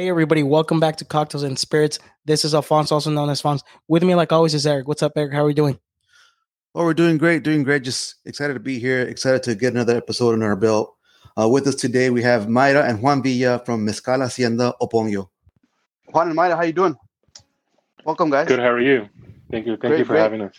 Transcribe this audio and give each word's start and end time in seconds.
Hey 0.00 0.08
everybody, 0.08 0.42
welcome 0.42 0.80
back 0.80 0.96
to 0.96 1.04
Cocktails 1.04 1.42
and 1.42 1.58
Spirits. 1.58 1.98
This 2.24 2.42
is 2.42 2.54
Alfonso, 2.54 2.94
also 2.94 3.10
known 3.10 3.28
as 3.28 3.42
Fonz. 3.42 3.62
With 3.86 4.02
me, 4.02 4.14
like 4.14 4.32
always, 4.32 4.54
is 4.54 4.66
Erik. 4.66 4.88
What's 4.88 5.02
up, 5.02 5.12
Erik? 5.14 5.34
How 5.34 5.42
are 5.42 5.44
we 5.44 5.52
doing? 5.52 5.78
Oh, 6.74 6.84
we're 6.84 6.94
doing 6.94 7.18
great, 7.18 7.42
doing 7.42 7.64
great. 7.64 7.82
Just 7.82 8.14
excited 8.24 8.54
to 8.54 8.60
be 8.60 8.78
here, 8.78 9.02
excited 9.02 9.42
to 9.42 9.54
get 9.54 9.74
another 9.74 9.94
episode 9.94 10.32
in 10.32 10.42
our 10.42 10.56
belt. 10.56 10.96
Uh, 11.38 11.50
with 11.50 11.66
us 11.66 11.74
today, 11.74 12.08
we 12.08 12.22
have 12.22 12.46
Mayra 12.46 12.88
and 12.88 13.02
Juan 13.02 13.22
Villa 13.22 13.58
from 13.58 13.84
Mezcal 13.84 14.20
Hacienda 14.20 14.72
Oponguio. 14.80 15.28
Juan 16.06 16.28
and 16.28 16.38
Mayra, 16.38 16.56
how 16.56 16.62
you 16.62 16.72
doing? 16.72 16.96
Welcome, 18.06 18.30
guys. 18.30 18.48
Good. 18.48 18.58
How 18.58 18.70
are 18.70 18.80
you? 18.80 19.06
Thank 19.50 19.66
you. 19.66 19.72
Thank 19.72 19.80
Great, 19.82 19.98
you 19.98 20.04
for 20.06 20.14
great. 20.14 20.22
having 20.22 20.40
us. 20.40 20.54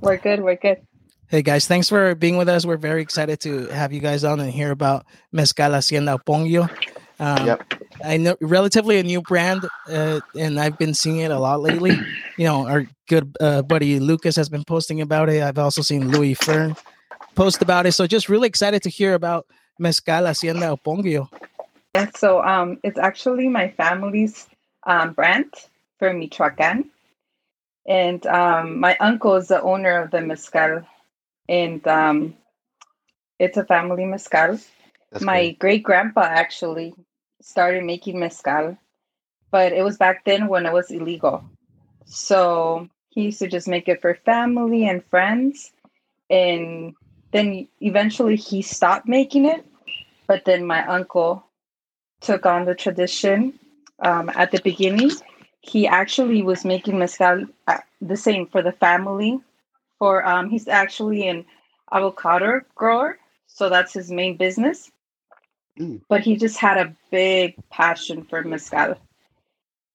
We're 0.00 0.16
good. 0.16 0.40
We're 0.40 0.56
good. 0.56 0.78
Hey 1.26 1.42
guys, 1.42 1.66
thanks 1.66 1.90
for 1.90 2.14
being 2.14 2.38
with 2.38 2.48
us. 2.48 2.64
We're 2.64 2.78
very 2.78 3.02
excited 3.02 3.38
to 3.40 3.66
have 3.66 3.92
you 3.92 4.00
guys 4.00 4.24
on 4.24 4.40
and 4.40 4.50
hear 4.50 4.70
about 4.70 5.04
Mezcal 5.30 5.72
Hacienda 5.72 6.16
Oponguio. 6.16 6.70
Um, 7.18 7.46
Yep. 7.46 7.74
I 8.04 8.16
know 8.16 8.36
relatively 8.40 8.98
a 8.98 9.02
new 9.02 9.22
brand, 9.22 9.66
uh, 9.88 10.20
and 10.36 10.60
I've 10.60 10.78
been 10.78 10.94
seeing 10.94 11.18
it 11.18 11.30
a 11.30 11.38
lot 11.38 11.60
lately. 11.60 11.98
You 12.36 12.44
know, 12.44 12.66
our 12.66 12.86
good 13.08 13.36
uh, 13.40 13.62
buddy 13.62 13.98
Lucas 13.98 14.36
has 14.36 14.48
been 14.48 14.64
posting 14.64 15.00
about 15.00 15.28
it. 15.28 15.42
I've 15.42 15.58
also 15.58 15.82
seen 15.82 16.10
Louis 16.10 16.34
Fern 16.34 16.76
post 17.34 17.60
about 17.62 17.86
it. 17.86 17.92
So 17.92 18.06
just 18.06 18.28
really 18.28 18.46
excited 18.46 18.82
to 18.82 18.90
hear 18.90 19.14
about 19.14 19.46
Mezcal 19.78 20.26
Hacienda 20.26 20.76
Oponguio. 20.76 21.28
And 21.94 22.16
so 22.16 22.42
um, 22.44 22.78
it's 22.84 22.98
actually 22.98 23.48
my 23.48 23.70
family's 23.70 24.46
um, 24.86 25.12
brand 25.12 25.52
for 25.98 26.12
Michoacan. 26.12 26.90
And 27.88 28.24
um, 28.26 28.78
my 28.78 28.96
uncle 28.98 29.34
is 29.36 29.48
the 29.48 29.60
owner 29.62 30.02
of 30.02 30.10
the 30.10 30.20
mezcal. 30.20 30.86
And 31.48 31.86
um, 31.88 32.36
it's 33.38 33.56
a 33.56 33.64
family 33.64 34.04
mezcal. 34.04 34.58
That's 35.10 35.24
my 35.24 35.40
great. 35.40 35.58
great 35.58 35.82
grandpa 35.82 36.22
actually 36.22 36.94
started 37.48 37.82
making 37.82 38.20
mezcal, 38.20 38.76
but 39.50 39.72
it 39.72 39.82
was 39.82 39.96
back 39.96 40.24
then 40.26 40.48
when 40.48 40.66
it 40.66 40.72
was 40.72 40.90
illegal. 40.90 41.42
So 42.04 42.88
he 43.08 43.22
used 43.22 43.38
to 43.38 43.48
just 43.48 43.66
make 43.66 43.88
it 43.88 44.02
for 44.02 44.14
family 44.14 44.86
and 44.86 45.02
friends. 45.06 45.72
And 46.28 46.94
then 47.32 47.66
eventually 47.80 48.36
he 48.36 48.60
stopped 48.60 49.08
making 49.08 49.46
it. 49.46 49.64
But 50.26 50.44
then 50.44 50.66
my 50.66 50.86
uncle 50.86 51.42
took 52.20 52.44
on 52.44 52.66
the 52.66 52.74
tradition. 52.74 53.58
Um, 54.00 54.30
at 54.34 54.50
the 54.50 54.60
beginning, 54.62 55.10
he 55.60 55.88
actually 55.88 56.42
was 56.42 56.66
making 56.66 56.98
mezcal 56.98 57.46
uh, 57.66 57.78
the 58.02 58.16
same 58.16 58.46
for 58.46 58.62
the 58.62 58.72
family. 58.72 59.40
For 59.98 60.24
um, 60.24 60.50
he's 60.50 60.68
actually 60.68 61.26
an 61.26 61.46
avocado 61.90 62.60
grower, 62.74 63.18
so 63.46 63.68
that's 63.68 63.94
his 63.94 64.10
main 64.10 64.36
business. 64.36 64.92
But 66.08 66.20
he 66.20 66.36
just 66.36 66.58
had 66.58 66.78
a 66.78 66.94
big 67.10 67.54
passion 67.70 68.24
for 68.24 68.42
mezcal. 68.42 68.96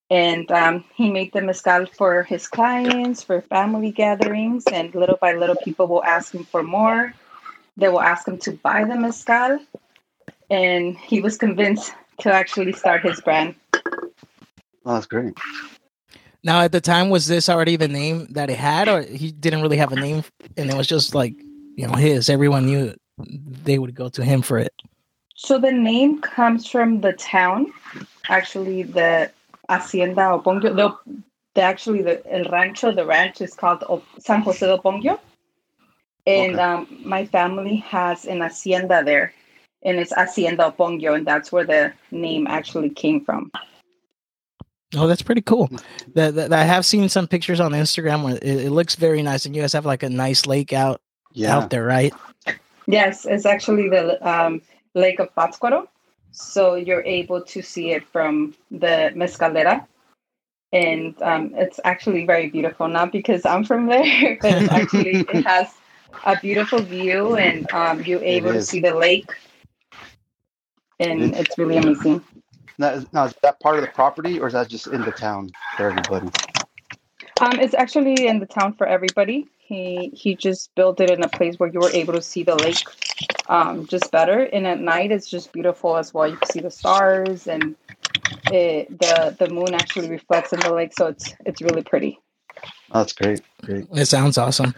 And 0.10 0.52
um, 0.52 0.84
he 0.94 1.12
made 1.12 1.34
the 1.34 1.42
mezcal 1.42 1.86
for 1.88 2.24
his 2.24 2.48
clients, 2.48 3.24
for 3.24 3.42
family 3.42 3.92
gatherings, 3.92 4.64
and 4.72 4.94
little 4.94 5.18
by 5.20 5.34
little, 5.34 5.56
people 5.56 5.88
will 5.88 6.04
ask 6.04 6.34
him 6.34 6.44
for 6.44 6.62
more. 6.62 7.14
They 7.78 7.90
will 7.90 8.02
ask 8.02 8.28
him 8.28 8.38
to 8.40 8.52
buy 8.52 8.84
the 8.84 8.96
mezcal. 8.96 9.60
And 10.50 10.98
he 10.98 11.22
was 11.22 11.38
convinced 11.38 11.94
to 12.20 12.32
actually 12.32 12.74
start 12.74 13.02
his 13.02 13.22
brand. 13.22 13.56
Oh, 14.86 14.94
that's 14.94 15.08
great. 15.08 15.34
Now, 16.44 16.62
at 16.62 16.74
the 16.74 16.82
time, 16.82 17.10
was 17.10 17.28
this 17.28 17.48
already 17.48 17.78
the 17.78 17.88
name 17.88 18.28
that 18.32 18.50
it 18.50 18.58
had, 18.58 18.90
or 18.90 19.02
he 19.02 19.32
didn't 19.32 19.62
really 19.62 19.78
have 19.78 19.94
a 19.94 19.96
name, 19.96 20.24
and 20.58 20.70
it 20.70 20.76
was 20.76 20.88
just 20.88 21.16
like 21.16 21.34
you 21.76 21.88
know 21.88 21.94
his? 21.94 22.30
Everyone 22.30 22.66
knew 22.66 22.94
they 23.18 23.80
would 23.80 23.96
go 23.96 24.10
to 24.10 24.24
him 24.24 24.42
for 24.42 24.60
it. 24.60 24.74
So 25.44 25.60
the 25.60 25.72
name 25.72 26.22
comes 26.22 26.68
from 26.68 27.02
the 27.02 27.14
town, 27.14 27.74
actually, 28.30 28.84
the 28.84 29.30
Hacienda 29.70 30.22
Oponguio. 30.22 30.76
The, 30.76 31.22
the 31.56 31.62
actually 31.62 32.02
the 32.02 32.24
El 32.34 32.46
Rancho, 32.50 32.94
the 32.94 33.06
ranch 33.06 33.42
is 33.42 33.54
called 33.54 33.84
O- 33.90 34.04
San 34.20 34.42
Jose 34.42 34.66
de 34.66 34.78
Oponguio, 34.78 35.20
and 36.26 36.54
Okay. 36.56 36.64
um, 36.64 36.88
my 37.04 37.26
family 37.26 37.76
has 37.78 38.26
an 38.26 38.40
hacienda 38.40 39.04
there, 39.04 39.34
and 39.84 39.98
it's 39.98 40.14
Hacienda 40.14 40.72
Oponguio, 40.72 41.16
and 41.16 41.28
that's 41.28 41.52
where 41.52 41.66
the 41.66 41.94
name 42.12 42.48
actually 42.48 42.90
came 42.90 43.24
from. 43.24 43.52
Oh, 44.96 45.08
that's 45.08 45.24
pretty 45.24 45.42
cool. 45.42 45.70
That, 46.14 46.36
that 46.36 46.54
I 46.54 46.64
have 46.64 46.86
seen 46.86 47.10
some 47.10 47.28
pictures 47.28 47.60
on 47.60 47.72
Instagram 47.72 48.24
where 48.24 48.36
it, 48.36 48.44
it 48.66 48.72
looks 48.72 48.96
very 48.96 49.22
nice, 49.22 49.46
and 49.46 49.54
you 49.56 49.62
guys 49.62 49.74
have 49.74 49.86
like 49.86 50.04
a 50.04 50.10
nice 50.10 50.46
lake 50.46 50.72
out 50.72 51.02
Yeah. 51.34 51.58
out 51.58 51.70
there, 51.70 51.84
right? 51.84 52.14
Yes, 52.88 53.26
it's 53.26 53.46
actually 53.46 53.90
the 53.90 54.06
um, 54.28 54.62
Lake 54.96 55.20
of 55.20 55.34
Pátzcuaro, 55.36 55.88
so 56.32 56.76
you're 56.76 57.04
able 57.04 57.42
to 57.42 57.62
see 57.62 57.92
it 57.92 58.06
from 58.08 58.56
the 58.72 59.12
Mezcalera. 59.16 59.86
And 60.72 61.20
um, 61.22 61.52
it's 61.56 61.80
actually 61.84 62.26
very 62.26 62.50
beautiful, 62.50 62.88
not 62.88 63.12
because 63.12 63.46
I'm 63.46 63.64
from 63.64 63.86
there, 63.88 64.38
but 64.42 64.70
actually 64.72 65.20
it 65.22 65.46
has 65.46 65.68
a 66.26 66.40
beautiful 66.40 66.80
view, 66.80 67.36
and 67.36 67.72
um, 67.74 68.04
you're 68.04 68.24
able 68.24 68.54
to 68.54 68.62
see 68.62 68.80
the 68.80 68.94
lake, 68.96 69.30
and 71.00 71.22
It- 71.22 71.36
it's 71.38 71.58
really 71.58 71.78
amazing. 71.78 72.24
Now, 72.80 72.90
is- 72.90 73.06
now, 73.14 73.26
is 73.26 73.36
that 73.44 73.60
part 73.60 73.76
of 73.76 73.82
the 73.82 73.92
property 73.92 74.40
or 74.40 74.48
is 74.48 74.54
that 74.54 74.68
just 74.68 74.88
in 74.88 75.02
the 75.02 75.12
town 75.12 75.52
for 75.78 75.92
everybody? 75.92 76.28
Um, 77.42 77.60
it's 77.60 77.74
actually 77.74 78.28
in 78.28 78.40
the 78.40 78.46
town 78.46 78.74
for 78.74 78.88
everybody. 78.88 79.48
He 79.58 80.12
he 80.14 80.36
just 80.36 80.74
built 80.76 81.00
it 81.00 81.10
in 81.10 81.24
a 81.24 81.30
place 81.30 81.58
where 81.58 81.70
you 81.70 81.80
were 81.80 81.90
able 81.92 82.14
to 82.14 82.22
see 82.22 82.44
the 82.44 82.56
lake 82.56 82.84
um, 83.50 83.88
just 83.88 84.12
better. 84.12 84.44
And 84.44 84.68
at 84.68 84.80
night, 84.80 85.12
it's 85.12 85.30
just 85.30 85.52
beautiful 85.52 85.98
as 85.98 86.14
well. 86.14 86.28
You 86.28 86.38
can 86.38 86.50
see 86.50 86.60
the 86.60 86.72
stars, 86.72 87.48
and 87.48 87.76
it, 88.52 88.90
the 89.00 89.36
the 89.40 89.50
moon 89.50 89.74
actually 89.74 90.10
reflects 90.10 90.54
in 90.54 90.60
the 90.60 90.74
lake, 90.74 90.94
so 90.96 91.08
it's 91.08 91.34
it's 91.46 91.62
really 91.62 91.84
pretty. 91.84 92.20
Oh, 92.92 93.00
that's 93.00 93.14
great. 93.14 93.42
Great. 93.64 93.88
It 93.94 94.06
sounds 94.06 94.38
awesome. 94.38 94.76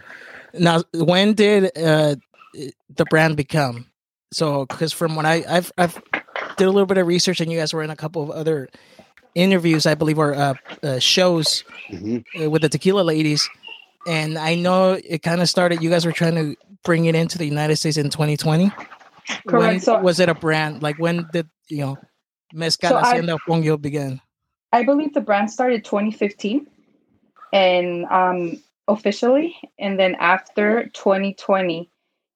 Now, 0.54 0.82
when 0.94 1.34
did 1.34 1.76
uh, 1.76 2.16
the 2.94 3.04
brand 3.10 3.36
become? 3.36 3.86
So, 4.32 4.66
because 4.66 4.92
from 4.92 5.16
when 5.16 5.26
I 5.26 5.44
I've 5.48 5.72
I've 5.76 6.00
did 6.56 6.66
a 6.66 6.70
little 6.70 6.86
bit 6.86 6.98
of 6.98 7.06
research, 7.06 7.40
and 7.40 7.50
you 7.50 7.58
guys 7.58 7.74
were 7.74 7.82
in 7.82 7.90
a 7.90 7.96
couple 7.96 8.22
of 8.22 8.30
other 8.30 8.68
interviews, 9.36 9.86
I 9.86 9.94
believe, 9.94 10.18
or 10.18 10.34
uh, 10.34 10.54
uh, 10.82 10.98
shows 10.98 11.62
hmm 11.88 12.18
uh, 12.40 12.50
with 12.50 12.62
the 12.62 12.68
Tequila 12.68 13.02
Ladies, 13.02 13.48
and 14.08 14.36
I 14.36 14.56
know 14.56 14.98
it 15.04 15.22
kind 15.22 15.40
of 15.40 15.48
started. 15.48 15.80
You 15.82 15.90
guys 15.90 16.04
were 16.04 16.12
trying 16.12 16.34
to 16.34 16.56
bring 16.84 17.04
it 17.04 17.14
into 17.14 17.38
the 17.38 17.44
United 17.46 17.76
States 17.76 17.96
in 17.96 18.10
2020. 18.10 18.70
Correct. 19.46 19.72
When 19.72 19.80
So- 19.80 20.00
was 20.00 20.18
it 20.18 20.28
a 20.28 20.34
brand? 20.34 20.82
Like 20.82 20.96
when 20.96 21.28
did 21.30 21.48
you 21.68 21.78
know 21.78 21.98
Mezcal 22.52 22.90
So 22.90 22.96
I- 22.96 23.00
Hacienda 23.02 23.38
Oponguio 23.38 23.80
begin? 23.80 24.20
I 24.72 24.82
believe 24.82 25.14
the 25.14 25.20
brand 25.20 25.50
started 25.50 25.84
2015, 25.84 26.66
and 27.52 28.04
um, 28.06 28.60
officially, 28.88 29.56
and 29.78 29.98
then 29.98 30.14
after 30.16 30.88
2020, 30.92 31.88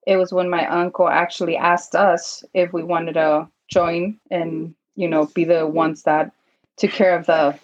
it 0.07 0.17
was 0.17 0.33
when 0.33 0.49
my 0.49 0.67
uncle 0.67 1.09
actually 1.09 1.57
asked 1.57 1.95
us 1.95 2.45
if 2.55 2.73
we 2.73 2.83
wanted 2.83 3.15
to 3.15 3.49
join 3.69 4.19
and 4.31 4.75
you 4.97 5.09
know 5.09 5.27
be 5.27 5.45
the 5.45 5.67
ones 5.67 6.03
that 6.05 6.33
took 6.81 6.91
care 6.91 7.15
of 7.15 7.27
the 7.27 7.57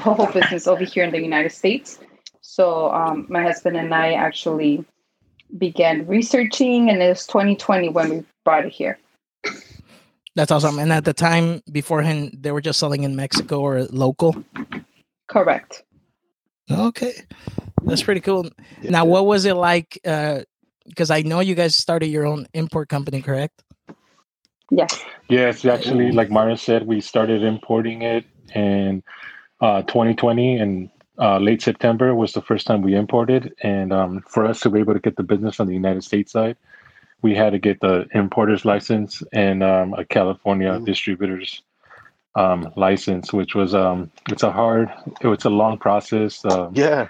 whole 0.00 0.26
business 0.26 0.66
over 0.66 0.82
here 0.82 1.04
in 1.04 1.12
the 1.12 1.20
United 1.20 1.52
States. 1.52 2.00
So 2.40 2.90
um, 2.90 3.26
my 3.28 3.42
husband 3.42 3.76
and 3.76 3.94
I 3.94 4.14
actually 4.14 4.84
began 5.58 6.06
researching, 6.06 6.88
and 6.88 7.02
it 7.02 7.08
was 7.08 7.26
2020 7.26 7.90
when 7.90 8.10
we 8.10 8.24
brought 8.44 8.64
it 8.64 8.72
here. 8.72 8.98
That's 10.34 10.50
awesome. 10.50 10.78
And 10.78 10.90
at 10.90 11.04
the 11.04 11.12
time 11.12 11.62
beforehand, 11.70 12.38
they 12.40 12.50
were 12.50 12.62
just 12.62 12.80
selling 12.80 13.02
in 13.04 13.14
Mexico 13.14 13.60
or 13.60 13.84
local. 13.90 14.42
Correct. 15.28 15.84
Okay, 16.70 17.12
that's 17.82 18.02
pretty 18.02 18.22
cool. 18.22 18.48
Now, 18.82 19.04
what 19.04 19.26
was 19.26 19.44
it 19.44 19.54
like? 19.54 20.00
Because 20.02 21.10
I 21.10 21.20
know 21.20 21.40
you 21.40 21.54
guys 21.54 21.76
started 21.76 22.06
your 22.06 22.24
own 22.24 22.46
import 22.54 22.88
company, 22.88 23.20
correct? 23.20 23.62
Yes. 24.70 25.04
Yes, 25.28 25.66
actually, 25.66 26.12
like 26.12 26.30
Mayra 26.30 26.58
said, 26.58 26.86
we 26.86 27.02
started 27.02 27.42
importing 27.42 28.00
it 28.00 28.24
in 28.54 29.02
uh, 29.60 29.82
2020 29.82 30.56
and 30.56 30.90
uh, 31.18 31.38
late 31.38 31.62
September 31.62 32.14
was 32.14 32.32
the 32.32 32.42
first 32.42 32.66
time 32.66 32.82
we 32.82 32.94
imported. 32.94 33.54
And 33.62 33.92
um, 33.92 34.24
for 34.28 34.44
us 34.46 34.60
to 34.60 34.70
be 34.70 34.80
able 34.80 34.94
to 34.94 35.00
get 35.00 35.16
the 35.16 35.22
business 35.22 35.60
on 35.60 35.66
the 35.66 35.74
United 35.74 36.02
States 36.04 36.32
side, 36.32 36.56
we 37.22 37.34
had 37.34 37.50
to 37.52 37.58
get 37.58 37.80
the 37.80 38.06
importer's 38.14 38.64
license 38.64 39.22
and 39.32 39.62
um, 39.62 39.94
a 39.94 40.04
California 40.04 40.70
Mhm. 40.72 40.84
distributor's 40.84 41.62
um, 42.34 42.72
license, 42.76 43.32
which 43.32 43.54
was 43.54 43.74
um, 43.74 44.10
it's 44.30 44.42
a 44.42 44.50
hard, 44.50 44.90
it's 45.20 45.44
a 45.44 45.50
long 45.50 45.78
process. 45.78 46.44
Um, 46.44 46.72
Yeah. 46.74 47.08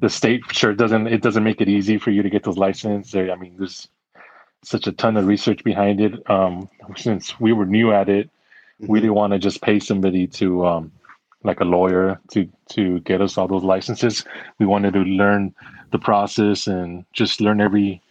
the 0.00 0.08
state 0.10 0.42
sure 0.50 0.74
doesn't 0.74 1.06
it 1.06 1.22
doesn't 1.22 1.44
make 1.44 1.60
it 1.60 1.68
easy 1.68 1.98
for 1.98 2.10
you 2.10 2.22
to 2.22 2.30
get 2.30 2.42
those 2.42 2.58
licenses. 2.58 3.12
There, 3.12 3.30
I 3.30 3.36
mean, 3.36 3.54
there's 3.58 3.86
such 4.64 4.86
a 4.86 4.92
ton 4.92 5.16
of 5.16 5.26
research 5.26 5.62
behind 5.62 6.00
it. 6.00 6.14
Um, 6.30 6.68
since 6.96 7.38
we 7.38 7.52
were 7.52 7.66
new 7.66 7.92
at 7.92 8.08
it, 8.08 8.30
we 8.80 9.00
didn't 9.00 9.14
want 9.14 9.32
to 9.32 9.38
just 9.38 9.62
pay 9.62 9.78
somebody 9.80 10.26
to 10.26 10.66
um, 10.66 10.92
like 11.44 11.60
a 11.60 11.64
lawyer 11.64 12.20
to 12.32 12.48
to 12.70 13.00
get 13.00 13.20
us 13.20 13.38
all 13.38 13.48
those 13.48 13.64
licenses. 13.64 14.24
We 14.58 14.66
wanted 14.66 14.94
to 14.94 15.00
learn 15.00 15.54
the 15.92 15.98
process 15.98 16.66
and 16.66 17.04
just 17.12 17.40
learn 17.40 17.60
every 17.60 18.02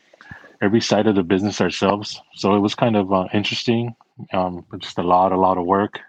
every 0.62 0.82
side 0.82 1.08
of 1.08 1.16
the 1.16 1.24
business 1.24 1.62
ourselves. 1.62 2.22
So 2.36 2.56
it 2.56 2.60
was 2.60 2.76
kind 2.76 2.96
of 2.96 3.12
uh, 3.14 3.28
interesting. 3.34 3.96
Um, 4.34 4.66
just 4.80 4.98
a 5.00 5.04
lot, 5.04 5.32
a 5.32 5.38
lot 5.38 5.58
of 5.58 5.66
work. 5.66 6.00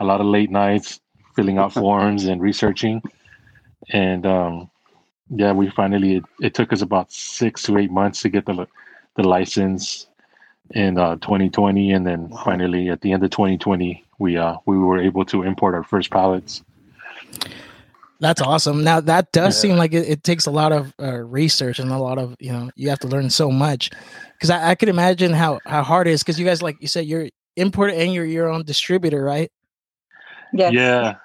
a 0.00 0.04
lot 0.04 0.20
of 0.20 0.26
late 0.26 0.50
nights 0.50 1.00
filling 1.36 1.58
out 1.58 1.72
forms 1.82 2.26
and 2.26 2.42
researching. 2.42 3.02
And 3.92 4.26
um, 4.26 4.70
yeah, 5.30 5.52
we 5.52 5.70
finally 5.70 6.16
it, 6.16 6.24
it, 6.40 6.54
took 6.54 6.72
us 6.72 6.82
about 6.82 7.12
six 7.12 7.62
to 7.64 7.78
eight 7.78 7.90
months 7.92 8.22
to 8.22 8.28
get 8.28 8.46
the 8.46 8.66
the 9.16 9.24
license 9.24 10.07
in 10.70 10.98
uh, 10.98 11.16
2020, 11.16 11.92
and 11.92 12.06
then 12.06 12.28
wow. 12.28 12.42
finally 12.44 12.88
at 12.88 13.00
the 13.00 13.12
end 13.12 13.22
of 13.24 13.30
2020, 13.30 14.04
we 14.18 14.36
uh, 14.36 14.56
we 14.66 14.78
were 14.78 15.00
able 15.00 15.24
to 15.26 15.42
import 15.42 15.74
our 15.74 15.84
first 15.84 16.10
pallets. 16.10 16.62
That's 18.20 18.40
awesome. 18.40 18.82
Now 18.82 19.00
that 19.00 19.30
does 19.32 19.56
yeah. 19.56 19.70
seem 19.70 19.76
like 19.76 19.92
it, 19.92 20.08
it, 20.08 20.24
takes 20.24 20.46
a 20.46 20.50
lot 20.50 20.72
of 20.72 20.92
uh, 21.00 21.18
research 21.18 21.78
and 21.78 21.92
a 21.92 21.98
lot 21.98 22.18
of 22.18 22.34
you 22.40 22.52
know 22.52 22.70
you 22.74 22.88
have 22.88 22.98
to 23.00 23.06
learn 23.06 23.30
so 23.30 23.50
much 23.50 23.90
because 24.32 24.50
I, 24.50 24.70
I 24.70 24.74
could 24.74 24.88
imagine 24.88 25.32
how 25.32 25.60
how 25.64 25.84
hard 25.84 26.08
it 26.08 26.12
is 26.12 26.22
because 26.22 26.38
you 26.38 26.44
guys 26.44 26.60
like 26.60 26.76
you 26.80 26.88
said 26.88 27.06
you're 27.06 27.28
importer 27.58 27.92
and 27.92 28.12
you're 28.12 28.24
your 28.24 28.48
own 28.48 28.64
distributor, 28.64 29.22
right? 29.22 29.50
Yes. 30.52 30.72
Yeah. 30.72 31.16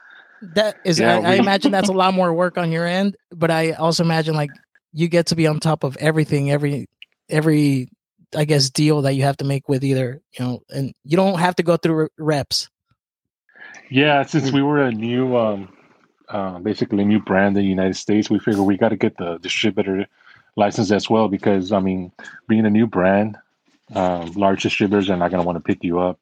That 0.56 0.76
is, 0.84 1.00
yeah, 1.00 1.18
I, 1.18 1.20
we... 1.20 1.26
I 1.26 1.34
imagine 1.36 1.72
that's 1.72 1.90
a 1.90 1.94
lot 1.94 2.14
more 2.14 2.34
work 2.34 2.58
on 2.58 2.72
your 2.72 2.86
end, 2.86 3.16
but 3.32 3.50
I 3.50 3.72
also 3.72 4.04
imagine 4.04 4.36
like 4.36 4.50
you 4.92 5.08
get 5.08 5.28
to 5.28 5.36
be 5.36 5.48
on 5.48 5.60
top 5.60 5.84
of 5.84 5.96
everything, 5.98 6.52
every 6.52 6.88
every 7.30 7.90
I 8.36 8.46
guess 8.46 8.70
deal 8.70 9.02
that 9.04 9.14
you 9.14 9.24
have 9.24 9.38
to 9.38 9.46
make 9.46 9.70
with 9.70 9.84
either 9.84 10.22
you 10.38 10.46
know, 10.46 10.64
and 10.70 10.94
you 11.04 11.18
don't 11.18 11.40
have 11.40 11.56
to 11.58 11.64
go 11.64 11.78
through 11.78 12.10
reps. 12.18 12.70
Yeah, 13.90 14.24
since 14.24 14.52
we 14.52 14.62
were 14.62 14.82
a 14.82 14.92
new, 14.92 15.38
um, 15.38 15.72
uh, 16.30 16.60
basically 16.60 17.04
a 17.04 17.06
new 17.06 17.20
brand 17.20 17.58
in 17.58 17.64
the 17.64 17.70
United 17.70 17.96
States, 17.96 18.30
we 18.30 18.40
figured 18.40 18.66
we 18.66 18.78
got 18.78 18.90
to 18.90 18.98
get 18.98 19.18
the 19.18 19.38
distributor 19.38 20.08
license 20.56 20.92
as 20.92 21.10
well 21.10 21.28
because 21.28 21.72
I 21.72 21.80
mean, 21.80 22.12
being 22.48 22.66
a 22.66 22.70
new 22.70 22.88
brand, 22.88 23.38
um, 23.94 24.32
large 24.34 24.64
distributors 24.64 25.10
are 25.10 25.18
not 25.18 25.32
going 25.32 25.42
to 25.42 25.46
want 25.46 25.58
to 25.58 25.64
pick 25.64 25.84
you 25.84 26.00
up. 26.00 26.20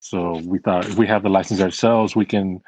So 0.00 0.38
we 0.44 0.58
thought 0.58 0.86
if 0.86 0.96
we 0.96 1.06
have 1.06 1.22
the 1.22 1.30
license 1.30 1.60
ourselves, 1.60 2.14
we 2.16 2.24
can 2.24 2.60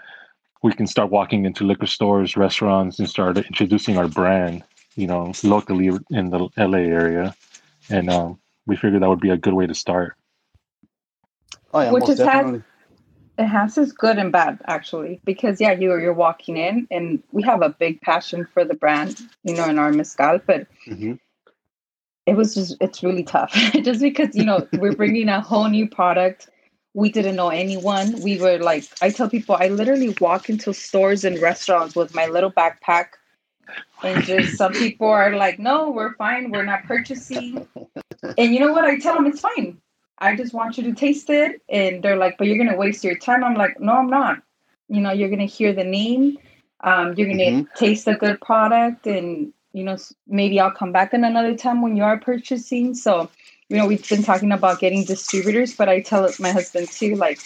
we 0.63 0.73
can 0.73 0.87
start 0.87 1.11
walking 1.11 1.45
into 1.45 1.65
liquor 1.65 1.87
stores, 1.87 2.37
restaurants, 2.37 2.99
and 2.99 3.09
start 3.09 3.37
introducing 3.37 3.99
our 3.99 4.09
brand, 4.09 4.65
you 4.97 5.07
know, 5.07 5.33
locally 5.43 5.91
in 6.11 6.31
the 6.31 6.49
LA 6.57 6.79
area. 6.79 7.35
And 7.91 8.09
um, 8.09 8.39
we 8.67 8.77
figured 8.77 9.03
that 9.03 9.09
would 9.09 9.21
be 9.21 9.31
a 9.31 9.37
good 9.37 9.55
way 9.55 9.67
to 9.67 9.75
start. 9.75 10.17
Oh 11.73 11.81
yeah, 11.81 11.91
Which 11.91 12.07
most 12.07 12.19
definitely. 12.19 12.63
Has, 13.39 13.47
it 13.47 13.49
has 13.49 13.79
its 13.79 13.93
good 13.93 14.19
and 14.19 14.31
bad 14.31 14.61
actually, 14.67 15.21
because 15.25 15.61
yeah, 15.61 15.73
you 15.73 15.97
you're 15.99 16.13
walking 16.13 16.57
in, 16.57 16.87
and 16.91 17.23
we 17.33 17.43
have 17.43 17.63
a 17.63 17.71
big 17.71 18.01
passion 18.01 18.47
for 18.53 18.65
the 18.65 18.75
brand, 18.75 19.21
you 19.43 19.55
know, 19.55 19.69
in 19.69 19.79
our 19.79 19.93
mezcal, 19.93 20.41
but. 20.47 20.67
Mm-hmm. 20.87 21.15
It 22.27 22.39
was 22.39 22.55
just, 22.55 22.79
it's 22.81 23.03
really 23.03 23.23
tough 23.23 23.53
just 23.83 24.01
because, 24.01 24.35
you 24.35 24.47
know, 24.47 24.67
we're 24.79 24.95
bringing 24.95 25.29
a 25.29 25.43
whole 25.43 25.69
new 25.69 25.87
product 25.87 26.49
we 26.95 27.11
didn't 27.11 27.37
know 27.37 27.49
anyone. 27.49 28.21
We 28.23 28.39
were 28.39 28.59
like, 28.59 28.85
I 29.03 29.11
tell 29.11 29.29
people, 29.29 29.57
I 29.59 29.69
literally 29.69 30.17
walk 30.21 30.49
into 30.49 30.73
stores 30.73 31.25
and 31.25 31.41
restaurants 31.43 31.97
with 31.97 32.15
my 32.15 32.27
little 32.27 32.53
backpack. 32.53 33.09
And 34.03 34.23
just 34.25 34.57
some 34.57 34.73
people 34.73 35.09
are 35.09 35.35
like, 35.37 35.59
no, 35.59 35.91
we're 35.91 36.15
fine. 36.15 36.51
We're 36.51 36.65
not 36.65 36.85
purchasing. 36.85 37.67
And 38.39 38.55
you 38.55 38.61
know 38.61 38.73
what? 38.73 38.85
I 38.85 38.99
tell 38.99 39.15
them 39.15 39.27
it's 39.27 39.41
fine. 39.41 39.79
I 40.19 40.37
just 40.37 40.53
want 40.53 40.77
you 40.79 40.85
to 40.85 40.95
taste 40.95 41.31
it. 41.31 41.63
And 41.69 42.03
they're 42.03 42.17
like, 42.17 42.37
but 42.39 42.47
you're 42.47 42.59
going 42.59 42.71
to 42.71 42.77
waste 42.77 43.05
your 43.05 43.17
time. 43.17 43.43
I'm 43.43 43.55
like, 43.55 43.81
no, 43.81 43.93
I'm 43.93 44.09
not. 44.09 44.43
You 44.89 45.01
know, 45.01 45.13
you're 45.13 45.29
going 45.29 45.41
to 45.41 45.47
hear 45.47 45.73
the 45.73 45.85
name. 45.85 46.39
Um, 46.81 47.15
you're 47.17 47.27
going 47.27 47.39
to 47.39 47.45
mm-hmm. 47.45 47.77
taste 47.77 48.07
a 48.07 48.15
good 48.15 48.41
product. 48.41 49.07
And, 49.07 49.53
you 49.73 49.85
know, 49.85 49.97
maybe 50.27 50.61
I'll 50.61 50.71
come 50.71 50.93
back 50.93 51.15
in 51.15 51.25
another 51.25 51.57
time 51.57 51.83
when 51.83 51.97
you 51.97 52.05
are 52.05 52.19
purchasing. 52.19 52.95
So, 52.95 53.31
you 53.69 53.77
know, 53.77 53.87
we've 53.87 54.07
been 54.09 54.23
talking 54.23 54.53
about 54.53 54.81
getting 54.81 55.05
distributors, 55.05 55.75
but 55.75 55.89
I 55.89 56.01
tell 56.01 56.29
my 56.39 56.51
husband 56.51 56.91
too, 56.91 57.17
like, 57.17 57.41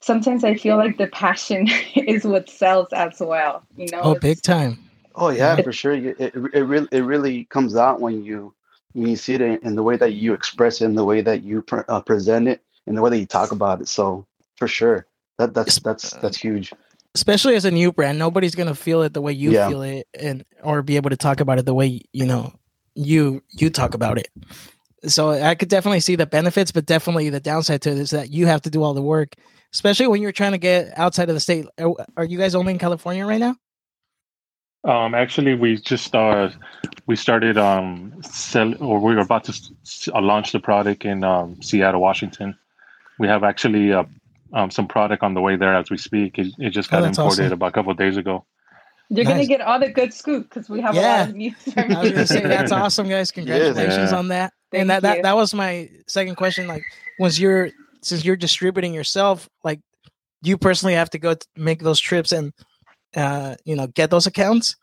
sometimes 0.00 0.42
I 0.42 0.54
feel 0.54 0.76
like 0.76 0.96
the 0.96 1.06
passion 1.08 1.68
is 1.94 2.24
what 2.24 2.48
sells 2.48 2.88
as 2.92 3.20
well. 3.20 3.62
You 3.76 3.88
know, 3.92 4.00
oh, 4.02 4.14
big 4.14 4.40
time. 4.42 4.87
Oh 5.18 5.30
yeah, 5.30 5.60
for 5.62 5.72
sure. 5.72 5.94
It, 5.94 6.20
it, 6.20 6.34
it 6.34 6.62
really 6.62 6.88
it 6.92 7.00
really 7.00 7.44
comes 7.44 7.76
out 7.76 8.00
when 8.00 8.24
you 8.24 8.54
when 8.92 9.08
you 9.08 9.16
see 9.16 9.34
it 9.34 9.40
in, 9.40 9.58
in 9.62 9.74
the 9.74 9.82
way 9.82 9.96
that 9.96 10.14
you 10.14 10.32
express 10.32 10.80
it, 10.80 10.86
in 10.86 10.94
the 10.94 11.04
way 11.04 11.20
that 11.20 11.42
you 11.42 11.62
pre- 11.62 11.82
uh, 11.88 12.00
present 12.00 12.48
it, 12.48 12.62
in 12.86 12.94
the 12.94 13.02
way 13.02 13.10
that 13.10 13.18
you 13.18 13.26
talk 13.26 13.52
about 13.52 13.80
it. 13.80 13.88
So 13.88 14.26
for 14.56 14.68
sure, 14.68 15.06
that 15.38 15.54
that's 15.54 15.78
that's 15.80 16.10
that's 16.14 16.36
huge. 16.36 16.72
Especially 17.14 17.56
as 17.56 17.64
a 17.64 17.70
new 17.70 17.92
brand, 17.92 18.18
nobody's 18.18 18.54
gonna 18.54 18.74
feel 18.74 19.02
it 19.02 19.14
the 19.14 19.22
way 19.22 19.32
you 19.32 19.52
yeah. 19.52 19.68
feel 19.68 19.82
it, 19.82 20.06
and 20.18 20.44
or 20.62 20.82
be 20.82 20.96
able 20.96 21.10
to 21.10 21.16
talk 21.16 21.40
about 21.40 21.58
it 21.58 21.66
the 21.66 21.74
way 21.74 22.02
you 22.12 22.26
know 22.26 22.52
you 22.94 23.42
you 23.50 23.70
talk 23.70 23.94
about 23.94 24.18
it 24.18 24.28
so 25.06 25.30
I 25.30 25.54
could 25.54 25.68
definitely 25.68 26.00
see 26.00 26.16
the 26.16 26.26
benefits, 26.26 26.72
but 26.72 26.86
definitely 26.86 27.30
the 27.30 27.40
downside 27.40 27.82
to 27.82 27.90
it 27.90 27.98
is 27.98 28.10
that 28.10 28.30
you 28.30 28.46
have 28.46 28.62
to 28.62 28.70
do 28.70 28.82
all 28.82 28.94
the 28.94 29.02
work, 29.02 29.34
especially 29.72 30.08
when 30.08 30.20
you're 30.20 30.32
trying 30.32 30.52
to 30.52 30.58
get 30.58 30.96
outside 30.98 31.28
of 31.28 31.34
the 31.34 31.40
state. 31.40 31.66
Are 32.16 32.24
you 32.24 32.38
guys 32.38 32.54
only 32.54 32.72
in 32.72 32.78
California 32.78 33.24
right 33.24 33.40
now? 33.40 33.56
Um, 34.88 35.14
actually, 35.14 35.52
we 35.52 35.76
just 35.76 36.14
uh, 36.14 36.48
we 37.06 37.14
started 37.14 37.58
um 37.58 38.14
sell 38.22 38.74
or 38.82 38.98
we 38.98 39.14
were 39.14 39.20
about 39.20 39.44
to 39.44 39.52
s- 39.52 40.08
uh, 40.12 40.20
launch 40.22 40.52
the 40.52 40.60
product 40.60 41.04
in 41.04 41.24
um, 41.24 41.60
Seattle, 41.60 42.00
Washington. 42.00 42.56
We 43.18 43.28
have 43.28 43.44
actually 43.44 43.92
uh, 43.92 44.04
um, 44.54 44.70
some 44.70 44.88
product 44.88 45.22
on 45.22 45.34
the 45.34 45.42
way 45.42 45.56
there 45.56 45.74
as 45.74 45.90
we 45.90 45.98
speak. 45.98 46.38
It, 46.38 46.54
it 46.58 46.70
just 46.70 46.90
got 46.90 47.02
oh, 47.02 47.06
imported 47.06 47.32
awesome. 47.32 47.52
about 47.52 47.66
a 47.66 47.72
couple 47.72 47.92
days 47.92 48.16
ago. 48.16 48.46
You're 49.10 49.24
nice. 49.24 49.34
gonna 49.34 49.46
get 49.46 49.60
all 49.60 49.78
the 49.78 49.90
good 49.90 50.14
scoop 50.14 50.48
because 50.48 50.70
we 50.70 50.80
have 50.80 50.94
yeah. 50.94 51.00
a 51.00 51.20
lot 51.20 51.28
of 51.28 51.34
news. 51.34 51.54
I 51.76 51.86
was 51.86 52.10
gonna 52.10 52.26
say 52.26 52.40
that's 52.40 52.72
awesome, 52.72 53.10
guys. 53.10 53.30
Congratulations 53.38 54.10
yeah. 54.10 54.18
on 54.18 54.28
that. 54.28 54.54
Thank 54.70 54.80
and 54.80 54.90
that, 54.90 55.02
that 55.02 55.22
that 55.22 55.36
was 55.36 55.52
my 55.52 55.90
second 56.06 56.36
question. 56.36 56.66
Like, 56.66 56.82
was 57.18 57.38
your 57.38 57.70
since 58.00 58.24
you're 58.24 58.36
distributing 58.36 58.94
yourself, 58.94 59.50
like, 59.64 59.80
you 60.40 60.56
personally 60.56 60.94
have 60.94 61.10
to 61.10 61.18
go 61.18 61.34
to 61.34 61.46
make 61.56 61.82
those 61.82 62.00
trips 62.00 62.32
and 62.32 62.54
uh, 63.16 63.56
you 63.64 63.76
know 63.76 63.86
get 63.86 64.10
those 64.10 64.26
accounts? 64.26 64.76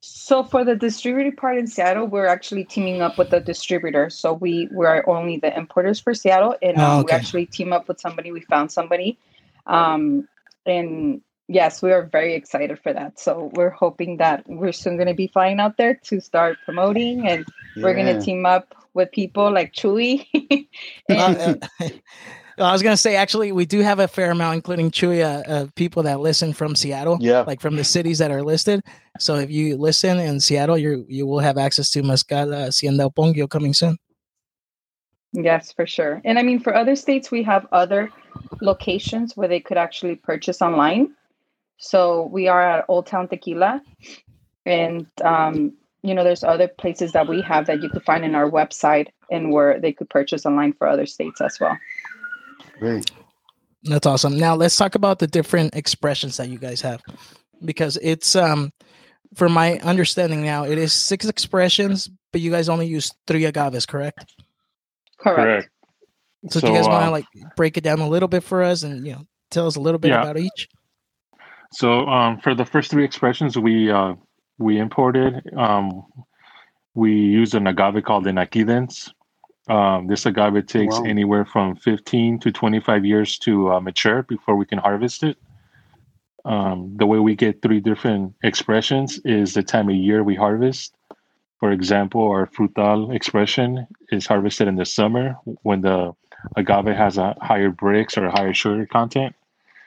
So 0.00 0.44
for 0.44 0.64
the 0.64 0.76
distributor 0.76 1.32
part 1.32 1.58
in 1.58 1.66
Seattle, 1.66 2.06
we're 2.06 2.26
actually 2.26 2.64
teaming 2.64 3.02
up 3.02 3.18
with 3.18 3.32
a 3.32 3.40
distributor. 3.40 4.08
So 4.10 4.32
we 4.32 4.68
we're 4.70 5.02
only 5.08 5.38
the 5.38 5.56
importers 5.56 5.98
for 5.98 6.14
Seattle, 6.14 6.54
and 6.62 6.78
um, 6.78 6.90
oh, 6.90 7.00
okay. 7.00 7.14
we 7.14 7.18
actually 7.18 7.46
team 7.46 7.72
up 7.72 7.88
with 7.88 8.00
somebody. 8.00 8.30
We 8.30 8.42
found 8.42 8.70
somebody, 8.70 9.18
um, 9.66 10.28
and 10.64 11.22
yes, 11.48 11.82
we 11.82 11.92
are 11.92 12.04
very 12.04 12.34
excited 12.34 12.78
for 12.78 12.92
that. 12.92 13.18
So 13.18 13.50
we're 13.54 13.70
hoping 13.70 14.18
that 14.18 14.44
we're 14.46 14.72
soon 14.72 14.96
going 14.96 15.08
to 15.08 15.14
be 15.14 15.26
flying 15.26 15.58
out 15.58 15.76
there 15.76 15.94
to 15.94 16.20
start 16.20 16.58
promoting, 16.64 17.26
and 17.26 17.44
yeah. 17.74 17.82
we're 17.82 17.94
going 17.94 18.06
to 18.06 18.20
team 18.20 18.46
up 18.46 18.74
with 18.94 19.10
people 19.10 19.52
like 19.52 19.72
Chewy. 19.72 20.26
and- 21.08 21.68
uh, 21.80 21.88
I 22.58 22.72
was 22.72 22.82
gonna 22.82 22.96
say 22.96 23.16
actually 23.16 23.52
we 23.52 23.66
do 23.66 23.80
have 23.80 23.98
a 23.98 24.08
fair 24.08 24.30
amount, 24.30 24.56
including 24.56 24.90
Chewy, 24.90 25.22
uh, 25.22 25.50
uh, 25.50 25.66
people 25.74 26.02
that 26.04 26.20
listen 26.20 26.52
from 26.52 26.74
Seattle. 26.74 27.18
Yeah, 27.20 27.40
like 27.42 27.60
from 27.60 27.76
the 27.76 27.84
cities 27.84 28.18
that 28.18 28.30
are 28.30 28.42
listed. 28.42 28.82
So 29.18 29.36
if 29.36 29.50
you 29.50 29.76
listen 29.76 30.18
in 30.18 30.40
Seattle, 30.40 30.78
you 30.78 31.04
you 31.08 31.26
will 31.26 31.40
have 31.40 31.58
access 31.58 31.90
to 31.90 32.02
Mezcal 32.02 32.54
uh, 32.54 32.66
Hacienda 32.66 33.04
Oponguio 33.04 33.48
coming 33.48 33.74
soon. 33.74 33.98
Yes, 35.32 35.72
for 35.72 35.86
sure. 35.86 36.22
And 36.24 36.38
I 36.38 36.42
mean, 36.42 36.60
for 36.60 36.74
other 36.74 36.96
states, 36.96 37.30
we 37.30 37.42
have 37.42 37.66
other 37.72 38.10
locations 38.62 39.36
where 39.36 39.48
they 39.48 39.60
could 39.60 39.76
actually 39.76 40.16
purchase 40.16 40.62
online. 40.62 41.14
So 41.78 42.28
we 42.32 42.48
are 42.48 42.62
at 42.62 42.86
Old 42.88 43.06
Town 43.06 43.28
Tequila, 43.28 43.82
and 44.64 45.06
um, 45.22 45.74
you 46.02 46.14
know, 46.14 46.24
there's 46.24 46.44
other 46.44 46.68
places 46.68 47.12
that 47.12 47.28
we 47.28 47.42
have 47.42 47.66
that 47.66 47.82
you 47.82 47.90
could 47.90 48.04
find 48.04 48.24
in 48.24 48.34
our 48.34 48.50
website 48.50 49.08
and 49.30 49.52
where 49.52 49.78
they 49.80 49.92
could 49.92 50.08
purchase 50.08 50.46
online 50.46 50.72
for 50.72 50.86
other 50.86 51.04
states 51.04 51.40
as 51.40 51.58
well. 51.60 51.76
Great. 52.78 53.10
That's 53.84 54.06
awesome. 54.06 54.38
Now 54.38 54.54
let's 54.54 54.76
talk 54.76 54.94
about 54.94 55.18
the 55.18 55.26
different 55.26 55.74
expressions 55.74 56.36
that 56.38 56.48
you 56.48 56.58
guys 56.58 56.80
have, 56.80 57.00
because 57.64 57.98
it's 58.02 58.34
um, 58.34 58.72
for 59.34 59.48
my 59.48 59.78
understanding 59.78 60.42
now, 60.44 60.64
it 60.64 60.78
is 60.78 60.92
six 60.92 61.26
expressions, 61.26 62.10
but 62.32 62.40
you 62.40 62.50
guys 62.50 62.68
only 62.68 62.86
use 62.86 63.12
three 63.26 63.44
agaves, 63.44 63.86
correct? 63.86 64.34
Correct. 65.18 65.36
correct. 65.36 65.70
So, 66.50 66.60
so, 66.60 66.66
do 66.66 66.72
you 66.72 66.78
guys 66.78 66.86
uh, 66.86 66.90
want 66.90 67.04
to 67.04 67.10
like 67.10 67.26
break 67.56 67.76
it 67.76 67.84
down 67.84 68.00
a 68.00 68.08
little 68.08 68.28
bit 68.28 68.42
for 68.44 68.62
us 68.62 68.82
and 68.82 69.06
you 69.06 69.12
know 69.12 69.26
tell 69.50 69.66
us 69.66 69.76
a 69.76 69.80
little 69.80 69.98
bit 69.98 70.08
yeah. 70.08 70.22
about 70.22 70.38
each? 70.38 70.68
So 71.72 72.06
um, 72.06 72.38
for 72.40 72.54
the 72.54 72.64
first 72.64 72.90
three 72.90 73.04
expressions, 73.04 73.58
we 73.58 73.90
uh, 73.90 74.14
we 74.58 74.78
imported. 74.78 75.42
Um, 75.56 76.04
we 76.94 77.12
use 77.12 77.54
an 77.54 77.66
agave 77.66 78.02
called 78.04 78.26
Inaequidens. 78.26 79.10
Um, 79.68 80.06
this 80.06 80.26
agave 80.26 80.66
takes 80.66 80.98
wow. 80.98 81.04
anywhere 81.04 81.44
from 81.44 81.76
15 81.76 82.38
to 82.40 82.52
25 82.52 83.04
years 83.04 83.38
to 83.40 83.72
uh, 83.72 83.80
mature 83.80 84.22
before 84.22 84.56
we 84.56 84.64
can 84.64 84.78
harvest 84.78 85.22
it. 85.22 85.36
Um, 86.44 86.94
the 86.96 87.06
way 87.06 87.18
we 87.18 87.34
get 87.34 87.60
three 87.60 87.80
different 87.80 88.34
expressions 88.44 89.18
is 89.24 89.54
the 89.54 89.64
time 89.64 89.88
of 89.88 89.96
year 89.96 90.22
we 90.22 90.36
harvest. 90.36 90.94
For 91.58 91.72
example, 91.72 92.22
our 92.22 92.46
frutal 92.46 93.14
expression 93.14 93.88
is 94.12 94.26
harvested 94.26 94.68
in 94.68 94.76
the 94.76 94.84
summer 94.84 95.36
when 95.62 95.80
the 95.80 96.14
agave 96.56 96.94
has 96.96 97.18
a 97.18 97.34
higher 97.40 97.70
Brix 97.70 98.16
or 98.16 98.26
a 98.26 98.30
higher 98.30 98.54
sugar 98.54 98.86
content. 98.86 99.34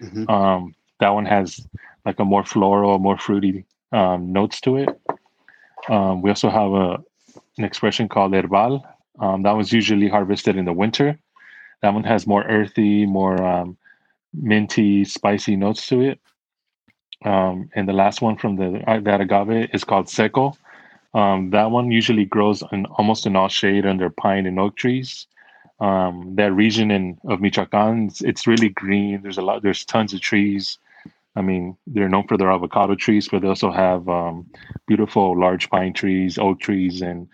Mm-hmm. 0.02 0.30
Um, 0.30 0.76
that 1.00 1.10
one 1.10 1.26
has 1.26 1.66
like 2.06 2.20
a 2.20 2.26
more 2.26 2.44
floral, 2.44 3.00
more 3.00 3.18
fruity 3.18 3.66
um, 3.94 4.34
notes 4.34 4.60
to 4.62 4.78
it. 4.78 4.90
Um, 5.88 6.22
we 6.22 6.30
also 6.30 6.50
have 6.50 6.74
a 6.74 7.04
an 7.58 7.66
expression 7.66 8.08
called 8.08 8.34
herbal. 8.34 8.86
Um, 9.20 9.44
that 9.44 9.56
one's 9.56 9.74
usually 9.74 10.08
harvested 10.08 10.56
in 10.56 10.66
the 10.66 10.74
winter. 10.74 11.20
That 11.82 11.94
one 11.94 12.04
has 12.04 12.28
more 12.28 12.44
earthy, 12.44 13.06
more 13.06 13.42
um, 13.42 13.78
minty, 14.34 15.06
spicy 15.06 15.56
notes 15.56 15.88
to 15.88 16.02
it. 16.02 16.20
Um, 17.26 17.70
and 17.76 17.88
the 17.88 17.94
last 17.94 18.22
one 18.22 18.38
from 18.38 18.56
the 18.56 18.82
uh, 18.90 19.00
that 19.02 19.22
agave 19.22 19.70
is 19.74 19.84
called 19.84 20.10
Seco. 20.10 20.54
Um, 21.14 21.50
that 21.50 21.72
one 21.72 21.92
usually 21.92 22.26
grows 22.26 22.64
in 22.72 22.86
almost 22.86 23.26
in 23.26 23.36
all 23.36 23.50
shade 23.50 23.86
under 23.86 24.10
pine 24.10 24.46
and 24.46 24.60
oak 24.60 24.76
trees. 24.76 25.28
Um, 25.80 26.36
that 26.36 26.54
region 26.54 26.92
in 26.92 27.18
of 27.26 27.42
Michoacan, 27.42 28.08
it's, 28.08 28.22
it's, 28.22 28.48
really 28.48 28.70
green. 28.70 29.22
There's 29.22 29.38
a 29.38 29.42
lot. 29.42 29.64
There's 29.64 29.86
tons 29.86 30.14
of 30.14 30.20
trees. 30.20 30.78
I 31.36 31.42
mean, 31.42 31.78
they're 31.88 32.10
known 32.10 32.28
for 32.28 32.38
their 32.38 32.52
avocado 32.52 32.96
trees, 32.96 33.30
but 33.30 33.42
they 33.42 33.48
also 33.48 33.72
have 33.72 34.08
um, 34.10 34.46
beautiful 34.88 35.40
large 35.40 35.70
pine 35.70 35.94
trees, 35.94 36.38
oak 36.38 36.60
trees, 36.60 37.02
and 37.02 37.30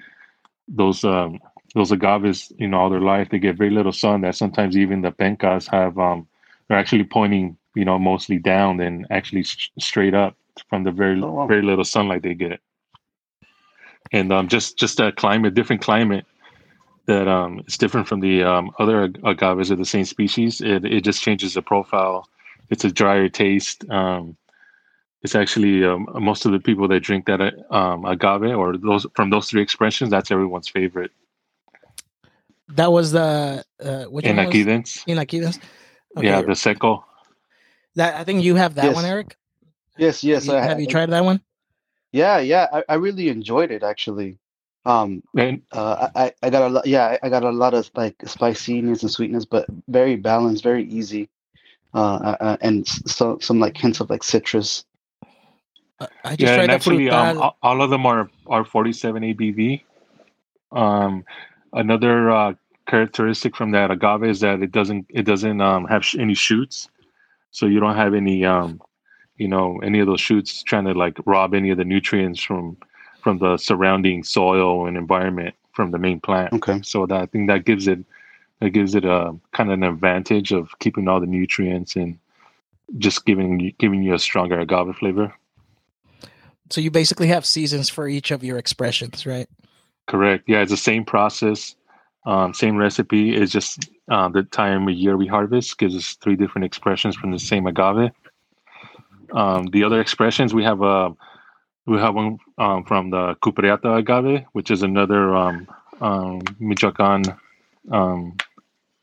those 0.68 1.04
um, 1.04 1.39
those 1.75 1.91
agaves. 1.91 2.51
You 2.58 2.67
know, 2.67 2.79
all 2.79 2.89
their 2.89 3.00
life 3.01 3.29
they 3.29 3.39
get 3.39 3.58
very 3.58 3.70
little 3.70 3.94
sun. 3.94 4.22
That 4.22 4.36
sometimes 4.36 4.75
even 4.75 5.01
the 5.03 5.12
pencas 5.12 5.70
have. 5.70 6.00
Um, 6.00 6.27
they're 6.67 6.79
actually 6.79 7.03
pointing, 7.03 7.58
you 7.75 7.86
know, 7.86 8.00
mostly 8.00 8.39
down 8.39 8.77
than 8.77 9.05
actually 9.12 9.44
st- 9.44 9.70
straight 9.79 10.15
up 10.15 10.36
from 10.67 10.84
the 10.84 10.91
very 10.91 11.22
oh, 11.22 11.32
wow. 11.32 11.48
very 11.48 11.62
little 11.62 11.86
sunlight 11.86 12.24
they 12.24 12.34
get 12.34 12.60
and 14.12 14.32
um, 14.32 14.48
just 14.48 14.77
just 14.77 15.00
a 15.00 15.12
climate, 15.12 15.53
different 15.53 15.82
climate 15.82 16.25
that 17.05 17.27
um, 17.27 17.62
is 17.67 17.77
different 17.77 18.08
from 18.08 18.20
the 18.20 18.44
um, 18.44 18.72
other 18.79 19.03
agaves 19.24 19.72
of 19.72 19.77
the 19.77 19.86
same 19.86 20.05
species. 20.05 20.62
It 20.62 20.86
it 20.86 21.03
just 21.03 21.22
changes 21.22 21.53
the 21.53 21.62
profile. 21.62 22.27
It's 22.70 22.84
a 22.84 22.91
drier 22.91 23.29
taste. 23.29 23.88
Um, 23.89 24.38
it's 25.22 25.36
actually 25.36 25.84
um, 25.84 26.08
most 26.13 26.46
of 26.46 26.51
the 26.51 26.60
people 26.60 26.88
that 26.88 27.01
drink 27.01 27.25
that 27.25 27.41
um, 27.72 28.05
agave 28.05 28.55
or 28.55 28.77
those 28.77 29.05
from 29.15 29.29
those 29.29 29.50
three 29.50 29.62
expressions. 29.62 30.12
That's 30.12 30.32
everyone's 30.32 30.70
favorite. 30.70 31.12
That 32.69 32.91
was 32.91 33.12
the 33.12 33.63
uh, 33.79 34.05
which 34.05 34.25
Inaequidens. 34.25 35.05
Inaequidens. 35.05 35.60
Okay. 36.17 36.27
Yeah, 36.27 36.41
the 36.41 36.55
seco. 36.55 37.05
That 37.95 38.15
I 38.15 38.24
think 38.24 38.43
you 38.43 38.55
have 38.55 38.75
that 38.75 38.86
yes. 38.86 38.95
one, 38.95 39.05
Erik. 39.05 39.38
Yes, 39.98 40.24
yes. 40.24 40.45
Have 40.45 40.55
you, 40.55 40.62
have 40.62 40.79
you 40.79 40.88
tried 40.88 41.10
that 41.12 41.24
one? 41.24 41.41
Yeah, 42.12 42.39
yeah, 42.39 42.67
I, 42.72 42.84
I 42.89 42.93
really 42.95 43.29
enjoyed 43.29 43.72
it 43.72 43.84
actually. 43.84 44.38
Um, 44.86 45.24
and 45.36 45.62
uh, 45.72 46.10
I 46.15 46.34
I 46.43 46.50
got 46.50 46.62
a 46.63 46.69
lot. 46.69 46.86
Yeah, 46.86 47.17
I 47.22 47.29
got 47.29 47.43
a 47.43 47.50
lot 47.50 47.74
of 47.74 47.89
like 47.95 48.15
spiciness 48.25 49.01
and 49.01 49.12
sweetness, 49.12 49.45
but 49.45 49.65
very 49.88 50.15
balanced, 50.15 50.63
very 50.63 50.86
easy, 50.86 51.29
uh, 51.93 51.98
uh, 52.15 52.38
uh 52.39 52.57
and 52.62 52.88
so 52.88 53.39
some 53.41 53.60
like 53.60 53.75
hints 53.75 54.00
of 54.00 54.10
like 54.10 54.24
citrus. 54.24 54.86
Uh, 56.00 56.07
I 56.24 56.36
just 56.36 56.41
yeah, 56.41 56.55
tried 56.55 56.63
and 56.63 56.72
actually, 56.72 57.10
um, 57.10 57.51
all 57.63 57.81
of 57.81 57.89
them 57.89 58.05
are 58.05 58.29
are 58.48 58.63
47 58.63 59.24
ABV. 59.24 59.84
Um, 60.72 61.25
another 61.75 62.32
uh, 62.32 62.53
characteristic 62.88 63.55
from 63.55 63.72
that 63.72 63.91
agave 63.91 64.24
is 64.24 64.39
that 64.39 64.62
it 64.62 64.72
doesn't 64.72 65.05
it 65.10 65.24
doesn't 65.24 65.62
um, 65.62 65.86
have 65.86 66.03
sh- 66.03 66.15
any 66.17 66.34
shoots, 66.34 66.89
so 67.51 67.65
you 67.65 67.79
don't 67.79 67.96
have 67.96 68.13
any 68.13 68.46
um, 68.46 68.82
you 69.38 69.48
know 69.48 69.79
any 69.84 70.00
of 70.00 70.08
those 70.08 70.22
shoots 70.22 70.63
trying 70.63 70.86
to 70.86 70.94
like 70.94 71.17
rob 71.25 71.53
any 71.53 71.70
of 71.70 71.77
the 71.77 71.86
nutrients 71.86 72.41
from 72.41 72.77
from 73.22 73.38
the 73.39 73.58
surrounding 73.58 74.24
soil 74.24 74.88
and 74.88 74.98
environment 74.98 75.55
from 75.74 75.91
the 75.91 76.00
main 76.00 76.20
plant. 76.20 76.53
Okay. 76.53 76.82
So 76.84 77.05
that 77.05 77.22
I 77.22 77.25
think 77.25 77.50
that 77.50 77.65
gives 77.65 77.88
it 77.88 78.00
that 78.62 78.70
gives 78.70 78.96
it 78.96 79.05
a 79.05 79.36
kind 79.51 79.70
of 79.70 79.74
an 79.74 79.84
advantage 79.84 80.51
of 80.51 80.70
keeping 80.79 81.08
all 81.08 81.20
the 81.20 81.27
nutrients 81.27 81.96
and 81.96 82.17
just 82.98 83.25
giving 83.25 83.74
giving 83.77 84.01
you 84.01 84.13
a 84.13 84.20
stronger 84.20 84.60
agave 84.60 84.96
flavor. 84.96 85.34
So 86.72 86.82
you 86.82 86.89
basically 86.89 87.27
have 87.27 87.46
seasons 87.46 87.89
for 87.89 88.08
each 88.08 88.32
of 88.32 88.44
your 88.44 88.58
expressions, 88.58 89.25
right? 89.25 89.48
Correct. 90.08 90.44
Yeah, 90.48 90.62
it's 90.62 90.72
the 90.72 90.78
same 90.78 91.04
process, 91.04 91.76
um, 92.26 92.54
same 92.54 92.78
recipe. 92.78 93.36
It's 93.36 93.52
just 93.52 93.90
uh, 94.10 94.30
the 94.30 94.44
time 94.44 94.88
of 94.88 94.94
year 94.94 95.18
we 95.18 95.28
harvest 95.28 95.78
gives 95.78 95.96
us 95.96 96.14
three 96.22 96.36
different 96.36 96.66
expressions 96.66 97.16
from 97.16 97.32
the 97.32 97.40
same 97.40 97.66
agave. 97.66 98.12
Um, 99.34 99.66
the 99.68 99.84
other 99.84 100.00
expressions 100.00 100.54
we 100.54 100.64
have 100.64 100.82
a 100.82 100.86
uh, 100.86 101.10
we 101.88 101.98
have 102.00 102.16
one 102.16 102.38
um, 102.58 102.84
from 102.86 103.12
the 103.12 103.36
Cupreata 103.44 104.00
agave, 104.00 104.46
which 104.54 104.72
is 104.72 104.84
another 104.84 105.36
um, 105.36 105.68
um, 106.02 106.42
Michoacan, 106.60 107.24
um, 107.92 108.36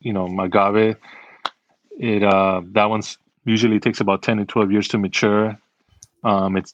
you 0.01 0.13
know, 0.13 0.27
agave. 0.39 0.95
It 1.99 2.23
uh, 2.23 2.61
that 2.73 2.85
one's 2.89 3.17
usually 3.45 3.79
takes 3.79 3.99
about 4.01 4.21
ten 4.23 4.37
to 4.37 4.45
twelve 4.45 4.71
years 4.71 4.87
to 4.89 4.97
mature. 4.97 5.57
Um, 6.23 6.57
it's 6.57 6.73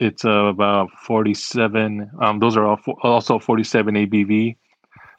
it's 0.00 0.24
uh, 0.24 0.46
about 0.46 0.90
forty 1.06 1.34
seven. 1.34 2.10
Um, 2.20 2.40
those 2.40 2.56
are 2.56 2.66
all 2.66 2.80
also 3.02 3.38
forty 3.38 3.64
seven 3.64 3.94
ABV. 3.94 4.56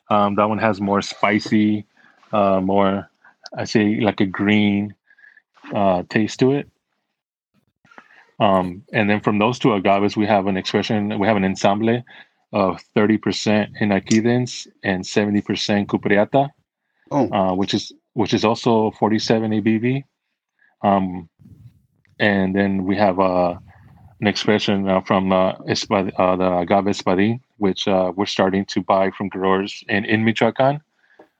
Um, 0.10 0.36
that 0.36 0.50
one 0.50 0.58
has 0.58 0.82
more 0.82 1.02
spicy, 1.02 1.86
uh, 2.34 2.60
more 2.60 3.10
I 3.56 3.64
say 3.64 4.02
like 4.02 4.20
a 4.20 4.26
green 4.26 4.96
uh, 5.74 6.04
taste 6.10 6.40
to 6.40 6.52
it. 6.52 6.70
Um, 8.40 8.84
and 8.92 9.10
then 9.10 9.22
from 9.22 9.38
those 9.38 9.60
two 9.60 9.70
agaves, 9.70 10.18
we 10.18 10.26
have 10.26 10.48
an 10.48 10.58
expression, 10.58 11.20
we 11.20 11.28
have 11.28 11.38
an 11.38 11.46
ensamble 11.46 12.02
of 12.54 12.84
30% 12.96 13.80
Inaequidens 13.80 14.68
and 14.84 15.04
70% 15.04 15.86
Cupreata, 15.86 16.50
oh. 17.12 17.30
uh, 17.30 17.54
which 17.54 17.74
is 17.74 17.94
which 18.14 18.34
is 18.34 18.44
also 18.44 18.92
47 18.92 19.52
ABV. 19.52 20.04
Um, 20.82 21.30
and 22.20 22.56
then 22.56 22.84
we 22.84 22.98
have 22.98 23.20
uh, 23.20 23.56
an 24.22 24.34
question 24.34 24.88
uh, 24.88 25.02
from 25.02 25.32
uh, 25.32 25.54
Espad- 25.68 26.14
uh, 26.18 26.36
the 26.36 26.58
agave 26.60 26.86
espadin, 26.86 27.40
which 27.58 27.88
uh, 27.88 28.12
we're 28.16 28.26
starting 28.26 28.66
to 28.66 28.82
buy 28.82 29.10
from 29.12 29.30
growers 29.30 29.84
in, 29.90 30.06
in 30.06 30.24
Michoacan. 30.24 30.82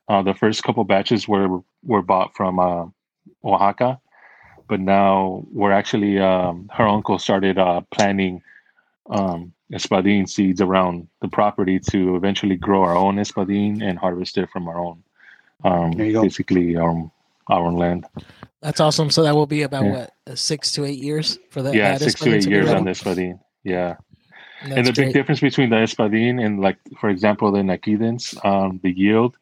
Uh, 0.08 0.22
the 0.22 0.34
first 0.34 0.62
couple 0.64 0.84
batches 0.84 1.28
were 1.28 1.60
were 1.84 2.02
bought 2.02 2.34
from 2.36 2.58
uh, 2.58 2.86
Oaxaca, 3.44 4.00
but 4.68 4.80
now 4.80 5.44
we're 5.52 5.72
actually 5.72 6.18
um, 6.18 6.68
her 6.72 6.86
uncle 6.86 7.18
started 7.18 7.56
uh, 7.56 7.80
planting 7.92 8.42
um, 9.10 9.52
espadin 9.72 10.28
seeds 10.28 10.60
around 10.60 11.08
the 11.20 11.28
property 11.28 11.78
to 11.78 12.16
eventually 12.16 12.56
grow 12.56 12.82
our 12.82 12.96
own 12.96 13.16
espadin 13.16 13.82
and 13.82 13.98
harvest 13.98 14.36
it 14.36 14.50
from 14.50 14.68
our 14.68 14.78
own 14.78 15.02
um, 15.64 15.92
basically 15.92 16.76
our, 16.76 17.10
our 17.48 17.66
own 17.66 17.76
land 17.76 18.06
that's 18.60 18.80
awesome 18.80 19.10
so 19.10 19.22
that 19.22 19.34
will 19.34 19.46
be 19.46 19.62
about 19.62 19.84
yeah. 19.84 20.06
what 20.26 20.38
six 20.38 20.72
to 20.72 20.84
eight 20.84 20.98
years 20.98 21.38
for 21.50 21.62
that 21.62 21.74
yeah 21.74 21.98
that 21.98 22.10
six 22.10 22.20
to 22.20 22.34
eight 22.34 22.46
years 22.46 22.70
on 22.70 22.84
the 22.84 22.90
espadin 22.90 23.38
yeah 23.64 23.96
that's 24.64 24.76
and 24.76 24.86
the 24.86 24.92
great. 24.92 25.06
big 25.06 25.14
difference 25.14 25.40
between 25.40 25.70
the 25.70 25.76
espadin 25.76 26.44
and 26.44 26.60
like 26.60 26.78
for 27.00 27.08
example 27.08 27.50
the 27.50 27.58
Inaequidens, 27.58 28.44
um, 28.44 28.78
the 28.82 28.92
yield 28.92 29.36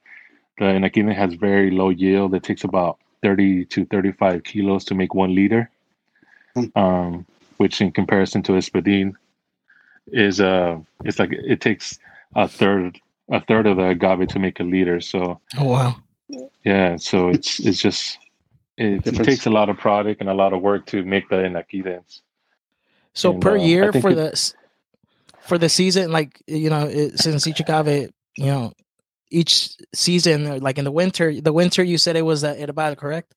the 0.59 0.65
Inaequiden 0.65 1.15
has 1.15 1.35
very 1.35 1.71
low 1.71 1.91
yield 1.91 2.35
it 2.35 2.43
takes 2.43 2.65
about 2.65 2.99
30 3.23 3.67
to 3.67 3.85
35 3.87 4.45
kilos 4.45 4.85
to 4.87 4.95
make 4.95 5.15
one 5.15 5.35
liter, 5.35 5.71
hmm. 6.55 6.65
um, 6.75 7.27
which 7.59 7.81
in 7.81 7.93
comparison 7.93 8.43
to 8.43 8.53
espadin 8.53 9.13
is 10.13 10.41
uh 10.41 10.79
it's 11.05 11.19
like 11.19 11.33
it 11.33 11.61
takes 11.61 11.99
a 12.35 12.49
third 12.49 12.99
a 13.31 13.41
third 13.41 13.67
of 13.67 13.77
the 13.77 13.89
agave 13.89 14.29
to 14.29 14.39
make 14.39 14.59
a 14.61 14.65
liter. 14.65 15.01
So 15.01 15.41
oh 15.59 15.65
wow, 15.65 15.97
yeah. 16.65 16.97
So 16.97 17.29
it's 17.29 17.59
it's 17.61 17.79
just 17.79 18.19
it, 18.77 19.07
it 19.07 19.25
takes 19.25 19.47
a 19.47 19.51
lot 19.51 19.69
of 19.69 19.77
product 19.79 20.21
and 20.21 20.31
a 20.31 20.35
lot 20.35 20.53
of 20.53 20.63
work 20.63 20.87
to 20.87 21.05
make 21.05 21.29
the 21.29 21.37
inaequidens. 21.37 22.23
So 23.15 23.33
and, 23.33 23.43
per 23.43 23.59
uh, 23.59 23.63
year 23.63 23.93
for 23.93 24.11
it, 24.11 24.15
the 24.15 24.55
for 25.41 25.59
the 25.59 25.69
season, 25.69 26.13
like 26.13 26.43
you 26.47 26.71
know, 26.71 26.87
it, 26.87 27.19
since 27.19 27.47
each 27.47 27.61
agave, 27.61 28.11
you 28.37 28.47
know, 28.47 28.73
each 29.31 29.77
season, 29.95 30.61
like 30.61 30.79
in 30.79 30.85
the 30.85 30.91
winter, 30.91 31.41
the 31.41 31.53
winter 31.53 31.83
you 31.83 31.99
said 31.99 32.17
it 32.17 32.23
was 32.23 32.45
at 32.45 32.59
Itabal, 32.59 32.97
correct? 32.97 33.35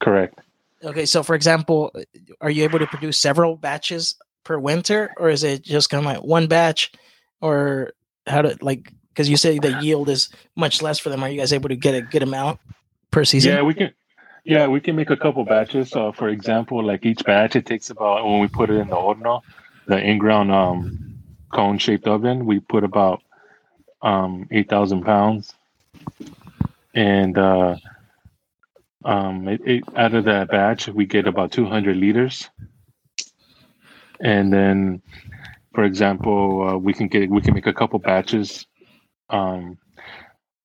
Correct. 0.00 0.38
Okay, 0.84 1.06
so 1.06 1.22
for 1.22 1.34
example, 1.34 1.92
are 2.40 2.50
you 2.50 2.64
able 2.64 2.78
to 2.78 2.86
produce 2.86 3.18
several 3.18 3.56
batches 3.56 4.14
per 4.44 4.58
winter, 4.58 5.12
or 5.16 5.30
is 5.30 5.42
it 5.42 5.62
just 5.62 5.90
kind 5.90 6.06
of 6.06 6.12
like 6.12 6.22
one 6.22 6.46
batch, 6.46 6.92
or 7.40 7.92
how 8.26 8.42
to 8.42 8.56
like? 8.60 8.92
Because 9.16 9.30
you 9.30 9.38
say 9.38 9.58
the 9.58 9.80
yield 9.80 10.10
is 10.10 10.28
much 10.56 10.82
less 10.82 10.98
for 10.98 11.08
them. 11.08 11.22
Are 11.22 11.30
you 11.30 11.40
guys 11.40 11.54
able 11.54 11.70
to 11.70 11.76
get 11.76 11.94
a 11.94 12.02
good 12.02 12.22
amount 12.22 12.60
per 13.10 13.24
season? 13.24 13.50
Yeah, 13.50 13.62
we 13.62 13.72
can. 13.72 13.94
Yeah, 14.44 14.66
we 14.66 14.78
can 14.78 14.94
make 14.94 15.08
a 15.08 15.16
couple 15.16 15.42
batches. 15.46 15.88
So, 15.88 16.12
for 16.12 16.28
example, 16.28 16.84
like 16.84 17.06
each 17.06 17.24
batch, 17.24 17.56
it 17.56 17.64
takes 17.64 17.88
about 17.88 18.26
when 18.26 18.40
we 18.40 18.46
put 18.46 18.68
it 18.68 18.74
in 18.74 18.88
the 18.88 18.94
horno, 18.94 19.40
the 19.86 19.98
in-ground 19.98 20.52
um, 20.52 21.18
cone-shaped 21.50 22.06
oven, 22.06 22.44
we 22.44 22.60
put 22.60 22.84
about 22.84 23.22
um, 24.02 24.46
8,000 24.50 25.02
pounds. 25.02 25.54
And 26.94 27.36
uh, 27.38 27.76
um, 29.04 29.48
it, 29.48 29.62
it, 29.64 29.84
out 29.96 30.14
of 30.14 30.26
that 30.26 30.48
batch, 30.48 30.88
we 30.88 31.06
get 31.06 31.26
about 31.26 31.50
200 31.52 31.96
liters. 31.96 32.48
And 34.20 34.52
then, 34.52 35.02
for 35.74 35.84
example, 35.84 36.68
uh, 36.68 36.76
we 36.76 36.92
can 36.92 37.08
get 37.08 37.28
we 37.30 37.40
can 37.40 37.54
make 37.54 37.66
a 37.66 37.72
couple 37.72 37.98
batches. 37.98 38.66
Um, 39.30 39.78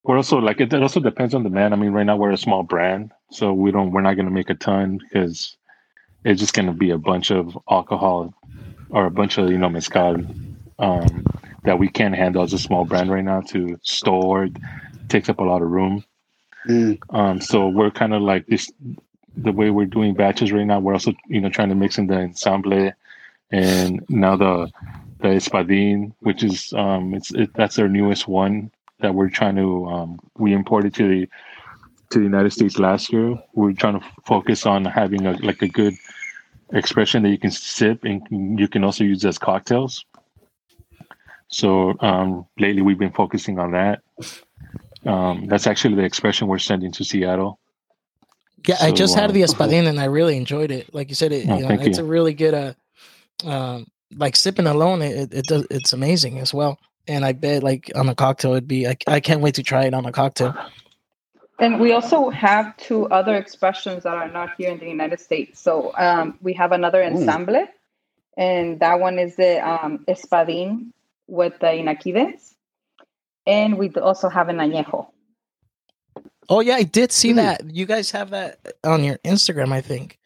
we're 0.04 0.18
also 0.18 0.38
like 0.38 0.60
it, 0.60 0.74
it 0.74 0.82
also 0.82 1.00
depends 1.00 1.34
on 1.34 1.44
the 1.44 1.50
man. 1.50 1.74
I 1.74 1.76
mean, 1.76 1.92
right 1.92 2.06
now 2.06 2.18
we're 2.18 2.32
a 2.32 2.38
small 2.38 2.64
brand, 2.64 3.12
so 3.32 3.54
we 3.54 3.72
don't 3.72 3.92
we're 3.92 4.02
not 4.02 4.16
going 4.16 4.26
to 4.26 4.32
make 4.32 4.50
a 4.50 4.56
ton 4.56 4.98
because 4.98 5.56
it's 6.26 6.40
just 6.40 6.54
going 6.54 6.68
to 6.68 6.74
be 6.74 6.92
a 6.92 6.98
bunch 6.98 7.32
of 7.32 7.58
alcohol 7.70 8.34
or 8.90 9.06
a 9.06 9.12
bunch 9.12 9.38
of 9.38 9.50
you 9.50 9.58
know 9.58 9.70
mezcal 9.70 10.18
um, 10.80 11.26
that 11.64 11.78
we 11.78 11.88
can't 11.88 12.16
handle 12.16 12.42
as 12.42 12.54
a 12.54 12.60
small 12.60 12.86
brand 12.86 13.12
right 13.12 13.24
now 13.24 13.42
to 13.42 13.80
store. 13.84 14.46
It 14.46 14.58
takes 15.10 15.30
up 15.30 15.40
a 15.40 15.44
lot 15.44 15.62
of 15.62 15.70
room. 15.70 16.04
Mm. 16.68 17.00
Um, 17.10 17.42
so 17.42 17.68
we're 17.68 17.92
kind 17.92 18.14
of 18.14 18.22
like 18.22 18.48
this. 18.48 18.72
the 19.36 19.52
way 19.52 19.70
we're 19.70 19.86
doing 19.86 20.14
batches 20.14 20.52
right 20.52 20.66
now, 20.66 20.80
we're 20.80 20.94
also 20.94 21.14
you 21.28 21.42
know 21.42 21.50
trying 21.50 21.70
to 21.70 21.76
mix 21.76 22.00
in 22.00 22.08
the 22.08 22.16
ensemble, 22.16 22.92
and 23.52 24.04
now 24.10 24.36
the 24.36 24.72
the 25.22 25.30
espadin, 25.30 26.14
which 26.20 26.44
is 26.44 26.74
um, 26.74 27.14
it's 27.14 27.32
it, 27.32 27.54
that's 27.54 27.80
our 27.80 27.88
newest 27.88 28.28
one 28.28 28.72
that 29.00 29.16
we're 29.16 29.30
trying 29.30 29.56
to 29.56 29.86
um, 29.88 30.20
we 30.38 30.54
imported 30.54 30.94
to 30.96 31.08
the 31.08 31.30
to 32.12 32.20
the 32.20 32.26
United 32.26 32.52
States 32.52 32.78
last 32.78 33.12
year. 33.12 33.42
We're 33.54 33.74
trying 33.74 34.00
to 34.00 34.06
focus 34.26 34.66
on 34.66 34.86
having 34.86 35.26
a 35.26 35.34
like 35.44 35.62
a 35.62 35.68
good 35.68 35.96
expression 36.74 37.24
that 37.24 37.30
you 37.30 37.38
can 37.38 37.52
sip 37.52 38.04
and 38.04 38.60
you 38.60 38.68
can 38.68 38.84
also 38.84 39.04
use 39.04 39.26
as 39.26 39.38
cocktails. 39.38 40.06
So 41.50 41.96
um, 42.00 42.46
lately 42.58 42.82
we've 42.82 43.00
been 43.00 43.12
focusing 43.12 43.60
on 43.60 43.72
that. 43.72 44.02
Um, 45.06 45.48
that's 45.48 45.68
actually 45.68 45.96
the 45.96 46.04
expression 46.04 46.48
we're 46.48 46.60
sending 46.60 46.92
to 46.94 47.04
Seattle. 47.04 47.60
Yeah, 48.66 48.76
so, 48.76 48.88
I 48.88 48.92
just 48.92 49.16
had 49.16 49.34
the 49.34 49.44
um, 49.44 49.50
espadin 49.50 49.88
and 49.88 50.00
I 50.00 50.06
really 50.06 50.38
enjoyed 50.38 50.72
it. 50.72 50.94
Like 50.94 51.10
you 51.10 51.16
said, 51.16 51.32
it, 51.32 51.50
oh, 51.50 51.58
you 51.58 51.68
know, 51.68 51.76
it's 51.76 51.98
you. 51.98 52.04
a 52.04 52.08
really 52.08 52.34
good. 52.34 52.54
Uh, 52.54 52.74
um, 53.44 53.88
like 54.16 54.36
sipping 54.36 54.68
alone, 54.68 55.02
it, 55.02 55.34
it 55.34 55.46
does. 55.46 55.66
It's 55.70 55.94
amazing 55.94 56.40
as 56.40 56.54
well. 56.54 56.80
And 57.08 57.26
I 57.26 57.34
bet 57.34 57.64
like 57.64 57.92
on 57.96 58.10
a 58.10 58.16
cocktail, 58.16 58.52
it'd 58.52 58.68
be. 58.68 58.88
I, 58.88 58.96
I 59.08 59.20
can't 59.20 59.42
wait 59.42 59.56
to 59.56 59.64
try 59.64 59.86
it 59.86 59.94
on 59.94 60.06
a 60.06 60.12
cocktail. 60.12 60.56
And 61.60 61.80
we 61.80 61.92
also 61.92 62.30
have 62.30 62.76
two 62.78 63.08
other 63.10 63.36
expressions 63.36 64.04
that 64.04 64.16
are 64.16 64.28
not 64.28 64.56
here 64.58 64.72
in 64.72 64.80
the 64.80 64.88
United 64.88 65.20
States. 65.20 65.60
So 65.60 65.94
um, 65.96 66.38
we 66.42 66.54
have 66.54 66.72
another 66.72 67.04
ensemble, 67.04 67.56
Ooh. 67.56 67.68
and 68.36 68.80
that 68.80 69.00
one 69.00 69.20
is 69.20 69.36
the 69.36 69.60
um, 69.68 70.00
espadin 70.08 70.92
with 71.28 71.60
the 71.60 71.68
inaquides, 71.68 72.56
and 73.46 73.78
we 73.78 73.90
also 73.92 74.28
have 74.28 74.50
an 74.50 74.58
añejo. 74.58 75.08
Oh 76.50 76.62
yeah, 76.62 76.76
I 76.76 76.84
did 76.84 77.12
see 77.12 77.34
mm. 77.34 77.36
that. 77.36 77.70
You 77.70 77.86
guys 77.86 78.10
have 78.12 78.32
that 78.32 78.60
on 78.84 79.04
your 79.04 79.18
Instagram, 79.20 79.72
I 79.72 79.82
think. 79.82 80.18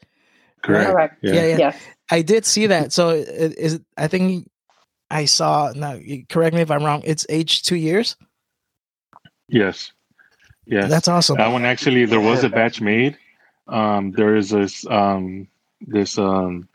Correct. 0.63 0.91
Correct. 0.91 1.17
Yeah. 1.21 1.33
yeah, 1.33 1.45
yeah. 1.45 1.57
Yes. 1.57 1.77
I 2.09 2.21
did 2.21 2.45
see 2.45 2.67
that. 2.67 2.93
So 2.93 3.09
is 3.09 3.79
I 3.97 4.07
think 4.07 4.49
I 5.09 5.25
saw. 5.25 5.71
Now, 5.75 5.99
correct 6.29 6.55
me 6.55 6.61
if 6.61 6.71
I'm 6.71 6.83
wrong. 6.83 7.01
It's 7.05 7.25
age 7.29 7.63
two 7.63 7.75
years. 7.75 8.15
Yes. 9.47 9.91
Yes. 10.65 10.89
That's 10.89 11.07
awesome. 11.07 11.37
That 11.37 11.51
one 11.51 11.65
actually, 11.65 12.05
there 12.05 12.21
was 12.21 12.43
a 12.43 12.49
batch 12.49 12.81
made. 12.81 13.17
Um, 13.67 14.11
there 14.11 14.35
is 14.35 14.49
this 14.49 14.85
um, 14.87 15.47
this 15.81 16.17
um, 16.17 16.67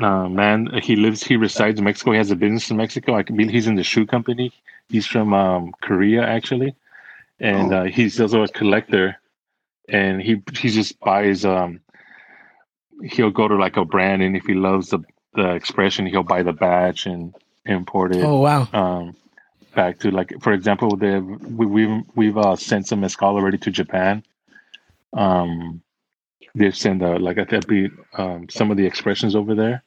uh, 0.00 0.28
man. 0.28 0.68
He 0.82 0.96
lives. 0.96 1.22
He 1.22 1.36
resides 1.36 1.78
in 1.78 1.84
Mexico. 1.84 2.12
He 2.12 2.18
has 2.18 2.30
a 2.30 2.36
business 2.36 2.70
in 2.70 2.76
Mexico. 2.76 3.16
I 3.16 3.22
believe 3.22 3.50
he's 3.50 3.66
in 3.66 3.74
the 3.74 3.84
shoe 3.84 4.06
company. 4.06 4.52
He's 4.88 5.06
from 5.06 5.34
um, 5.34 5.72
Korea 5.80 6.22
actually, 6.22 6.74
and 7.38 7.72
oh. 7.72 7.78
uh, 7.78 7.84
he's 7.84 8.20
also 8.20 8.42
a 8.42 8.48
collector. 8.48 9.16
And 9.88 10.22
he 10.22 10.42
he 10.56 10.68
just 10.68 10.98
buys. 11.00 11.44
Um, 11.44 11.80
he'll 13.02 13.30
go 13.30 13.48
to 13.48 13.56
like 13.56 13.76
a 13.76 13.84
brand, 13.84 14.22
and 14.22 14.36
if 14.36 14.44
he 14.44 14.54
loves 14.54 14.90
the 14.90 15.00
the 15.34 15.54
expression, 15.54 16.06
he'll 16.06 16.22
buy 16.22 16.42
the 16.42 16.52
batch 16.52 17.06
and 17.06 17.34
import 17.66 18.14
it. 18.14 18.24
Oh 18.24 18.40
wow! 18.40 18.68
Um, 18.72 19.16
back 19.74 19.98
to 20.00 20.10
like 20.10 20.32
for 20.40 20.52
example, 20.52 20.96
the 20.96 21.20
we, 21.20 21.66
we've 21.66 22.02
we've 22.14 22.38
uh, 22.38 22.56
sent 22.56 22.88
some 22.88 23.00
mezcal 23.00 23.36
already 23.36 23.58
to 23.58 23.70
Japan. 23.70 24.22
Um, 25.12 25.82
they've 26.54 26.76
sent 26.76 27.02
uh, 27.02 27.18
like 27.18 27.36
a 27.36 27.60
be 27.66 27.90
um, 28.16 28.48
some 28.48 28.70
of 28.70 28.76
the 28.76 28.86
expressions 28.86 29.34
over 29.34 29.54
there, 29.54 29.82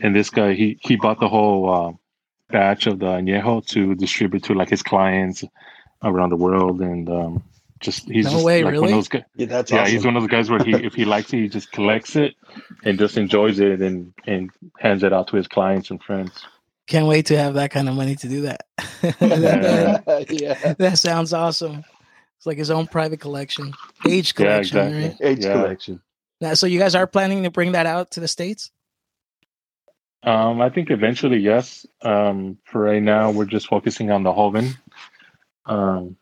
and 0.00 0.14
this 0.14 0.30
guy 0.30 0.54
he 0.54 0.78
he 0.80 0.96
bought 0.96 1.20
the 1.20 1.28
whole 1.28 1.70
uh, 1.70 1.92
batch 2.50 2.86
of 2.86 2.98
the 2.98 3.06
añejo 3.06 3.66
to 3.68 3.94
distribute 3.94 4.44
to 4.44 4.54
like 4.54 4.70
his 4.70 4.82
clients 4.82 5.44
around 6.02 6.30
the 6.30 6.36
world, 6.36 6.80
and 6.80 7.08
um, 7.08 7.42
just 7.80 8.08
he's 8.08 8.24
no 8.26 8.32
just 8.32 8.44
way, 8.44 8.64
like 8.64 8.72
really? 8.72 8.82
one 8.82 8.90
of 8.90 8.96
those 8.96 9.08
guys. 9.08 9.22
Yeah, 9.36 9.46
that's 9.46 9.70
yeah. 9.70 9.82
Awesome. 9.82 9.92
He's 9.92 10.04
one 10.04 10.16
of 10.16 10.22
the 10.22 10.28
guys 10.28 10.50
where 10.50 10.62
he 10.62 10.72
if 10.72 10.94
he 10.94 11.04
likes 11.04 11.32
it, 11.32 11.38
he 11.38 11.48
just 11.48 11.72
collects 11.72 12.16
it 12.16 12.34
and 12.84 12.98
just 12.98 13.16
enjoys 13.16 13.60
it 13.60 13.80
and 13.80 14.12
and 14.26 14.50
hands 14.78 15.02
it 15.02 15.12
out 15.12 15.28
to 15.28 15.36
his 15.36 15.48
clients 15.48 15.90
and 15.90 16.02
friends. 16.02 16.46
Can't 16.86 17.06
wait 17.06 17.26
to 17.26 17.36
have 17.36 17.54
that 17.54 17.70
kind 17.72 17.88
of 17.88 17.96
money 17.96 18.14
to 18.16 18.28
do 18.28 18.42
that. 18.42 18.64
that, 19.02 20.26
yeah. 20.30 20.74
that 20.74 20.98
sounds 20.98 21.32
awesome. 21.32 21.84
It's 22.36 22.46
like 22.46 22.58
his 22.58 22.70
own 22.70 22.86
private 22.86 23.18
collection, 23.18 23.72
age 24.06 24.34
collection, 24.34 24.76
yeah, 24.76 24.84
exactly. 24.84 25.26
right? 25.26 25.30
Age 25.32 25.44
yeah. 25.44 25.52
collection. 25.52 26.00
Now, 26.40 26.54
so 26.54 26.66
you 26.66 26.78
guys 26.78 26.94
are 26.94 27.06
planning 27.06 27.42
to 27.42 27.50
bring 27.50 27.72
that 27.72 27.86
out 27.86 28.12
to 28.12 28.20
the 28.20 28.28
states? 28.28 28.70
Um, 30.22 30.60
I 30.60 30.70
think 30.70 30.90
eventually, 30.90 31.38
yes. 31.38 31.86
Um, 32.02 32.58
for 32.64 32.82
right 32.82 33.02
now, 33.02 33.30
we're 33.30 33.46
just 33.46 33.68
focusing 33.68 34.10
on 34.10 34.22
the 34.22 34.32
Joven 34.32 34.74
um, 35.64 36.16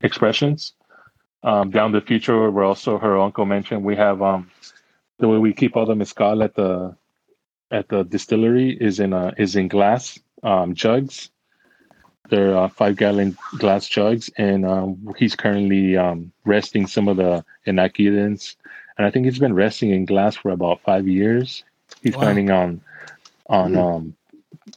expressions. 0.00 0.72
Um, 1.44 1.70
down 1.70 1.92
the 1.92 2.00
future, 2.00 2.50
we're 2.50 2.64
also 2.64 2.98
her 2.98 3.18
uncle 3.18 3.44
mentioned 3.44 3.84
we 3.84 3.96
have 3.96 4.22
um, 4.22 4.50
the 5.18 5.28
way 5.28 5.38
we 5.38 5.52
keep 5.52 5.76
all 5.76 5.86
the 5.86 5.94
mezcal 5.94 6.42
at 6.42 6.54
the 6.54 6.96
at 7.70 7.88
the 7.88 8.04
distillery 8.04 8.70
is 8.70 9.00
in 9.00 9.12
a 9.12 9.32
is 9.38 9.56
in 9.56 9.68
glass 9.68 10.18
um, 10.42 10.74
jugs. 10.74 11.30
They're 12.28 12.56
uh, 12.56 12.68
five 12.68 12.96
gallon 12.96 13.36
glass 13.58 13.88
jugs, 13.88 14.30
and 14.38 14.64
um, 14.64 15.14
he's 15.18 15.34
currently 15.34 15.96
um, 15.96 16.32
resting 16.44 16.86
some 16.86 17.08
of 17.08 17.16
the 17.16 17.44
inaquides. 17.66 18.56
And 18.96 19.06
I 19.06 19.10
think 19.10 19.26
he's 19.26 19.38
been 19.38 19.54
resting 19.54 19.90
in 19.90 20.04
glass 20.04 20.36
for 20.36 20.50
about 20.50 20.80
five 20.82 21.08
years. 21.08 21.64
He's 22.02 22.14
wow. 22.14 22.22
planning 22.22 22.50
on 22.50 22.80
on 23.48 23.76
um, 23.76 24.16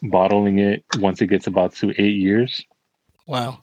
bottling 0.01 0.59
it 0.59 0.83
once 0.97 1.21
it 1.21 1.27
gets 1.27 1.47
about 1.47 1.75
to 1.75 1.91
eight 2.01 2.17
years. 2.17 2.63
Wow! 3.27 3.59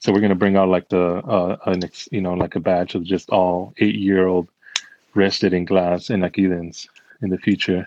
So 0.00 0.12
we're 0.12 0.20
gonna 0.20 0.34
bring 0.34 0.56
out 0.56 0.68
like 0.68 0.88
the 0.88 1.16
uh, 1.18 1.56
an 1.66 1.84
ex, 1.84 2.08
you 2.10 2.20
know 2.20 2.34
like 2.34 2.56
a 2.56 2.60
batch 2.60 2.94
of 2.94 3.04
just 3.04 3.30
all 3.30 3.74
eight 3.78 3.94
year 3.94 4.26
old 4.26 4.48
rested 5.14 5.52
in 5.52 5.64
glass 5.64 6.08
inaquides 6.08 6.88
in 7.22 7.30
the 7.30 7.38
future. 7.38 7.86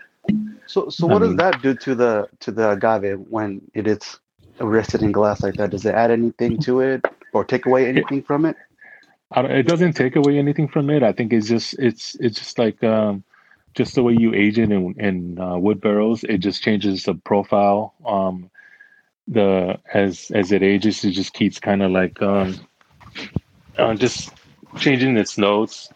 So, 0.66 0.90
so 0.90 1.08
what 1.08 1.20
does 1.20 1.36
that 1.36 1.62
do 1.62 1.74
to 1.74 1.96
the 1.96 2.30
to 2.40 2.52
the 2.52 2.72
agave 2.72 3.20
when 3.30 3.62
it 3.74 3.88
is 3.88 4.20
rested 4.60 5.02
in 5.02 5.12
glass 5.12 5.44
like 5.44 5.56
that? 5.56 5.72
Does 5.72 5.86
it 5.86 5.96
add 5.96 6.12
anything 6.12 6.58
to 6.60 6.80
it 6.80 7.04
or 7.34 7.44
take 7.44 7.66
away 7.66 7.88
anything 7.88 8.20
it, 8.20 8.28
from 8.28 8.46
it? 8.46 8.56
It 9.36 9.68
doesn't 9.68 9.94
take 9.94 10.16
away 10.16 10.38
anything 10.38 10.68
from 10.68 10.90
it. 10.90 11.04
I 11.04 11.12
think 11.12 11.34
it's 11.34 11.48
just 11.48 11.74
it's 11.80 12.16
it's 12.20 12.38
just 12.38 12.60
like 12.60 12.84
um, 12.84 13.24
just 13.74 13.96
the 13.96 14.04
way 14.04 14.16
you 14.18 14.34
age 14.34 14.60
it 14.60 14.72
in, 14.72 14.94
in 15.00 15.40
uh, 15.40 15.58
wood 15.58 15.82
barrels. 15.82 16.24
It 16.24 16.38
just 16.38 16.62
changes 16.62 17.04
the 17.04 17.16
profile. 17.16 17.96
Um, 18.06 18.50
the 19.28 19.80
as 19.94 20.32
as 20.34 20.52
it 20.52 20.64
ages, 20.64 21.04
it 21.04 21.12
just 21.12 21.34
keeps 21.34 21.60
kind 21.60 21.82
of 21.82 21.92
like 21.92 22.22
um, 22.22 22.60
uh, 23.78 23.96
just 23.96 24.32
changing 24.78 25.18
its 25.18 25.38
notes, 25.38 25.90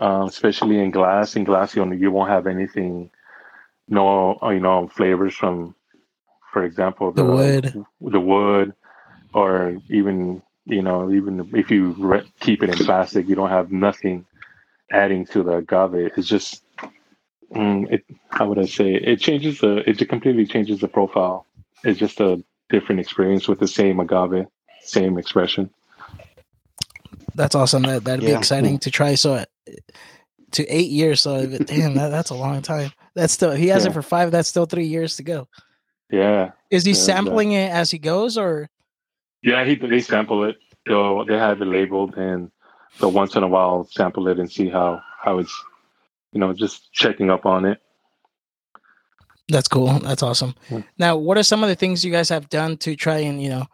uh, 0.00 0.24
especially 0.28 0.78
in 0.78 0.90
glass. 0.90 1.36
In 1.36 1.44
glass, 1.44 1.74
you 1.74 1.90
you 1.92 2.10
won't 2.10 2.30
have 2.30 2.46
anything 2.46 3.10
no 3.90 4.38
you 4.44 4.60
know 4.60 4.88
flavors 4.88 5.34
from 5.34 5.74
for 6.52 6.64
example 6.64 7.10
the, 7.12 7.22
the 7.22 7.30
wood 7.30 7.84
the 8.00 8.20
wood 8.20 8.72
or 9.34 9.76
even 9.88 10.40
you 10.64 10.80
know 10.80 11.10
even 11.10 11.50
if 11.54 11.70
you 11.70 11.90
re- 11.98 12.32
keep 12.38 12.62
it 12.62 12.70
in 12.70 12.76
plastic 12.76 13.28
you 13.28 13.34
don't 13.34 13.50
have 13.50 13.72
nothing 13.72 14.24
adding 14.92 15.26
to 15.26 15.42
the 15.42 15.56
agave 15.56 16.12
it's 16.16 16.28
just 16.28 16.62
mm, 17.52 17.90
it 17.90 18.04
how 18.28 18.48
would 18.48 18.58
i 18.58 18.64
say 18.64 18.94
it? 18.94 19.08
it 19.08 19.20
changes 19.20 19.58
the 19.60 19.88
it 19.88 20.08
completely 20.08 20.46
changes 20.46 20.80
the 20.80 20.88
profile 20.88 21.46
it's 21.82 21.98
just 21.98 22.20
a 22.20 22.42
different 22.70 23.00
experience 23.00 23.48
with 23.48 23.58
the 23.58 23.68
same 23.68 24.00
agave 24.00 24.46
same 24.82 25.18
expression 25.18 25.70
that's 27.34 27.54
awesome 27.54 27.82
that, 27.82 28.04
that'd 28.04 28.22
yeah. 28.22 28.30
be 28.30 28.36
exciting 28.36 28.78
to 28.78 28.90
try 28.90 29.14
so 29.14 29.34
uh, 29.34 29.44
to 30.52 30.66
eight 30.68 30.90
years. 30.90 31.20
So 31.20 31.46
damn, 31.64 31.94
that, 31.94 32.08
that's 32.08 32.30
a 32.30 32.34
long 32.34 32.62
time. 32.62 32.92
That's 33.14 33.32
still 33.32 33.52
he 33.52 33.68
has 33.68 33.84
yeah. 33.84 33.90
it 33.90 33.94
for 33.94 34.02
five. 34.02 34.30
That's 34.30 34.48
still 34.48 34.66
three 34.66 34.86
years 34.86 35.16
to 35.16 35.22
go. 35.22 35.48
Yeah. 36.10 36.52
Is 36.70 36.84
he 36.84 36.92
yeah, 36.92 36.98
sampling 36.98 37.52
it 37.52 37.70
as 37.70 37.90
he 37.90 37.98
goes, 37.98 38.36
or? 38.36 38.68
Yeah, 39.42 39.64
he 39.64 39.74
they 39.74 40.00
sample 40.00 40.44
it. 40.44 40.56
So 40.88 41.24
they 41.28 41.38
have 41.38 41.60
it 41.60 41.66
labeled, 41.66 42.16
and 42.16 42.50
so 42.96 43.08
once 43.08 43.36
in 43.36 43.42
a 43.42 43.48
while 43.48 43.84
sample 43.84 44.28
it 44.28 44.38
and 44.38 44.50
see 44.50 44.68
how 44.68 45.02
how 45.22 45.38
it's, 45.38 45.64
you 46.32 46.40
know, 46.40 46.52
just 46.52 46.92
checking 46.92 47.30
up 47.30 47.46
on 47.46 47.64
it. 47.64 47.80
That's 49.50 49.68
cool. 49.68 49.98
That's 49.98 50.22
awesome. 50.22 50.54
Yeah. 50.70 50.82
Now, 50.98 51.16
what 51.16 51.36
are 51.36 51.42
some 51.42 51.62
of 51.62 51.68
the 51.68 51.74
things 51.74 52.04
you 52.04 52.12
guys 52.12 52.28
have 52.28 52.48
done 52.48 52.76
to 52.78 52.96
try 52.96 53.18
and 53.18 53.42
you 53.42 53.50
know, 53.50 53.66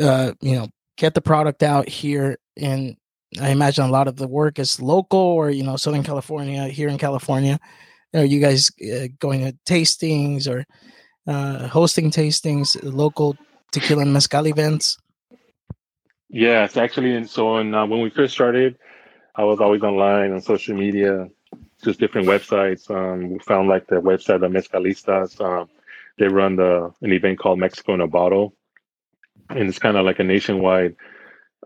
uh, 0.00 0.32
you 0.40 0.56
know, 0.56 0.68
get 0.96 1.14
the 1.14 1.20
product 1.20 1.62
out 1.62 1.88
here 1.88 2.38
in 2.56 2.96
I 3.40 3.50
imagine 3.50 3.84
a 3.84 3.90
lot 3.90 4.08
of 4.08 4.16
the 4.16 4.28
work 4.28 4.58
is 4.58 4.80
local 4.80 5.18
or 5.18 5.50
you 5.50 5.62
know 5.62 5.76
Southern 5.76 6.02
California 6.02 6.68
here 6.68 6.88
in 6.88 6.98
California. 6.98 7.58
Are 8.14 8.24
you 8.24 8.40
guys 8.40 8.70
uh, 8.82 9.08
going 9.18 9.40
to 9.40 9.56
tastings 9.66 10.46
or 10.46 10.66
uh, 11.26 11.66
hosting 11.68 12.10
tastings, 12.10 12.76
local 12.82 13.36
tequila 13.72 14.02
and 14.02 14.12
mezcal 14.12 14.46
events? 14.46 14.98
Yes, 16.28 16.76
actually 16.76 17.14
and 17.14 17.28
so. 17.28 17.56
In, 17.56 17.74
uh, 17.74 17.86
when 17.86 18.00
we 18.00 18.10
first 18.10 18.34
started, 18.34 18.76
I 19.34 19.44
was 19.44 19.60
always 19.60 19.82
online 19.82 20.32
on 20.32 20.42
social 20.42 20.76
media, 20.76 21.28
just 21.82 22.00
different 22.00 22.28
websites. 22.28 22.90
Um, 22.90 23.30
we 23.30 23.38
found 23.40 23.68
like 23.68 23.86
the 23.86 23.96
website 23.96 24.44
of 24.44 24.52
Mezcalistas. 24.52 25.40
Um, 25.40 25.68
they 26.18 26.28
run 26.28 26.56
the 26.56 26.92
an 27.02 27.12
event 27.12 27.38
called 27.38 27.58
Mexico 27.58 27.94
in 27.94 28.00
a 28.00 28.06
Bottle, 28.06 28.54
and 29.48 29.68
it's 29.68 29.78
kind 29.78 29.96
of 29.96 30.04
like 30.04 30.18
a 30.18 30.24
nationwide 30.24 30.96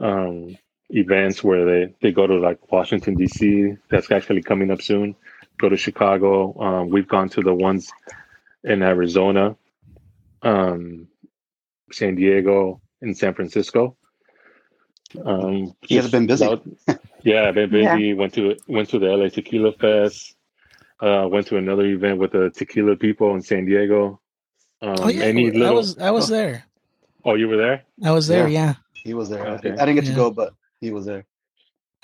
um, 0.00 0.56
events 0.90 1.42
where 1.42 1.64
they 1.64 1.94
they 2.00 2.12
go 2.12 2.26
to 2.26 2.34
like 2.34 2.70
Washington 2.70 3.14
D.C. 3.14 3.74
That's 3.90 4.10
actually 4.10 4.42
coming 4.42 4.70
up 4.70 4.82
soon. 4.82 5.16
Go 5.58 5.68
to 5.68 5.76
Chicago. 5.76 6.58
Um, 6.60 6.90
we've 6.90 7.08
gone 7.08 7.28
to 7.30 7.42
the 7.42 7.54
ones 7.54 7.90
in 8.64 8.82
Arizona, 8.82 9.56
um, 10.42 11.08
San 11.92 12.14
Diego, 12.14 12.80
and 13.00 13.16
San 13.16 13.34
Francisco. 13.34 13.96
Um, 15.24 15.74
You 15.88 16.00
guys 16.00 16.02
have 16.04 16.10
been 16.12 16.26
busy. 16.26 16.46
that- 16.46 17.00
yeah, 17.22 17.50
been 17.52 17.70
busy. 17.70 18.14
Went 18.14 18.34
to 18.34 18.56
went 18.68 18.88
to 18.90 18.98
the 18.98 19.06
LA 19.06 19.28
Tequila 19.28 19.72
Fest. 19.72 20.34
Uh, 21.00 21.28
went 21.30 21.46
to 21.48 21.56
another 21.58 21.84
event 21.86 22.18
with 22.18 22.32
the 22.32 22.50
tequila 22.50 22.96
people 22.96 23.34
in 23.34 23.42
San 23.42 23.64
Diego. 23.66 24.20
Um, 24.82 24.96
oh 24.98 25.08
yeah, 25.08 25.24
any 25.24 25.64
I 25.64 25.70
was 25.70 25.98
I 25.98 26.10
was 26.10 26.28
there. 26.28 26.64
oh, 27.24 27.34
you 27.34 27.48
were 27.48 27.56
there? 27.56 27.82
I 28.04 28.10
was 28.10 28.26
there. 28.28 28.48
Yeah, 28.48 28.74
He 29.04 29.14
was 29.14 29.28
there. 29.28 29.46
I 29.46 29.50
Okay. 29.52 29.62
didn't- 29.68 29.80
I 29.80 29.84
didn't 29.86 29.96
get 29.96 30.04
Yeah. 30.04 30.10
to 30.10 30.16
go, 30.16 30.30
but 30.30 30.52
he 30.80 30.90
was 30.90 31.04
there. 31.06 31.24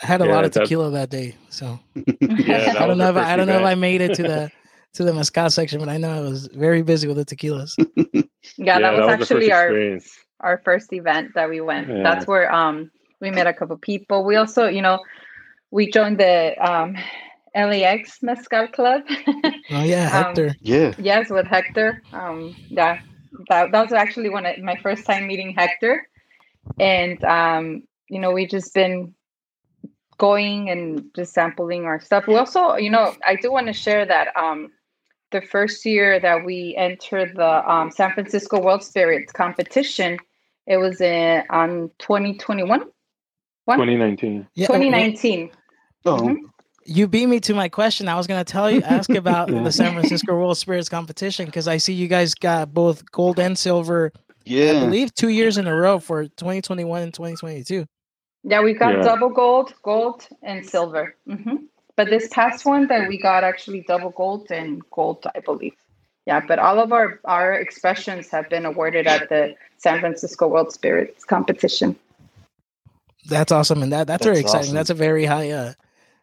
I 0.03 0.07
had 0.07 0.21
a 0.21 0.25
Yeah, 0.27 0.33
lot 0.35 0.45
of 0.45 0.51
tequila 0.53 0.91
that 0.91 1.11
day. 1.11 1.35
So 1.49 1.79
Yeah, 2.21 2.75
I 2.79 2.87
don't 2.87 2.99
know. 2.99 3.11
If, 3.11 3.17
I 3.17 3.37
don't 3.37 3.47
know 3.47 3.59
if 3.59 3.65
I 3.67 3.75
made 3.75 4.01
it 4.01 4.15
to 4.17 4.23
the 4.23 4.51
to 4.95 5.05
the 5.05 5.13
mezcal 5.15 5.49
section, 5.51 5.79
but 5.81 5.89
I 5.89 5.97
know 5.97 6.11
I 6.11 6.21
was 6.21 6.49
very 6.49 6.83
busy 6.83 7.09
with 7.09 7.17
the 7.17 7.25
tequilas. 7.25 7.73
Yeah, 8.59 8.81
that 8.81 8.93
was 8.95 9.07
the 9.07 9.13
actually 9.13 9.53
our 9.53 9.67
experience. 9.69 10.19
Our 10.43 10.59
first 10.65 10.93
event 10.93 11.35
that 11.35 11.49
we 11.49 11.61
went. 11.61 11.89
Yeah. 11.89 12.03
That's 12.03 12.27
where 12.27 12.53
um 12.53 12.91
we 13.21 13.31
met 13.31 13.47
a 13.47 13.53
couple 13.53 13.77
people. 13.79 14.25
We 14.25 14.37
also, 14.37 14.67
you 14.67 14.83
know, 14.83 14.99
we 15.71 15.91
joined 15.91 16.19
the 16.19 16.55
um 16.59 16.97
LAX 17.55 18.23
Mezcal 18.23 18.69
Club. 18.69 19.03
Oh 19.71 19.83
yeah, 19.83 20.07
Um, 20.07 20.25
Hector. 20.25 20.55
Yeah. 20.61 20.93
yes, 20.99 21.31
with 21.31 21.47
Hector. 21.47 22.03
Um 22.13 22.55
yeah. 22.71 23.01
That, 23.49 23.73
that 23.73 23.83
was 23.83 23.93
actually 23.93 24.29
one 24.29 24.45
of 24.45 24.59
my 24.59 24.77
first 24.83 25.07
time 25.07 25.27
meeting 25.27 25.55
Hector. 25.57 26.07
And 26.79 27.23
um, 27.25 27.83
you 28.09 28.21
know, 28.21 28.33
we 28.33 28.47
just 28.47 28.75
been 28.75 29.15
going 30.19 30.69
and 30.71 31.07
just 31.17 31.33
sampling 31.33 31.85
our 31.85 31.99
stuff. 32.01 32.27
We 32.27 32.37
also, 32.37 32.77
you 32.77 32.91
know, 32.91 33.15
I 33.27 33.37
do 33.37 33.51
want 33.51 33.67
to 33.69 33.73
share 33.73 34.05
that 34.05 34.37
um 34.37 34.71
the 35.33 35.41
first 35.41 35.85
year 35.85 36.21
that 36.21 36.45
we 36.45 36.75
entered 36.77 37.33
the 37.35 37.71
um, 37.71 37.91
San 37.91 38.13
Francisco 38.13 38.61
World 38.61 38.85
Spirits 38.85 39.33
competition, 39.33 40.19
it 40.67 40.77
was 40.77 41.01
in 41.01 41.43
on 41.51 41.91
2021, 41.99 42.81
2019. 43.67 44.47
Yeah, 44.55 44.67
2019. 44.67 45.51
Oh, 46.05 46.17
Mhm. 46.19 46.37
You 46.85 47.07
beat 47.07 47.27
me 47.27 47.39
to 47.41 47.55
my 47.55 47.69
question. 47.69 48.09
I 48.09 48.17
was 48.17 48.27
going 48.27 48.45
to 48.45 48.51
tell 48.53 48.69
you, 48.69 48.83
ask 48.83 49.11
about 49.15 49.49
Yeah. 49.51 49.63
the 49.63 49.71
San 49.71 49.93
Francisco 49.93 50.35
World 50.37 50.59
Spirits 50.59 50.89
competition 50.89 51.47
because 51.47 51.69
I 51.69 51.77
see 51.77 51.93
you 51.93 52.09
guys 52.09 52.35
got 52.35 52.75
both 52.75 53.09
gold 53.13 53.39
and 53.39 53.57
silver. 53.57 54.13
Yeah, 54.45 54.73
I 54.73 54.81
believe 54.81 55.15
two 55.15 55.29
years 55.29 55.59
in 55.59 55.69
a 55.69 55.77
row 55.77 56.01
for 56.01 56.25
2021 56.25 57.03
and 57.03 57.15
2022. 57.15 57.87
Yeah, 58.43 58.61
we 58.63 58.75
got 58.75 58.95
Yeah. 58.95 59.03
double 59.03 59.29
gold, 59.31 59.75
gold, 59.85 60.27
and 60.43 60.67
silver. 60.69 61.15
hmm 61.27 61.67
But 61.95 62.11
this 62.11 62.27
past 62.29 62.65
one 62.65 62.89
that 62.89 63.09
we 63.09 63.17
got 63.19 63.45
actually 63.45 63.83
double 63.87 64.11
gold 64.11 64.51
and 64.51 64.83
gold, 64.91 65.25
I 65.37 65.39
believe. 65.39 65.77
Yeah, 66.27 66.41
but 66.47 66.59
all 66.59 66.79
of 66.79 66.93
our 66.93 67.19
our 67.25 67.53
expressions 67.53 68.29
have 68.31 68.49
been 68.49 68.65
awarded 68.65 69.07
at 69.07 69.29
the 69.29 69.55
San 69.79 70.01
Francisco 70.01 70.47
World 70.47 70.73
Spirits 70.73 71.25
competition. 71.25 71.97
That's 73.29 73.53
awesome, 73.53 73.83
and 73.83 73.93
that 73.93 74.07
that's, 74.07 74.25
very 74.25 74.39
exciting. 74.39 74.61
awesome. 74.61 74.75
That's 74.75 74.91
a 74.91 74.95
very 74.95 75.25
high 75.25 75.51
uh, 75.51 75.73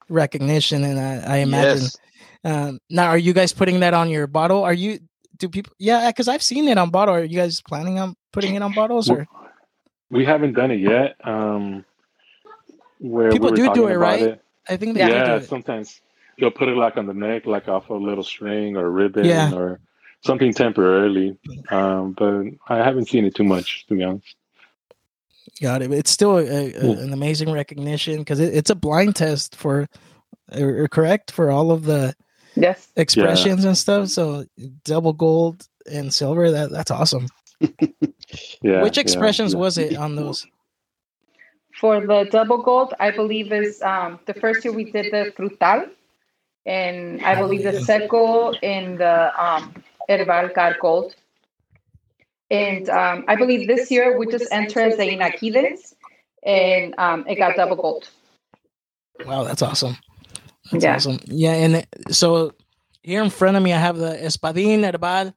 recognition, 0.10 0.84
and 0.84 1.00
I, 1.00 1.36
I 1.36 1.38
imagine. 1.38 1.84
Yes. 1.84 1.98
Um, 2.44 2.80
now, 2.90 3.08
are 3.08 3.18
you 3.18 3.34
guys 3.34 3.52
putting 3.54 3.82
that 3.82 3.94
on 3.94 4.10
your 4.10 4.28
bottle? 4.28 4.64
Are 4.64 4.74
you? 4.74 5.00
Do 5.38 5.50
people? 5.50 5.74
Yeah, 5.80 6.10
because 6.10 6.28
I've 6.28 6.44
seen 6.44 6.68
it 6.68 6.78
on 6.78 6.90
bottle. 6.90 7.16
Are 7.16 7.24
you 7.24 7.38
guys 7.38 7.62
planning 7.62 8.00
on 8.00 8.16
putting 8.32 8.56
it 8.56 8.62
on 8.62 8.74
bottles 8.74 9.10
or? 9.10 9.28
We 10.10 10.26
haven't 10.26 10.54
done 10.54 10.72
it 10.72 10.80
yet. 10.80 11.16
Um, 11.24 11.86
where 13.00 13.32
People 13.32 13.52
we 13.52 13.58
do 13.58 13.74
do 13.74 13.88
it, 13.88 13.96
right? 13.96 14.22
It. 14.22 14.42
I 14.68 14.78
think 14.78 14.96
they 14.96 15.02
Yeah, 15.02 15.26
do 15.26 15.26
do 15.26 15.44
it. 15.44 15.48
sometimes 15.50 16.02
you'll 16.38 16.52
put 16.52 16.68
it 16.68 16.76
like 16.76 16.98
on 16.98 17.06
the 17.06 17.14
neck, 17.14 17.46
like 17.46 17.68
off 17.68 17.90
a 17.90 17.94
little 17.94 18.24
string 18.24 18.76
or 18.76 18.90
ribbon 18.90 19.26
Yeah. 19.26 19.54
or 19.54 19.80
something 20.22 20.54
temporarily. 20.54 21.38
Um, 21.70 22.14
but 22.14 22.44
I 22.68 22.78
haven't 22.78 23.10
seen 23.10 23.26
it 23.26 23.36
too 23.36 23.44
much, 23.44 23.86
to 23.88 23.96
be 23.96 24.04
honest. 24.04 24.36
Got 25.62 25.82
it. 25.82 25.92
It's 25.92 26.12
still 26.12 26.38
a, 26.38 26.46
a, 26.46 26.72
Cool. 26.80 27.00
an 27.00 27.12
amazing 27.14 27.52
recognition 27.52 28.20
because 28.20 28.40
it, 28.40 28.54
it's 28.54 28.70
a 28.70 28.76
blind 28.76 29.16
test 29.16 29.56
for, 29.56 29.88
or, 30.58 30.84
or 30.84 30.88
correct 30.88 31.32
for 31.32 31.52
all 31.52 31.72
of 31.72 31.84
the 31.84 32.16
Yes. 32.56 32.90
expressions 32.96 33.64
and 33.64 33.78
stuff. 33.78 34.10
So 34.10 34.46
double 34.84 35.14
gold 35.14 35.68
and 35.90 36.14
silver. 36.14 36.52
That 36.52 36.72
that's 36.72 36.92
awesome. 36.92 37.28
Yeah. 38.62 38.84
Which 38.84 38.98
yeah, 38.98 39.02
expressions 39.02 39.54
yeah. 39.54 39.60
was 39.60 39.78
it 39.78 39.98
on 39.98 40.16
those? 40.16 40.46
For 41.80 42.06
the 42.06 42.28
double 42.30 42.62
gold, 42.62 42.94
I 43.00 43.10
believe 43.12 43.52
is 43.52 43.82
um, 43.82 44.20
the 44.28 44.34
first 44.36 44.64
year 44.64 44.74
we 44.74 44.92
did 44.92 45.12
the 45.12 45.34
frutal, 45.36 45.90
and 46.66 47.22
I 47.24 47.36
believe 47.36 47.64
the 47.64 47.82
seco 47.82 48.52
and 48.62 49.00
the 49.00 49.32
um, 49.44 49.74
herbal 50.10 50.50
got 50.54 50.80
gold. 50.80 51.16
And 52.52 52.90
um, 52.90 53.26
I 53.28 53.36
believe 53.36 53.68
this 53.68 53.92
year 53.92 54.18
we 54.18 54.26
just 54.28 54.52
entered 54.52 54.94
the 54.98 55.04
inaquides, 55.04 55.94
and 56.44 56.96
um, 56.98 57.26
it 57.28 57.36
got 57.36 57.56
double 57.56 57.76
gold. 57.76 58.10
Wow, 59.26 59.44
that's 59.44 59.62
awesome. 59.62 59.98
That's 60.72 60.84
Yeah. 60.84 60.96
awesome. 60.96 61.20
Yeah, 61.26 61.54
and 61.54 61.88
so 62.10 62.54
here 63.04 63.22
in 63.24 63.30
front 63.30 63.56
of 63.58 63.64
me, 63.64 63.72
I 63.74 63.78
have 63.78 63.98
the 63.98 64.14
Espadín, 64.18 64.84
Herbal, 64.84 65.34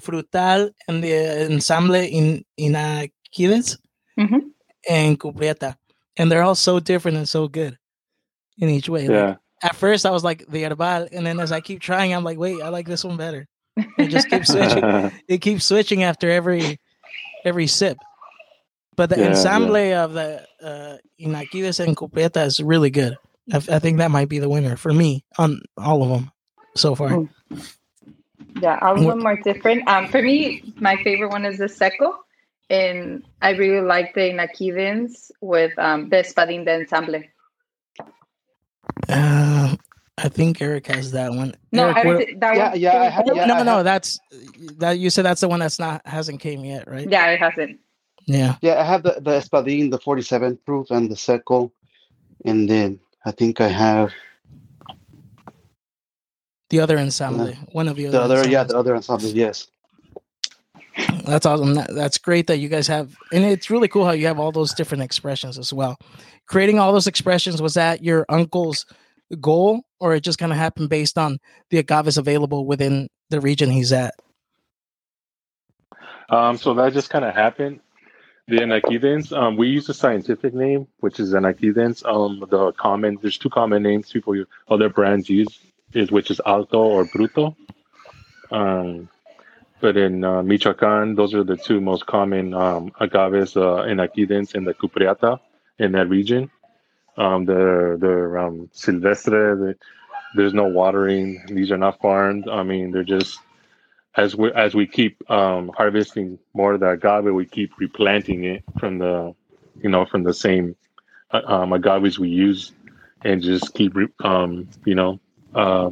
Frutal, 0.00 0.70
and 0.88 1.02
the 1.04 1.46
Ensemble 1.52 1.94
in 1.96 2.44
Inaquides 2.58 3.78
Mhm. 4.18 4.50
and 4.88 5.18
Cupreata. 5.18 5.76
And 6.16 6.30
they're 6.30 6.42
all 6.42 6.54
so 6.56 6.80
different 6.80 7.16
and 7.18 7.28
so 7.28 7.46
good 7.46 7.78
in 8.58 8.68
each 8.68 8.88
way. 8.88 9.02
Like, 9.06 9.10
Yeah. 9.10 9.34
at 9.62 9.76
first, 9.76 10.04
I 10.06 10.10
was 10.10 10.24
like 10.24 10.44
the 10.48 10.64
Herbal, 10.64 11.08
and 11.12 11.24
then 11.24 11.38
as 11.38 11.52
I 11.52 11.60
keep 11.60 11.80
trying, 11.80 12.12
I'm 12.12 12.24
like, 12.24 12.38
wait, 12.38 12.60
I 12.60 12.68
like 12.70 12.86
this 12.86 13.04
one 13.04 13.16
better. 13.16 13.46
It 13.98 14.08
just 14.08 14.28
keeps 14.28 14.48
switching. 14.52 15.12
it 15.28 15.38
keeps 15.38 15.64
switching 15.64 16.02
after 16.02 16.30
every 16.30 16.80
every 17.44 17.66
sip. 17.66 17.98
But 18.96 19.10
the 19.10 19.18
Yeah, 19.18 19.28
ensemble 19.28 19.76
of 19.76 20.12
the 20.12 20.44
uh, 20.62 20.96
Inaquides 21.20 21.78
and 21.78 21.96
Cupreata 21.96 22.44
is 22.44 22.60
really 22.60 22.90
good. 22.90 23.16
I, 23.52 23.56
I 23.56 23.78
think 23.78 23.98
that 23.98 24.10
might 24.10 24.28
be 24.28 24.40
the 24.40 24.48
winner 24.48 24.76
for 24.76 24.92
me 24.92 25.24
on 25.38 25.62
all 25.76 26.02
of 26.02 26.08
them 26.08 26.32
so 26.76 26.94
far. 26.94 27.10
Mm. 27.10 27.28
Yeah, 28.60 28.78
all 28.82 28.98
of 28.98 29.04
them 29.04 29.24
are 29.24 29.36
different. 29.40 29.86
Um, 29.88 30.08
for 30.08 30.20
me, 30.20 30.72
my 30.76 30.96
favorite 31.04 31.30
one 31.30 31.44
is 31.44 31.58
the 31.58 31.68
seco, 31.68 32.18
and 32.68 33.22
I 33.40 33.50
really 33.50 33.86
like 33.86 34.14
the 34.14 34.30
inaquides 34.32 35.30
with 35.40 35.78
um, 35.78 36.08
the 36.08 36.16
espadín 36.16 36.64
de 36.64 36.74
ensemble. 36.74 37.22
Uh, 39.08 39.37
I 40.18 40.28
think 40.28 40.60
Erik 40.60 40.86
has 40.88 41.12
that 41.12 41.30
one. 41.32 41.54
No, 41.72 41.84
Erik, 41.86 41.96
I 41.96 42.04
where- 42.06 42.18
that 42.18 42.56
Yeah, 42.56 42.70
one- 42.70 42.80
yeah, 42.80 42.90
I 42.92 43.32
yeah, 43.34 43.46
no, 43.46 43.54
I 43.54 43.62
no, 43.62 43.76
have- 43.76 43.84
that's 43.84 44.18
that. 44.78 44.98
You 44.98 45.10
said 45.10 45.24
that's 45.24 45.40
the 45.40 45.48
one 45.48 45.60
that's 45.60 45.78
not 45.78 46.02
hasn't 46.06 46.40
came 46.40 46.64
yet, 46.64 46.88
right? 46.88 47.08
Yeah, 47.08 47.30
it 47.30 47.38
hasn't. 47.38 47.78
Yeah. 48.26 48.56
Yeah, 48.60 48.80
I 48.80 48.84
have 48.84 49.02
the, 49.04 49.12
the 49.20 49.30
Espadín, 49.40 49.90
the 49.90 49.98
47 49.98 50.58
proof, 50.66 50.90
and 50.90 51.10
the 51.10 51.16
Seco. 51.16 51.72
And 52.44 52.68
then 52.68 53.00
I 53.24 53.30
think 53.30 53.60
I 53.60 53.68
have 53.68 54.12
The 56.70 56.80
other 56.80 56.98
ensemble, 56.98 57.52
one 57.72 57.88
of 57.88 57.96
the 57.96 58.08
other. 58.08 58.18
the 58.18 58.24
other, 58.24 58.48
yeah, 58.48 58.64
the 58.64 58.76
other 58.76 58.94
ensemble, 58.94 59.28
yes. 59.28 59.68
That's 61.24 61.46
awesome. 61.46 61.74
That, 61.74 61.94
that's 61.94 62.18
great 62.18 62.46
that 62.48 62.58
you 62.58 62.68
guys 62.68 62.86
have, 62.88 63.14
and 63.32 63.44
it's 63.44 63.70
really 63.70 63.88
cool 63.88 64.04
how 64.04 64.10
you 64.10 64.26
have 64.26 64.38
all 64.38 64.52
those 64.52 64.74
different 64.74 65.02
expressions 65.04 65.58
as 65.58 65.72
well. 65.72 65.96
Creating 66.46 66.78
all 66.78 66.92
those 66.92 67.06
expressions 67.06 67.62
was 67.62 67.74
that 67.74 68.02
your 68.04 68.26
uncle's 68.28 68.84
goal, 69.36 69.82
or 70.00 70.14
it 70.14 70.22
just 70.22 70.38
kind 70.38 70.52
of 70.52 70.58
happened 70.58 70.88
based 70.88 71.18
on 71.18 71.38
the 71.70 71.82
agaves 71.82 72.18
available 72.18 72.66
within 72.66 73.08
the 73.30 73.40
region 73.40 73.70
he's 73.70 73.92
at? 73.92 74.14
Um, 76.28 76.56
so 76.56 76.74
that 76.74 76.92
just 76.92 77.10
kind 77.10 77.24
of 77.24 77.34
happened. 77.34 77.80
The 78.48 78.56
Inaequidens, 78.56 79.36
um, 79.36 79.56
we 79.56 79.68
use 79.68 79.88
a 79.90 79.94
scientific 79.94 80.54
name, 80.54 80.88
which 81.00 81.20
is 81.20 81.34
Inaequidens. 81.34 82.04
Um, 82.06 82.44
the 82.48 82.72
common, 82.72 83.18
there's 83.20 83.36
two 83.36 83.50
common 83.50 83.82
names 83.82 84.10
people, 84.10 84.34
use, 84.34 84.46
other 84.68 84.88
brands 84.88 85.28
use, 85.28 85.60
is 85.92 86.10
which 86.10 86.30
is 86.30 86.40
Alto 86.46 86.78
or 86.78 87.04
Bruto. 87.04 87.54
Um, 88.50 89.10
but 89.80 89.96
in 89.96 90.24
uh, 90.24 90.42
Michoacan, 90.42 91.14
those 91.14 91.34
are 91.34 91.44
the 91.44 91.56
two 91.56 91.80
most 91.80 92.06
common 92.06 92.54
um, 92.54 92.90
agaves, 93.00 93.56
uh, 93.56 93.84
Inaequidens 93.84 94.54
and 94.54 94.66
the 94.66 94.74
Cupreata 94.74 95.38
in 95.78 95.92
that 95.92 96.08
region. 96.08 96.50
Um, 97.18 97.44
they're 97.44 97.98
they're 97.98 98.38
um, 98.38 98.70
silvestre. 98.72 99.76
There's 100.34 100.54
no 100.54 100.64
watering. 100.64 101.44
These 101.48 101.70
are 101.70 101.78
not 101.78 102.00
farmed. 102.00 102.48
I 102.48 102.62
mean, 102.62 102.92
they're 102.92 103.02
just 103.02 103.40
as 104.16 104.34
we 104.36 104.52
as 104.52 104.74
we 104.74 104.86
keep 104.86 105.28
um, 105.30 105.70
harvesting 105.76 106.38
more 106.54 106.74
of 106.74 106.80
the 106.80 106.90
agave, 106.90 107.32
we 107.32 107.46
keep 107.46 107.78
replanting 107.78 108.44
it 108.44 108.64
from 108.78 108.98
the, 108.98 109.34
you 109.80 109.88
know, 109.88 110.04
from 110.06 110.24
the 110.24 110.34
same 110.34 110.76
uh, 111.30 111.42
um, 111.46 111.72
agaves 111.72 112.18
we 112.18 112.28
use, 112.28 112.72
and 113.22 113.42
just 113.42 113.74
keep, 113.74 113.94
um, 114.24 114.68
you 114.84 114.94
know, 114.94 115.20
uh, 115.54 115.90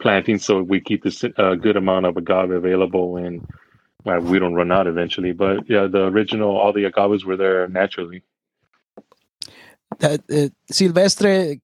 planting 0.00 0.38
so 0.38 0.62
we 0.62 0.80
keep 0.80 1.02
this 1.04 1.24
a 1.24 1.56
good 1.56 1.76
amount 1.76 2.06
of 2.06 2.16
agave 2.16 2.50
available, 2.50 3.16
and 3.16 3.46
well, 4.04 4.20
we 4.20 4.38
don't 4.38 4.54
run 4.54 4.72
out 4.72 4.86
eventually. 4.86 5.32
But 5.32 5.68
yeah, 5.68 5.86
the 5.86 6.06
original, 6.06 6.56
all 6.56 6.72
the 6.72 6.84
agaves 6.84 7.24
were 7.24 7.36
there 7.36 7.68
naturally. 7.68 8.22
That 9.98 10.20
uh, 10.30 10.48
silvestre 10.72 11.56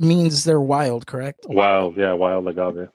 means 0.00 0.44
they're 0.44 0.60
wild, 0.60 1.06
correct? 1.06 1.40
Wild, 1.48 1.96
yeah, 1.96 2.12
wild 2.12 2.48
agave. 2.48 2.88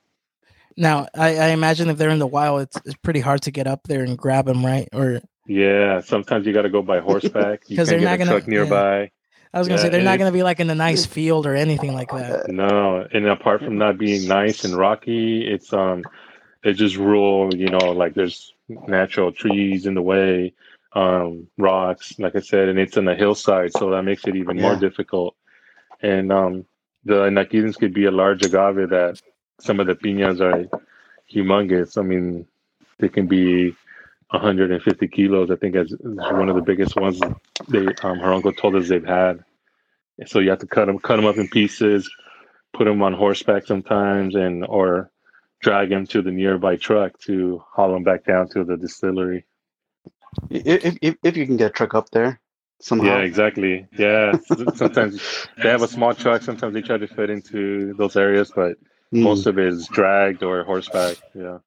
Now, 0.78 1.08
I, 1.15 1.36
I 1.38 1.47
imagine 1.49 1.89
if 1.89 1.97
they're 1.97 2.10
in 2.10 2.19
the 2.19 2.28
wild, 2.28 2.62
it's, 2.62 2.78
it's 2.86 2.95
pretty 3.04 3.19
hard 3.19 3.41
to 3.43 3.52
get 3.52 3.67
up 3.67 3.82
there 3.84 4.04
and 4.04 4.17
grab 4.17 4.45
them, 4.45 4.65
right? 4.65 4.88
Or 4.93 5.19
Yeah, 5.45 5.99
sometimes 6.02 6.45
you 6.47 6.54
got 6.54 6.62
to 6.63 6.69
go 6.69 6.82
by 6.82 6.99
horseback. 6.99 7.63
because 7.69 7.89
they're 7.89 7.99
get 7.99 8.06
not 8.06 8.17
gonna- 8.19 8.32
truck 8.32 8.47
nearby. 8.47 9.12
I 9.52 9.58
was 9.58 9.67
gonna 9.67 9.80
Yeah, 9.80 9.86
say 9.86 9.89
they're 9.89 10.04
not 10.04 10.19
gonna 10.19 10.32
be 10.32 10.43
like 10.43 10.60
in 10.60 10.69
a 10.69 10.75
nice 10.75 11.08
field 11.08 11.47
or 11.47 11.56
anything 11.56 11.93
like 11.95 12.12
that. 12.12 12.49
No, 12.52 13.08
and 13.12 13.25
apart 13.25 13.62
from 13.63 13.80
not 13.80 13.97
being 13.97 14.28
nice 14.28 14.63
and 14.63 14.75
rocky, 14.78 15.41
it's 15.47 15.73
um, 15.73 16.04
it's 16.63 16.78
just 16.78 16.97
rural. 16.97 17.52
You 17.56 17.69
know, 17.69 17.91
like 17.93 18.13
there's 18.13 18.54
natural 18.88 19.32
trees 19.32 19.88
in 19.88 19.95
the 19.95 20.04
way, 20.04 20.54
um, 20.93 21.47
rocks, 21.58 22.17
like 22.19 22.36
I 22.36 22.39
said, 22.39 22.69
and 22.69 22.80
it's 22.80 22.97
on 22.97 23.08
a 23.08 23.15
hillside, 23.15 23.73
so 23.73 23.91
that 23.91 24.04
makes 24.04 24.25
it 24.25 24.36
even 24.36 24.58
more 24.58 24.75
difficult. 24.75 25.36
And 26.02 26.32
um, 26.32 26.65
the 27.04 27.30
naquidens 27.30 27.78
could 27.78 27.93
be 27.93 28.06
a 28.06 28.12
large 28.12 28.43
agave 28.43 28.89
that 28.89 29.21
some 29.60 29.80
of 29.80 29.88
the 29.88 29.95
piñas 29.95 30.39
are 30.39 30.67
humongous. 31.32 31.97
I 31.97 32.02
mean, 32.02 32.47
they 32.97 33.10
can 33.10 33.28
be 33.28 33.75
150 34.32 35.08
kilos. 35.08 35.52
I 35.52 35.56
think 35.56 35.75
as 35.75 35.93
one 36.02 36.49
of 36.49 36.56
the 36.56 36.62
biggest 36.62 36.95
ones 36.95 37.19
they 37.67 37.88
um, 38.04 38.19
her 38.19 38.34
uncle 38.34 38.54
told 38.54 38.75
us 38.75 38.89
they've 38.89 39.06
had. 39.06 39.43
So 40.25 40.39
you 40.39 40.49
have 40.49 40.60
to 40.60 40.67
cut 40.67 40.86
them, 40.86 40.99
cut 40.99 41.15
them 41.15 41.25
up 41.25 41.38
in 41.38 41.47
pieces, 41.47 42.10
put 42.73 42.86
them 42.86 43.02
on 43.02 43.13
horseback 43.13 43.65
sometimes, 43.65 44.36
and 44.36 44.65
or 44.65 45.12
drag 45.62 45.89
them 45.89 46.06
to 46.08 46.21
the 46.21 46.32
nearby 46.32 46.75
truck 46.75 47.19
to 47.21 47.63
haul 47.71 47.93
them 47.93 48.04
back 48.04 48.25
down 48.25 48.49
to 48.49 48.63
the 48.63 48.78
distillery. 48.78 49.45
If, 50.50 50.98
if 51.02 51.15
if 51.24 51.38
you 51.38 51.46
can 51.46 51.58
get 51.58 51.68
a 51.68 51.74
truck 51.74 51.94
up 51.96 52.10
there 52.12 52.39
somehow. 52.80 53.18
Yeah, 53.18 53.24
exactly. 53.24 53.88
Yeah, 53.98 54.38
sometimes 54.76 55.22
they 55.62 55.70
have 55.70 55.82
a 55.82 55.88
small 55.88 56.13
truck. 56.13 56.42
Sometimes 56.44 56.74
they 56.74 56.82
try 56.82 56.98
to 56.98 57.08
fit 57.08 57.30
into 57.30 57.94
those 57.96 58.15
areas, 58.15 58.52
but 58.56 58.78
Mm. 59.12 59.24
most 59.24 59.48
of 59.48 59.58
it 59.58 59.65
is 59.65 59.88
dragged 59.88 60.44
or 60.44 60.63
horseback. 60.63 61.18
Yeah, 61.34 61.58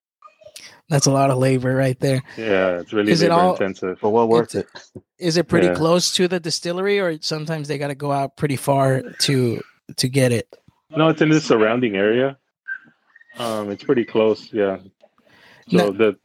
That's 0.88 1.06
a 1.06 1.10
lot 1.10 1.30
of 1.30 1.38
labor 1.38 1.74
right 1.74 1.98
there. 1.98 2.22
yeah, 2.36 2.78
it's 2.78 2.92
really 2.92 3.10
Is 3.10 3.20
it 3.22 3.32
all- 3.32 3.54
intensive. 3.54 3.98
but 4.00 4.10
well 4.10 4.28
worth 4.28 4.54
it. 4.54 4.68
Is 5.18 5.36
it 5.36 5.48
pretty 5.48 5.66
Yeah. 5.66 5.74
close 5.74 6.12
to 6.14 6.28
the 6.28 6.38
distillery, 6.38 7.00
or 7.00 7.20
sometimes 7.20 7.66
they 7.66 7.78
got 7.78 7.88
to 7.88 7.96
go 7.96 8.12
out 8.12 8.36
pretty 8.36 8.54
far 8.54 9.02
to 9.26 9.60
to 9.96 10.08
get 10.08 10.30
it? 10.30 10.46
No, 10.96 11.08
it's 11.08 11.20
in 11.20 11.30
the 11.30 11.40
surrounding 11.40 11.96
area. 11.96 12.38
Um, 13.38 13.70
it's 13.72 13.82
pretty 13.82 14.04
close. 14.04 14.52
Yeah. 14.52 14.78
So 15.68 15.76
No- 15.76 15.90
the 15.90 16.16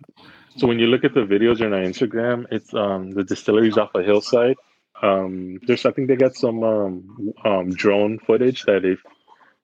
so 0.57 0.67
when 0.67 0.79
you 0.79 0.87
look 0.87 1.03
at 1.03 1.13
the 1.13 1.21
videos 1.21 1.61
on 1.61 1.73
our 1.73 1.81
Instagram, 1.81 2.45
it's 2.51 2.73
um 2.73 3.11
the 3.11 3.23
distillery's 3.23 3.77
off 3.77 3.93
a 3.95 4.03
hillside. 4.03 4.57
Um, 5.01 5.59
there's 5.67 5.85
I 5.85 5.91
think 5.91 6.07
they 6.07 6.15
got 6.15 6.35
some 6.35 6.63
um, 6.63 7.33
um 7.45 7.69
drone 7.71 8.19
footage 8.19 8.63
that 8.63 8.83
if 8.85 8.99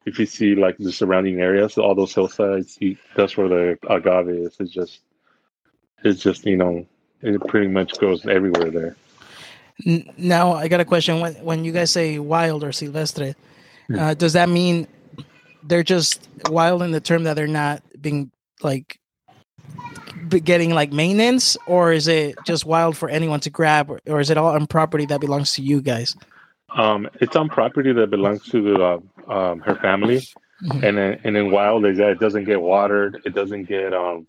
if 0.06 0.20
you 0.20 0.26
see 0.26 0.56
like 0.56 0.78
the 0.78 0.92
surrounding 0.92 1.40
areas, 1.40 1.78
all 1.78 1.96
those 1.96 2.14
hillsides, 2.14 2.78
you, 2.82 2.98
that's 3.16 3.38
where 3.38 3.48
the 3.48 3.78
agave 3.90 4.30
is. 4.30 4.56
It's 4.60 4.72
just 4.72 5.02
it's 6.04 6.22
just 6.22 6.46
you 6.46 6.58
know 6.58 6.86
it 7.22 7.42
pretty 7.48 7.68
much 7.68 7.98
goes 8.00 8.26
everywhere 8.28 8.70
there. 8.70 8.96
Now 10.18 10.54
I 10.54 10.68
got 10.68 10.82
a 10.82 10.86
question. 10.86 11.20
When 11.20 11.34
when 11.36 11.64
you 11.66 11.72
guys 11.72 11.92
say 11.92 12.20
wild 12.20 12.64
or 12.64 12.72
silvestre, 12.72 13.36
Hmm. 13.88 14.00
uh, 14.00 14.14
does 14.14 14.34
that 14.34 14.48
mean 14.48 14.88
they're 15.64 15.84
just 15.84 16.28
wild 16.50 16.82
in 16.84 16.92
the 16.92 17.02
term 17.02 17.24
that 17.24 17.34
they're 17.36 17.48
not 17.48 17.84
being 18.02 18.32
like 18.62 19.00
getting 20.40 20.72
like 20.74 20.92
maintenance, 20.92 21.58
or 21.68 21.92
is 21.92 22.08
it 22.08 22.36
just 22.46 22.66
wild 22.66 22.98
for 22.98 23.10
anyone 23.10 23.40
to 23.42 23.50
grab, 23.50 23.90
or, 23.90 24.00
or 24.08 24.20
is 24.20 24.30
it 24.30 24.38
all 24.38 24.54
on 24.54 24.68
property 24.68 25.06
that 25.08 25.20
belongs 25.22 25.54
to 25.54 25.62
you 25.62 25.82
guys? 25.82 26.16
Um, 26.76 27.08
it's 27.22 27.36
on 27.36 27.50
property 27.50 27.94
that 27.94 28.10
belongs 28.10 28.44
to 28.50 28.62
the 28.62 28.84
uh, 28.84 29.32
um, 29.32 29.60
her 29.62 29.76
family, 29.76 30.22
Mhm. 30.64 30.84
and 30.84 30.98
then 30.98 31.20
and 31.24 31.38
in 31.38 31.52
wild 31.52 31.86
is 31.86 31.98
that 31.98 32.10
it 32.12 32.20
doesn't 32.20 32.46
get 32.46 32.62
watered. 32.62 33.22
It 33.26 33.34
doesn't 33.36 33.66
get 33.66 33.94
um. 33.94 34.26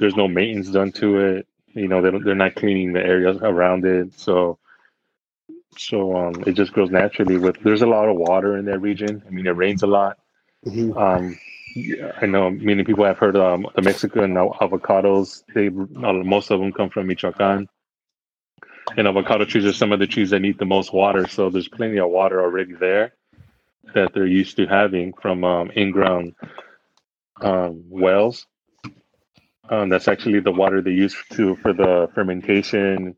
There's 0.00 0.16
no 0.16 0.26
maintenance 0.28 0.70
done 0.70 0.92
to 0.92 1.18
it. 1.18 1.46
You 1.74 1.88
know 1.88 2.00
they 2.02 2.10
don't, 2.10 2.24
they're 2.24 2.34
not 2.34 2.54
cleaning 2.56 2.92
the 2.92 3.00
areas 3.04 3.38
around 3.42 3.84
it. 3.84 4.12
So 4.18 4.58
so 5.76 6.16
um 6.16 6.34
it 6.46 6.52
just 6.52 6.72
grows 6.72 6.90
naturally. 6.90 7.38
With 7.38 7.56
there's 7.62 7.82
a 7.82 7.86
lot 7.86 8.08
of 8.08 8.16
water 8.16 8.56
in 8.56 8.64
that 8.66 8.80
region. 8.80 9.22
I 9.26 9.30
mean 9.30 9.46
it 9.46 9.50
rains 9.56 9.82
a 9.82 9.86
lot. 9.86 10.18
Mhm. 10.66 10.96
Um, 10.96 11.38
yeah, 11.74 12.12
I 12.20 12.26
know 12.26 12.50
many 12.50 12.84
people 12.84 13.04
have 13.04 13.18
heard 13.18 13.36
um, 13.36 13.66
the 13.74 13.82
Mexican 13.82 14.34
avocados. 14.34 15.42
They 15.54 15.68
uh, 15.68 16.12
most 16.12 16.50
of 16.50 16.60
them 16.60 16.72
come 16.72 16.88
from 16.88 17.08
Michoacan, 17.08 17.68
and 18.96 19.08
avocado 19.08 19.44
trees 19.44 19.64
are 19.66 19.72
some 19.72 19.92
of 19.92 19.98
the 19.98 20.06
trees 20.06 20.30
that 20.30 20.40
need 20.40 20.58
the 20.58 20.64
most 20.64 20.92
water. 20.92 21.26
So 21.26 21.50
there's 21.50 21.68
plenty 21.68 21.98
of 21.98 22.10
water 22.10 22.40
already 22.40 22.74
there 22.74 23.14
that 23.94 24.14
they're 24.14 24.26
used 24.26 24.56
to 24.56 24.66
having 24.66 25.12
from 25.20 25.44
um, 25.44 25.70
in-ground 25.72 26.34
um, 27.40 27.84
wells. 27.88 28.46
Um, 29.68 29.88
that's 29.88 30.08
actually 30.08 30.40
the 30.40 30.52
water 30.52 30.80
they 30.80 30.92
use 30.92 31.16
to 31.32 31.56
for 31.56 31.72
the 31.72 32.08
fermentation. 32.14 33.16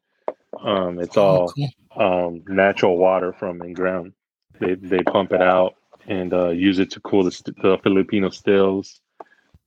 Um, 0.58 0.98
it's 0.98 1.16
all 1.16 1.52
um, 1.94 2.42
natural 2.48 2.96
water 2.96 3.34
from 3.34 3.60
in 3.60 3.74
ground. 3.74 4.12
They 4.60 4.74
they 4.74 5.02
pump 5.02 5.32
it 5.32 5.42
out 5.42 5.74
and 6.06 6.32
uh, 6.32 6.48
use 6.48 6.78
it 6.78 6.90
to 6.92 7.00
cool 7.00 7.24
the, 7.24 7.32
st- 7.32 7.60
the 7.62 7.78
Filipino 7.82 8.30
stills. 8.30 9.00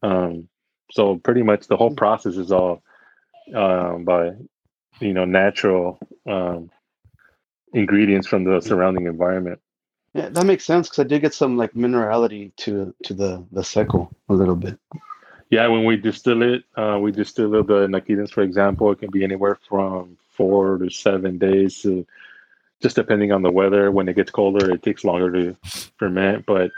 Um, 0.01 0.47
so 0.91 1.17
pretty 1.17 1.43
much 1.43 1.67
the 1.67 1.77
whole 1.77 1.93
process 1.93 2.35
is 2.35 2.51
all 2.51 2.81
um, 3.53 4.05
by 4.05 4.31
you 4.99 5.13
know 5.13 5.25
natural 5.25 5.99
um, 6.27 6.71
ingredients 7.73 8.27
from 8.27 8.43
the 8.43 8.61
surrounding 8.61 9.05
environment. 9.05 9.59
Yeah, 10.13 10.29
that 10.29 10.45
makes 10.45 10.65
sense 10.65 10.89
because 10.89 11.05
I 11.05 11.07
did 11.07 11.21
get 11.21 11.33
some 11.33 11.57
like 11.57 11.73
minerality 11.73 12.55
to 12.57 12.93
to 13.03 13.13
the 13.13 13.45
the 13.51 13.63
seco 13.63 14.09
a 14.27 14.33
little 14.33 14.55
bit. 14.55 14.79
Yeah, 15.51 15.67
when 15.67 15.83
we 15.83 15.97
distill 15.97 16.43
it, 16.43 16.63
uh, 16.75 16.99
we 17.01 17.11
distill 17.11 17.49
the 17.51 17.87
naquidens, 17.87 18.31
for 18.31 18.41
example. 18.41 18.91
It 18.91 18.99
can 18.99 19.09
be 19.09 19.23
anywhere 19.23 19.57
from 19.67 20.17
four 20.29 20.77
to 20.77 20.89
seven 20.89 21.37
days 21.39 21.81
to 21.81 22.05
just 22.81 22.95
depending 22.95 23.31
on 23.31 23.41
the 23.41 23.51
weather. 23.51 23.91
When 23.91 24.07
it 24.07 24.15
gets 24.15 24.31
colder, 24.31 24.71
it 24.71 24.83
takes 24.83 25.03
longer 25.03 25.31
to 25.31 25.57
ferment, 25.97 26.45
but 26.45 26.71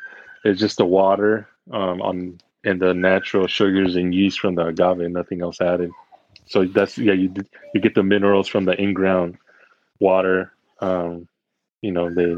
it's 0.44 0.60
just 0.60 0.78
the 0.78 0.86
water 0.86 1.48
um, 1.72 2.02
on 2.02 2.40
and 2.64 2.80
the 2.82 2.94
natural 2.94 3.48
sugars 3.48 3.96
and 3.96 4.14
yeast 4.14 4.40
from 4.40 4.56
the 4.56 4.68
agave, 4.68 5.10
nothing 5.12 5.42
else 5.42 5.62
added. 5.62 5.92
So 6.46 6.66
that's 6.66 6.98
yeah, 6.98 7.14
you 7.14 7.34
you 7.74 7.82
get 7.82 7.96
the 7.96 8.04
minerals 8.04 8.48
from 8.48 8.66
the 8.66 8.80
in-ground 8.80 9.38
water. 10.00 10.52
Um, 10.80 11.28
you 11.82 11.92
know, 11.92 12.14
they 12.14 12.36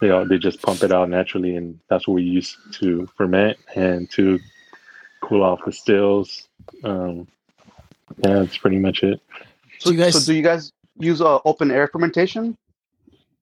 they 0.00 0.10
all, 0.10 0.26
they 0.26 0.38
just 0.38 0.62
pump 0.62 0.82
it 0.82 0.92
out 0.92 1.08
naturally, 1.08 1.54
and 1.56 1.78
that's 1.88 2.08
what 2.08 2.14
we 2.14 2.22
use 2.22 2.56
to 2.80 3.08
ferment 3.16 3.58
and 3.74 4.10
to 4.12 4.38
cool 5.20 5.42
off 5.44 5.60
the 5.64 5.72
stills. 5.72 6.48
Um, 6.84 7.28
yeah, 8.24 8.34
that's 8.40 8.56
pretty 8.56 8.78
much 8.78 9.02
it. 9.02 9.20
So, 9.78 9.90
So 9.90 9.90
you 9.90 9.98
guys- 9.98 10.14
so 10.24 10.32
do 10.32 10.36
you 10.36 10.42
guys 10.42 10.72
use 10.98 11.20
uh, 11.20 11.38
open 11.44 11.70
air 11.70 11.86
fermentation? 11.88 12.56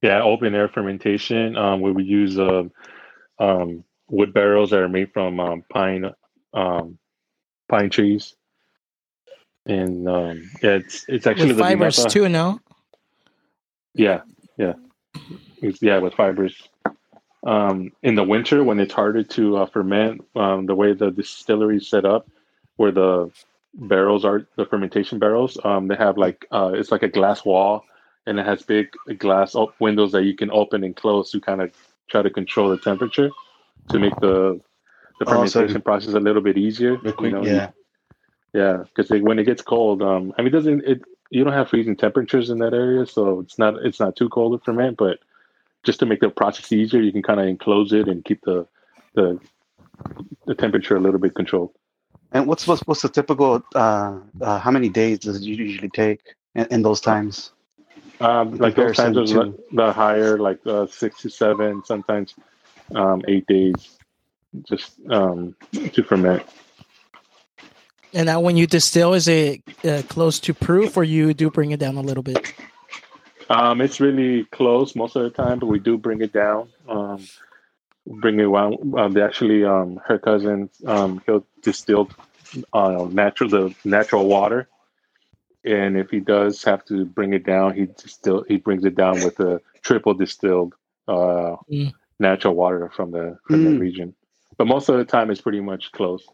Yeah, 0.02 0.22
open 0.22 0.54
air 0.54 0.68
fermentation. 0.68 1.56
Um, 1.56 1.80
where 1.80 1.92
we 1.92 2.04
use 2.04 2.38
uh, 2.38 2.64
um, 3.38 3.84
wood 4.08 4.32
barrels 4.32 4.70
that 4.70 4.80
are 4.80 4.88
made 4.88 5.12
from 5.12 5.40
um, 5.40 5.64
pine 5.70 6.12
um, 6.54 6.98
pine 7.68 7.90
trees, 7.90 8.34
and 9.66 10.08
um, 10.08 10.50
yeah, 10.62 10.76
it's 10.76 11.04
it's 11.08 11.26
actually 11.26 11.48
With 11.48 11.56
the 11.58 11.62
fibers 11.64 11.96
Vinapa- 11.96 12.11
too, 12.11 12.28
no? 12.28 12.61
Yeah, 13.94 14.22
yeah, 14.56 14.74
it's, 15.61 15.82
yeah, 15.82 15.98
with 15.98 16.14
fibers. 16.14 16.68
Um, 17.46 17.92
in 18.02 18.14
the 18.14 18.24
winter, 18.24 18.64
when 18.64 18.80
it's 18.80 18.92
harder 18.92 19.22
to 19.22 19.58
uh, 19.58 19.66
ferment, 19.66 20.24
um, 20.34 20.66
the 20.66 20.74
way 20.74 20.92
the 20.92 21.11
distillery 21.11 21.76
is 21.78 21.88
set 21.88 22.04
up, 22.04 22.28
where 22.76 22.92
the 22.92 23.30
barrels 23.74 24.24
are, 24.24 24.46
the 24.56 24.66
fermentation 24.66 25.18
barrels, 25.18 25.58
um, 25.64 25.88
they 25.88 25.96
have 25.96 26.18
like 26.18 26.46
uh, 26.50 26.72
it's 26.74 26.90
like 26.90 27.02
a 27.02 27.08
glass 27.08 27.44
wall, 27.44 27.84
and 28.29 28.38
it 28.41 28.47
has 28.47 28.62
big 28.62 28.87
glass 29.19 29.55
op- 29.55 29.75
windows 29.81 30.12
that 30.12 30.25
you 30.25 30.35
can 30.37 30.51
open 30.51 30.85
and 30.85 30.95
close 30.95 31.31
to 31.33 31.41
kind 31.41 31.61
of 31.62 31.73
try 32.09 32.23
to 32.23 32.31
control 32.31 32.69
the 32.69 32.79
temperature 32.79 33.31
to 33.91 33.99
make 33.99 34.14
the 34.21 34.61
the 35.19 35.25
Oh, 35.27 35.47
so- 35.47 35.61
fermentation 35.61 35.83
process 35.83 36.14
a 36.14 36.21
little 36.21 36.43
bit 36.43 36.57
easier. 36.57 36.97
Quick, 36.99 37.21
you 37.21 37.31
know, 37.31 37.45
yeah. 37.45 37.71
yeah, 38.55 38.85
because 38.85 39.11
when 39.29 39.38
it 39.38 39.45
gets 39.45 39.62
cold, 39.62 40.03
um, 40.03 40.33
I 40.37 40.43
mean, 40.43 40.49
it 40.49 40.57
doesn't 40.59 40.85
it? 40.87 41.01
You 41.31 41.45
don't 41.45 41.53
have 41.53 41.69
freezing 41.69 41.97
temperatures 41.97 42.49
in 42.51 42.59
that 42.59 42.73
area, 42.73 43.05
so 43.07 43.41
it's 43.41 43.59
not 43.59 43.75
it's 43.85 44.01
not 44.01 44.17
too 44.17 44.29
cold 44.29 44.53
to 44.53 44.64
ferment. 44.64 44.97
But 44.97 45.19
just 45.85 45.99
to 46.01 46.07
make 46.07 46.21
the 46.21 46.31
process 46.31 46.71
easier, 46.73 47.01
you 47.03 47.12
can 47.12 47.23
kind 47.23 47.41
of 47.41 47.47
enclose 47.47 47.93
it 47.93 48.09
and 48.09 48.25
keep 48.25 48.41
the 48.43 48.67
the 49.14 49.38
the 50.47 50.55
temperature 50.55 50.97
a 50.97 51.01
little 51.01 51.21
bit 51.21 51.35
controlled. 51.35 51.73
And 52.33 52.47
what's 52.47 52.67
what's, 52.67 52.83
what's 52.87 53.03
the 53.03 53.09
typical? 53.09 53.62
Uh, 53.75 54.21
uh, 54.41 54.59
how 54.59 54.71
many 54.71 54.88
days 54.88 55.19
does 55.19 55.37
it 55.37 55.43
usually 55.43 55.91
take 55.91 56.21
in, 56.55 56.67
in 56.71 56.83
those 56.83 57.01
times? 57.01 57.53
Um, 58.20 58.57
like 58.57 58.74
those 58.74 58.96
times, 58.96 59.16
comparison 59.16 59.38
are 59.38 59.44
the, 59.44 59.64
the 59.72 59.92
higher, 59.92 60.38
like 60.38 60.59
uh, 60.66 60.87
six 60.87 61.22
to 61.22 61.31
seven, 61.31 61.85
sometimes 61.85 62.35
um, 62.94 63.22
eight 63.28 63.46
days, 63.46 63.98
just 64.68 64.98
um, 65.11 65.54
to 65.92 66.02
ferment. 66.02 66.42
And 68.14 68.26
now, 68.26 68.40
when 68.40 68.57
you 68.57 68.66
distill, 68.66 69.14
is 69.14 69.28
it 69.28 69.62
uh, 69.85 70.02
close 70.09 70.40
to 70.40 70.54
proof, 70.54 70.96
or 70.96 71.04
you 71.04 71.35
do 71.35 71.50
bring 71.50 71.70
it 71.70 71.81
down 71.81 71.96
a 71.96 72.00
little 72.00 72.22
bit? 72.22 72.54
Um, 73.50 73.81
it's 73.81 74.00
really 74.00 74.44
close 74.46 74.96
most 74.96 75.16
of 75.16 75.22
the 75.22 75.31
time, 75.31 75.59
but 75.59 75.66
we 75.66 75.78
do 75.78 75.96
bring 75.96 76.20
it 76.20 76.33
down. 76.33 76.68
Um, 76.88 77.26
bring 78.07 78.40
it 78.40 78.50
down. 78.50 78.94
Um, 78.98 79.16
actually, 79.16 79.64
um, 79.64 80.00
her 80.07 80.18
cousin, 80.18 80.70
um, 80.87 81.22
he'll 81.26 81.46
distill 81.62 82.11
uh, 82.72 83.07
natural 83.11 83.50
the 83.50 83.74
natural 83.85 84.26
water, 84.26 84.68
and 85.64 85.97
if 85.97 86.11
he 86.11 86.21
does 86.21 86.62
have 86.64 86.85
to 86.87 87.05
bring 87.05 87.33
it 87.35 87.44
down, 87.44 87.75
he 87.75 87.87
distill 87.87 88.44
he 88.49 88.57
brings 88.57 88.85
it 88.85 88.94
down 88.94 89.14
with 89.25 89.38
a 89.40 89.61
triple 89.83 90.14
distilled 90.14 90.75
uh, 91.09 91.57
Mm. 91.71 91.92
natural 92.18 92.55
water 92.55 92.90
from 92.94 93.11
the 93.11 93.38
from 93.47 93.64
the 93.64 93.71
Mm. 93.71 93.81
region. 93.81 94.14
But 94.57 94.66
most 94.66 94.88
of 94.88 94.97
the 94.99 95.05
time, 95.05 95.31
it's 95.31 95.40
pretty 95.40 95.61
much 95.61 95.92
close. 95.92 96.27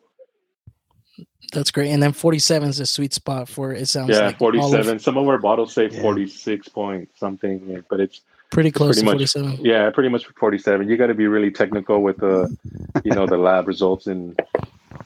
That's 1.52 1.70
great. 1.70 1.90
And 1.90 2.02
then 2.02 2.12
47 2.12 2.68
is 2.70 2.80
a 2.80 2.86
sweet 2.86 3.12
spot 3.12 3.48
for 3.48 3.72
it 3.72 3.86
sounds 3.86 4.10
Yeah, 4.10 4.26
like 4.26 4.40
all 4.42 4.48
of- 4.48 4.54
47. 4.72 4.98
Some 4.98 5.16
of 5.16 5.28
our 5.28 5.38
bottles 5.38 5.72
say 5.72 5.88
Yeah. 5.88 6.00
46 6.02 6.68
point 6.68 7.08
something, 7.16 7.84
but 7.88 8.00
it's 8.00 8.22
pretty 8.50 8.70
close 8.72 8.96
pretty 8.96 9.00
to 9.00 9.04
much- 9.24 9.32
47. 9.32 9.64
yeah, 9.64 9.90
pretty 9.90 10.08
much 10.08 10.26
47. 10.38 10.88
You 10.88 10.96
got 10.96 11.08
to 11.08 11.14
be 11.14 11.28
really 11.28 11.50
technical 11.52 12.02
with 12.02 12.16
the, 12.16 12.56
you 13.04 13.12
know, 13.12 13.26
the 13.26 13.36
lab 13.36 13.68
results 13.68 14.06
in, 14.08 14.34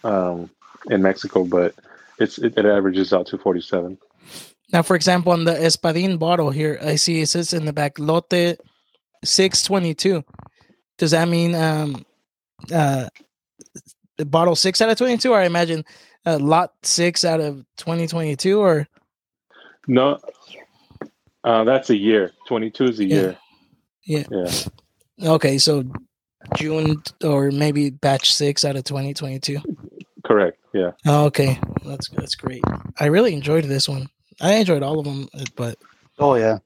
um, 0.05 0.49
in 0.91 1.03
Mexico, 1.03 1.45
but 1.45 1.75
it's 2.19 2.39
it, 2.39 2.57
it 2.57 2.65
averages 2.65 3.13
out 3.13 3.27
to 3.27 3.37
47. 3.39 3.99
Now, 4.73 4.83
for 4.83 4.97
example, 4.97 5.33
on 5.33 5.45
the 5.45 5.53
Espadin 5.55 6.19
bottle 6.19 6.51
here, 6.51 6.79
I 6.83 6.97
see 6.97 7.21
it 7.23 7.29
says 7.29 7.53
in 7.55 7.65
the 7.65 7.73
back 7.73 7.99
Lote 7.99 8.59
622. 9.25 10.23
Does 10.99 11.11
that 11.13 11.29
mean 11.29 11.55
um 11.55 12.05
uh 12.73 13.09
the 14.17 14.27
bottle 14.27 14.57
6 14.57 14.81
out 14.83 14.91
of 14.91 14.99
22 14.99 15.33
or 15.33 15.39
I 15.39 15.45
imagine 15.47 15.85
uh, 16.27 16.39
lot 16.41 16.73
6 16.83 17.25
out 17.25 17.41
of 17.41 17.65
2022 17.77 18.61
or 18.61 18.87
No, 19.87 20.19
uh, 21.45 21.63
that's 21.65 21.89
a 21.91 21.97
year. 21.97 22.33
22 22.49 22.85
is 22.85 22.99
a 23.01 23.05
Yeah. 23.05 23.15
year. 23.17 23.39
Yeah. 24.05 24.25
Yeah, 25.17 25.31
okay, 25.35 25.59
so 25.59 25.85
June 26.57 27.01
or 27.25 27.51
maybe 27.53 27.91
batch 27.91 28.35
6 28.35 28.65
out 28.65 28.77
of 28.77 28.85
2022. 28.85 29.61
correct. 30.25 30.59
Yeah. 30.75 30.91
Okay. 31.07 31.59
That's 31.87 32.09
that's 32.11 32.35
great. 32.35 32.63
I 32.99 33.07
really 33.07 33.33
enjoyed 33.35 33.65
this 33.65 33.89
one. 33.89 34.09
I 34.41 34.55
enjoyed 34.55 34.83
all 34.83 34.99
of 34.99 35.05
them, 35.05 35.29
but 35.57 35.79
Oh 36.19 36.35
yeah. 36.35 36.59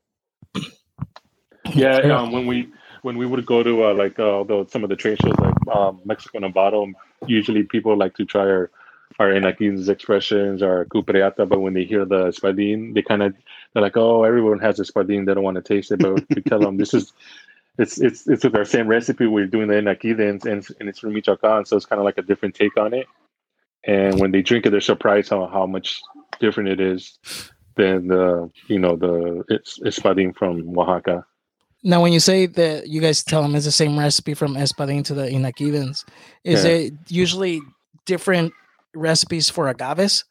Yeah, 1.74 2.00
Yeah. 2.04 2.20
um, 2.20 2.32
when 2.32 2.46
we 2.46 2.72
when 3.02 3.16
we 3.18 3.26
would 3.26 3.44
go 3.46 3.62
to 3.62 3.84
uh, 3.86 3.94
like 3.94 4.18
uh, 4.18 4.44
the, 4.44 4.66
some 4.70 4.84
of 4.84 4.90
the 4.90 4.96
trade 4.96 5.18
shows 5.22 5.34
like 5.38 5.76
um, 5.76 6.00
Mexico 6.04 6.38
in 6.38 6.44
a 6.44 6.86
usually 7.26 7.64
people 7.64 7.96
like 7.96 8.14
to 8.16 8.24
try 8.24 8.42
our 8.42 8.70
our 9.18 9.28
Inaequidens 9.28 9.88
expressions 9.88 10.62
or 10.62 10.86
Cupreata, 10.86 11.46
but 11.48 11.60
when 11.60 11.74
they 11.74 11.84
hear 11.84 12.04
the 12.06 12.26
Espadin, 12.28 12.94
they 12.94 13.02
kind 13.02 13.22
of 13.22 13.34
they're 13.72 13.82
like, 13.82 13.96
oh, 13.96 14.24
everyone 14.24 14.58
has 14.60 14.78
the 14.78 14.84
Espadin, 14.84 15.26
they 15.26 15.34
don't 15.34 15.44
want 15.44 15.56
to 15.56 15.62
taste 15.62 15.92
it, 15.92 16.00
but 16.00 16.24
we 16.34 16.42
tell 16.42 16.60
them 16.60 16.76
this 16.78 16.94
is 16.94 17.12
it's 17.78 18.00
it's 18.00 18.26
it's 18.26 18.44
with 18.44 18.56
our 18.56 18.64
same 18.64 18.88
recipe. 18.88 19.26
We're 19.26 19.46
doing 19.46 19.68
the 19.68 19.74
Inaequidens 19.74 20.46
and 20.46 20.66
and 20.80 20.88
it's 20.88 21.00
from 21.00 21.12
Michoacan, 21.14 21.66
so 21.66 21.76
it's 21.76 21.86
kind 21.86 22.00
of 22.00 22.04
like 22.04 22.18
a 22.18 22.22
different 22.22 22.54
take 22.54 22.76
on 22.76 22.94
it. 22.94 23.06
And 23.84 24.20
when 24.20 24.30
they 24.30 24.42
drink 24.42 24.66
it, 24.66 24.70
they're 24.70 24.80
surprised 24.80 25.30
how 25.30 25.46
how 25.46 25.66
much 25.66 26.00
different 26.40 26.70
it 26.70 26.80
is 26.80 27.18
than 27.76 28.08
the 28.08 28.50
you 28.68 28.78
know 28.78 28.96
the 28.96 29.44
it's 29.48 29.78
Espadin 29.80 30.36
from 30.36 30.76
Oaxaca. 30.78 31.24
Now, 31.84 32.00
when 32.00 32.12
you 32.12 32.20
say 32.20 32.46
that 32.46 32.88
you 32.88 33.00
guys 33.00 33.24
tell 33.24 33.42
them 33.42 33.56
it's 33.56 33.64
the 33.64 33.72
same 33.72 33.98
recipe 33.98 34.34
from 34.34 34.54
Espadin 34.54 35.04
to 35.06 35.14
the 35.14 35.24
Inaequidens, 35.28 36.04
is 36.44 36.64
Yeah. 36.64 36.70
it 36.70 36.92
usually 37.08 37.60
different 38.06 38.52
recipes 38.94 39.50
for 39.50 39.68
agaves? 39.68 40.24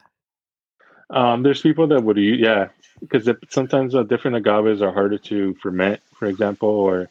Um, 1.10 1.44
there's 1.44 1.62
people 1.62 1.88
that 1.88 2.02
would, 2.04 2.16
u- 2.16 2.36
yeah, 2.36 2.70
because 3.02 3.28
sometimes 3.50 3.96
uh, 3.96 4.04
different 4.04 4.38
agaves 4.38 4.82
are 4.82 4.94
harder 4.94 5.18
to 5.18 5.54
ferment, 5.62 6.00
for 6.18 6.28
example, 6.28 6.70
or 6.70 7.10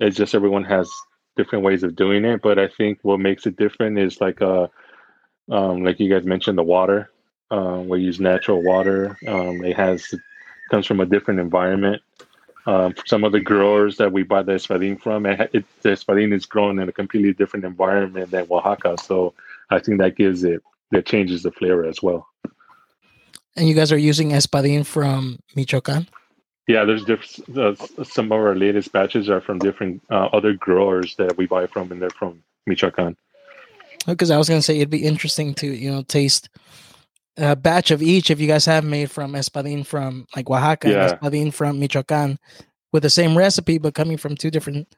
it's 0.00 0.16
just 0.16 0.34
everyone 0.34 0.64
has 0.64 0.90
different 1.36 1.64
ways 1.64 1.84
of 1.84 1.94
doing 1.94 2.24
it. 2.24 2.42
But 2.42 2.58
I 2.58 2.66
think 2.66 2.98
what 3.02 3.20
makes 3.20 3.46
it 3.46 3.56
different 3.56 3.96
is 3.96 4.20
like, 4.20 4.42
uh, 4.42 4.66
um, 5.52 5.84
like 5.84 6.00
you 6.00 6.10
guys 6.12 6.24
mentioned, 6.26 6.58
the 6.58 6.64
water. 6.64 7.10
Um, 7.50 7.88
we 7.88 8.00
use 8.00 8.20
natural 8.20 8.62
water. 8.62 9.16
Um, 9.26 9.64
it 9.64 9.76
has 9.76 10.14
comes 10.70 10.86
from 10.86 11.00
a 11.00 11.06
different 11.06 11.40
environment. 11.40 12.02
Um, 12.66 12.94
some 13.06 13.24
of 13.24 13.32
the 13.32 13.40
growers 13.40 13.96
that 13.96 14.12
we 14.12 14.22
buy 14.22 14.42
the 14.42 14.52
espadin 14.52 15.00
from, 15.00 15.24
it, 15.24 15.50
it, 15.54 15.64
the 15.80 15.90
espadin 15.90 16.34
is 16.34 16.44
grown 16.44 16.78
in 16.78 16.88
a 16.88 16.92
completely 16.92 17.32
different 17.32 17.64
environment 17.64 18.30
than 18.30 18.46
Oaxaca. 18.50 18.96
So 19.02 19.32
I 19.70 19.78
think 19.78 19.98
that 19.98 20.16
gives 20.16 20.44
it 20.44 20.62
that 20.90 21.06
changes 21.06 21.42
the 21.42 21.50
flavor 21.50 21.86
as 21.86 22.02
well. 22.02 22.28
And 23.56 23.68
you 23.68 23.74
guys 23.74 23.90
are 23.90 23.98
using 23.98 24.30
Espadin 24.30 24.86
from 24.86 25.40
Michoacan? 25.56 26.08
Yeah, 26.66 26.84
there's 26.84 27.04
diff- 27.04 27.40
uh, 27.56 27.74
some 28.04 28.26
of 28.26 28.32
our 28.32 28.54
latest 28.54 28.92
batches 28.92 29.28
are 29.28 29.40
from 29.40 29.58
different 29.58 30.02
uh, 30.10 30.28
other 30.32 30.52
growers 30.52 31.16
that 31.16 31.36
we 31.36 31.46
buy 31.46 31.66
from, 31.66 31.90
and 31.90 32.00
they're 32.00 32.10
from 32.10 32.42
Michoacan. 32.66 33.16
Because 34.06 34.30
I 34.30 34.36
was 34.36 34.48
going 34.48 34.58
to 34.58 34.62
say 34.62 34.76
it'd 34.76 34.90
be 34.90 35.04
interesting 35.04 35.54
to, 35.54 35.66
you 35.66 35.90
know, 35.90 36.02
taste 36.02 36.50
a 37.38 37.56
batch 37.56 37.90
of 37.90 38.02
each 38.02 38.30
if 38.30 38.40
you 38.40 38.46
guys 38.46 38.64
have 38.66 38.84
made 38.84 39.10
from 39.10 39.32
Espadin 39.32 39.86
from 39.86 40.26
like 40.36 40.50
Oaxaca 40.50 40.90
Yeah. 40.90 41.08
and 41.08 41.20
Espadin 41.20 41.52
from 41.54 41.78
Michoacan 41.78 42.38
with 42.92 43.02
the 43.02 43.10
same 43.10 43.36
recipe, 43.38 43.78
but 43.78 43.94
coming 43.94 44.16
from 44.16 44.36
two 44.36 44.50
different 44.50 44.88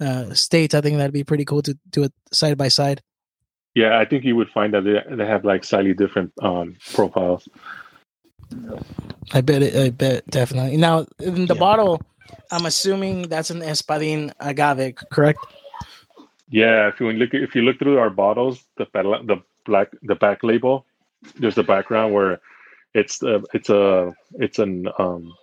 uh, 0.00 0.32
states. 0.34 0.74
I 0.74 0.80
think 0.80 0.96
that'd 0.98 1.12
be 1.12 1.24
pretty 1.24 1.44
cool 1.44 1.62
to 1.62 1.76
do 1.90 2.04
it 2.04 2.12
side 2.32 2.58
by 2.58 2.68
side. 2.68 3.02
Yeah, 3.74 3.98
I 3.98 4.04
think 4.04 4.24
you 4.24 4.36
would 4.36 4.48
find 4.50 4.72
that 4.74 4.84
they, 4.84 5.16
they 5.16 5.26
have 5.26 5.44
like 5.44 5.64
slightly 5.64 5.94
different 5.94 6.32
um, 6.42 6.76
profiles. 6.94 7.48
I 9.32 9.40
bet 9.40 9.62
it. 9.62 9.74
I 9.76 9.90
bet 9.90 10.26
definitely. 10.30 10.76
Now 10.76 11.06
in 11.18 11.46
the 11.46 11.54
Yeah. 11.54 11.60
bottle, 11.60 12.00
I'm 12.50 12.66
assuming 12.66 13.28
that's 13.28 13.50
an 13.50 13.60
Espadin 13.60 14.32
agave, 14.40 14.96
correct? 15.10 15.40
Yeah, 16.48 16.88
if 16.88 17.00
you 17.00 17.10
look 17.12 17.30
if 17.34 17.54
you 17.54 17.62
look 17.62 17.78
through 17.78 17.98
our 17.98 18.10
bottles, 18.10 18.64
the 18.76 18.86
the 18.94 19.42
black 19.64 19.88
the 20.02 20.14
back 20.14 20.42
label, 20.44 20.85
there's 21.38 21.58
a 21.58 21.62
background 21.62 22.14
where 22.14 22.40
it's 22.94 23.22
uh, 23.22 23.40
it's 23.52 23.68
a 23.70 24.14
it's 24.34 24.58
an 24.58 24.88
um 24.98 25.34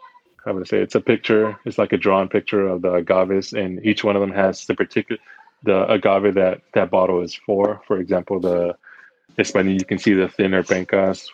how 0.45 0.53
would 0.53 0.63
I 0.63 0.65
say 0.65 0.81
it's 0.81 0.95
a 0.95 1.01
picture. 1.01 1.57
It's 1.65 1.77
like 1.77 1.93
a 1.93 1.97
drawn 1.97 2.27
picture 2.27 2.67
of 2.67 2.81
the 2.81 2.89
agaves, 2.89 3.53
and 3.53 3.85
each 3.85 4.03
one 4.03 4.15
of 4.15 4.21
them 4.21 4.31
has 4.31 4.65
the 4.65 4.75
particular 4.75 5.21
the 5.63 5.89
agave 5.89 6.35
that 6.35 6.61
that 6.73 6.91
bottle 6.91 7.21
is 7.21 7.33
for. 7.35 7.81
For 7.87 7.97
example, 7.99 8.39
the 8.39 8.75
Espanol, 9.37 9.73
you 9.73 9.85
can 9.85 9.99
see 9.99 10.13
the 10.13 10.27
thinner 10.27 10.63
pencas, 10.63 11.29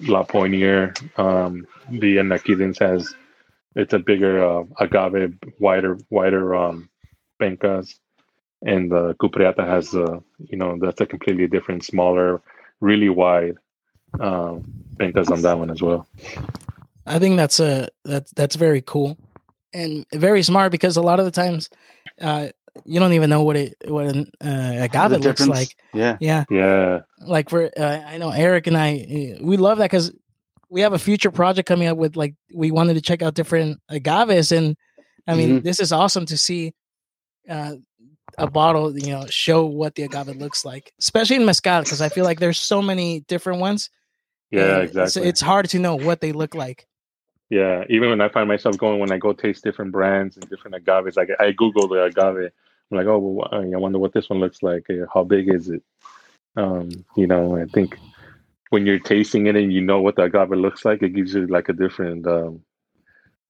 La 0.00 0.24
Poinier. 0.24 0.94
Um, 1.18 1.66
the 1.90 2.16
Inaequidens 2.16 2.78
has 2.80 3.14
it's 3.76 3.92
a 3.92 3.98
bigger 3.98 4.44
uh, 4.44 4.64
agave, 4.80 5.34
wider 5.60 5.98
wider 6.10 6.54
um, 6.56 6.88
pencas 7.40 7.94
and 8.62 8.90
the 8.90 9.14
Cupreata 9.14 9.66
has 9.66 9.94
uh, 9.94 10.18
you 10.38 10.58
know 10.58 10.78
that's 10.80 11.00
a 11.00 11.06
completely 11.06 11.46
different, 11.46 11.84
smaller, 11.84 12.42
really 12.80 13.08
wide 13.08 13.56
um, 14.20 14.64
pencas 14.96 15.30
on 15.30 15.42
that 15.42 15.58
one 15.58 15.70
as 15.70 15.82
well. 15.82 16.06
I 17.06 17.18
think 17.18 17.36
that's 17.36 17.60
a 17.60 17.88
that's 18.04 18.30
that's 18.32 18.56
very 18.56 18.82
cool 18.82 19.16
and 19.72 20.04
very 20.14 20.42
smart 20.42 20.72
because 20.72 20.96
a 20.96 21.02
lot 21.02 21.18
of 21.18 21.24
the 21.24 21.30
times 21.30 21.70
uh, 22.20 22.48
you 22.84 23.00
don't 23.00 23.12
even 23.12 23.30
know 23.30 23.42
what 23.42 23.56
it 23.56 23.76
what 23.86 24.06
an 24.06 24.30
uh, 24.44 24.84
agave 24.84 25.10
The 25.10 25.18
looks 25.18 25.40
difference. 25.40 25.48
like. 25.48 25.76
Yeah. 25.94 26.16
Yeah, 26.20 26.44
Yeah, 26.50 27.00
like 27.20 27.48
for 27.50 27.70
uh, 27.76 28.00
I 28.06 28.18
know 28.18 28.30
Erik 28.30 28.66
and 28.66 28.76
I 28.76 29.36
uh, 29.38 29.44
we 29.44 29.56
love 29.56 29.78
that 29.78 29.84
because 29.90 30.12
we 30.70 30.82
have 30.82 30.92
a 30.92 30.98
future 30.98 31.30
project 31.30 31.66
coming 31.66 31.88
up 31.88 31.96
with 31.96 32.16
like 32.16 32.34
we 32.54 32.70
wanted 32.70 32.94
to 32.94 33.00
check 33.00 33.22
out 33.22 33.34
different 33.34 33.80
agaves 33.90 34.52
and 34.52 34.76
I 35.26 35.34
mean 35.34 35.62
this 35.62 35.80
is 35.80 35.92
awesome 35.92 36.26
to 36.26 36.36
see 36.36 36.74
uh, 37.48 37.74
a 38.36 38.50
bottle 38.50 38.96
you 38.98 39.10
know 39.12 39.24
show 39.30 39.64
what 39.64 39.94
the 39.94 40.02
agave 40.02 40.36
looks 40.36 40.64
like, 40.64 40.92
especially 40.98 41.36
in 41.36 41.46
mezcal 41.46 41.82
because 41.82 42.02
I 42.02 42.10
feel 42.10 42.24
like 42.24 42.38
there's 42.38 42.60
so 42.60 42.82
many 42.82 43.20
different 43.20 43.60
ones. 43.60 43.88
Yeah, 44.50 44.60
and 44.60 44.84
it's- 44.84 44.88
exactly. 44.90 45.28
It's 45.28 45.40
hard 45.40 45.68
to 45.70 45.78
know 45.78 45.96
what 45.96 46.20
they 46.20 46.32
look 46.32 46.54
like. 46.54 46.86
yeah, 47.50 47.84
even 47.88 48.10
when 48.10 48.20
I 48.20 48.28
find 48.28 48.48
myself 48.48 48.76
going 48.78 48.98
when 49.00 49.12
I 49.12 49.18
go 49.18 49.32
taste 49.32 49.64
different 49.64 49.92
brands 49.92 50.36
and 50.36 50.48
different 50.50 50.74
agaves, 50.76 51.16
like 51.16 51.30
I 51.40 51.52
Google 51.52 51.88
the 51.88 52.04
agave. 52.04 52.50
I'm 52.90 52.96
like, 52.96 53.06
oh, 53.06 53.18
well, 53.18 53.48
I 53.52 53.64
wonder 53.76 53.98
what 53.98 54.12
this 54.14 54.28
one 54.30 54.40
looks 54.40 54.62
like. 54.62 54.86
Uh, 54.90 55.04
How 55.12 55.22
big 55.24 55.48
is 55.52 55.68
it? 55.68 55.82
Um, 56.56 56.88
you 57.16 57.26
know, 57.26 57.56
I 57.56 57.66
think 57.66 57.98
when 58.70 58.86
you're 58.86 58.98
tasting 58.98 59.46
it 59.46 59.56
and 59.56 59.72
you 59.72 59.80
know 59.82 60.00
what 60.00 60.16
the 60.16 60.22
agave 60.22 60.50
looks 60.50 60.84
like, 60.84 61.02
it 61.02 61.10
gives 61.14 61.34
you 61.34 61.46
like 61.46 61.68
a 61.68 61.74
different, 61.74 62.26
um, 62.26 62.62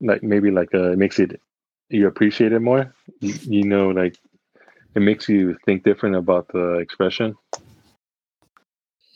like 0.01 0.23
maybe 0.23 0.51
like 0.51 0.73
uh 0.75 0.93
it 0.93 0.99
makes 0.99 1.19
it 1.19 1.41
you 1.89 2.07
appreciate 2.07 2.53
it 2.53 2.61
more. 2.61 2.95
You, 3.21 3.35
you 3.43 3.65
know, 3.65 3.89
like 3.91 4.17
it 4.95 5.01
makes 5.01 5.29
you 5.29 5.57
think 5.65 5.83
different 5.85 6.17
about 6.17 6.49
the 6.53 6.75
expression. 6.79 7.35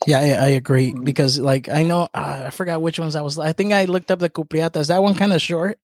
Yeah, 0.07 0.19
I, 0.19 0.45
I 0.45 0.47
agree 0.49 0.93
because 0.93 1.39
like 1.39 1.69
I 1.69 1.83
know 1.83 2.09
uh, 2.13 2.43
I 2.47 2.49
forgot 2.49 2.81
which 2.81 2.99
ones 2.99 3.15
I 3.15 3.21
was. 3.21 3.37
I 3.39 3.53
think 3.53 3.73
I 3.73 3.85
looked 3.85 4.11
up 4.11 4.19
the 4.19 4.29
cupreata. 4.29 4.77
Is 4.77 4.87
that 4.89 5.01
one 5.01 5.15
kind 5.15 5.33
of 5.33 5.41
short 5.41 5.79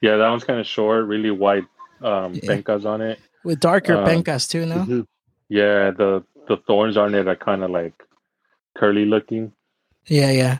Yeah, 0.00 0.16
that 0.16 0.28
one's 0.28 0.44
kind 0.44 0.58
of 0.60 0.66
short, 0.66 1.06
really 1.06 1.30
wide 1.30 1.66
um, 2.02 2.34
Yeah. 2.34 2.56
pencas 2.56 2.84
on 2.84 3.00
it. 3.00 3.18
with 3.44 3.60
darker 3.60 3.96
Um, 3.96 4.04
pencas 4.06 4.48
too? 4.48 4.66
No, 4.66 4.76
Mhm. 4.76 5.06
Yeah, 5.48 5.90
the 5.90 6.24
the 6.48 6.56
thorns 6.66 6.96
on 6.96 7.14
it 7.14 7.28
are 7.28 7.36
kind 7.36 7.62
of 7.62 7.70
like 7.70 7.94
curly 8.76 9.04
looking. 9.04 9.52
yeah, 10.06 10.30
yeah, 10.32 10.58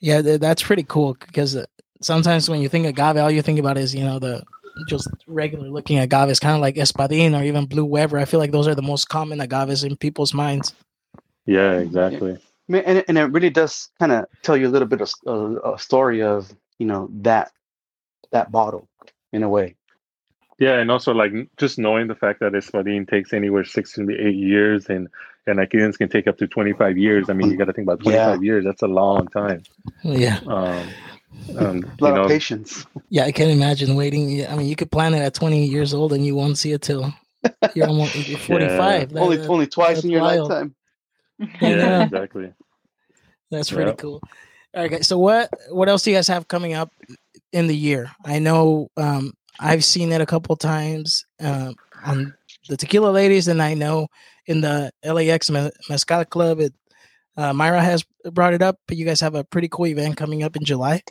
yeah. 0.00 0.22
th- 0.22 0.40
that's 0.40 0.62
pretty 0.62 0.82
cool 0.82 1.14
because 1.20 1.54
uh, 1.56 1.64
sometimes 2.02 2.48
when 2.50 2.60
you 2.60 2.68
think 2.68 2.86
agave, 2.86 3.16
all 3.18 3.30
you 3.30 3.42
think 3.42 3.58
about 3.60 3.78
is 3.78 3.94
you 3.94 4.04
know 4.04 4.18
the 4.18 4.42
just 4.88 5.08
regular 5.28 5.68
looking 5.70 5.98
agaves, 5.98 6.40
kind 6.40 6.56
of 6.56 6.60
like 6.60 6.74
espadin 6.74 7.38
or 7.38 7.44
even 7.44 7.66
blue 7.66 7.84
Weber. 7.84 8.18
I 8.18 8.24
feel 8.24 8.40
like 8.40 8.50
those 8.50 8.66
are 8.66 8.74
the 8.74 8.82
most 8.82 9.08
common 9.08 9.40
agaves 9.40 9.84
in 9.84 9.96
people's 9.96 10.34
minds. 10.34 10.74
Yeah, 11.46 11.78
exactly. 11.78 12.38
Yeah. 12.68 12.78
And, 12.86 13.04
and 13.08 13.18
it 13.18 13.24
really 13.24 13.50
does 13.50 13.90
kind 13.98 14.12
of 14.12 14.24
tell 14.42 14.56
you 14.56 14.66
a 14.66 14.70
little 14.70 14.88
bit 14.88 15.02
of 15.02 15.12
a, 15.26 15.74
a 15.74 15.78
story 15.78 16.22
of 16.22 16.54
you 16.78 16.86
know 16.86 17.08
that 17.22 17.52
that 18.32 18.50
bottle 18.50 18.88
in 19.32 19.42
a 19.42 19.48
way. 19.48 19.76
Yeah, 20.58 20.78
and 20.78 20.90
also 20.90 21.12
like 21.12 21.32
just 21.56 21.78
knowing 21.78 22.06
the 22.06 22.14
fact 22.14 22.40
that 22.40 22.52
Espadin 22.52 23.08
takes 23.08 23.32
anywhere 23.32 23.64
six 23.64 23.92
to 23.94 24.08
eight 24.10 24.36
years, 24.36 24.86
and 24.88 25.08
and 25.46 25.58
Aquilins 25.58 25.98
can 25.98 26.08
take 26.08 26.26
up 26.26 26.38
to 26.38 26.46
twenty 26.46 26.72
five 26.72 26.96
years. 26.96 27.28
I 27.28 27.34
mean, 27.34 27.50
you 27.50 27.56
got 27.56 27.66
to 27.66 27.72
think 27.72 27.86
about 27.86 28.00
twenty 28.00 28.18
five 28.18 28.42
yeah. 28.42 28.46
years. 28.46 28.64
That's 28.64 28.82
a 28.82 28.86
long 28.86 29.26
time. 29.28 29.62
Yeah. 30.02 30.38
Um, 30.46 30.88
um, 31.58 31.84
a 32.00 32.04
lot 32.04 32.14
know, 32.14 32.22
of 32.22 32.28
patience. 32.28 32.86
Yeah, 33.10 33.24
I 33.24 33.32
can 33.32 33.50
imagine 33.50 33.94
waiting. 33.96 34.46
I 34.46 34.54
mean, 34.56 34.66
you 34.66 34.76
could 34.76 34.90
plan 34.90 35.14
it 35.14 35.18
at 35.18 35.34
20 35.34 35.66
years 35.66 35.92
old 35.92 36.12
and 36.12 36.24
you 36.24 36.34
won't 36.34 36.58
see 36.58 36.72
it 36.72 36.82
till 36.82 37.12
you're 37.74 37.88
almost 37.88 38.14
you're 38.28 38.38
45. 38.38 38.70
Yeah. 38.70 39.04
That, 39.06 39.16
only, 39.16 39.38
only 39.40 39.66
twice 39.66 40.04
in 40.04 40.10
your 40.10 40.22
wild. 40.22 40.48
lifetime. 40.48 40.74
Yeah, 41.38 42.02
exactly. 42.04 42.52
That's 43.50 43.70
pretty 43.70 43.90
yep. 43.90 43.98
cool. 43.98 44.20
All 44.74 44.82
right, 44.82 44.90
guys. 44.90 45.06
So 45.06 45.18
what 45.18 45.50
what 45.70 45.88
else 45.88 46.02
do 46.02 46.10
you 46.10 46.16
guys 46.16 46.28
have 46.28 46.48
coming 46.48 46.74
up 46.74 46.90
in 47.52 47.66
the 47.66 47.76
year? 47.76 48.10
I 48.24 48.38
know 48.38 48.88
um, 48.96 49.34
I've 49.60 49.84
seen 49.84 50.12
it 50.12 50.20
a 50.20 50.26
couple 50.26 50.56
times 50.56 51.24
uh, 51.40 51.72
on 52.04 52.34
the 52.68 52.76
Tequila 52.76 53.10
Ladies, 53.10 53.48
and 53.48 53.62
I 53.62 53.74
know 53.74 54.08
in 54.46 54.60
the 54.60 54.90
LAX 55.04 55.50
Mezcal 55.88 56.24
Club, 56.24 56.60
it, 56.60 56.74
uh, 57.36 57.52
Mayra 57.52 57.82
has 57.82 58.04
brought 58.32 58.54
it 58.54 58.62
up. 58.62 58.78
But 58.88 58.96
you 58.96 59.04
guys 59.04 59.20
have 59.20 59.34
a 59.34 59.44
pretty 59.44 59.68
cool 59.68 59.86
event 59.86 60.16
coming 60.16 60.42
up 60.42 60.56
in 60.56 60.64
July. 60.64 61.02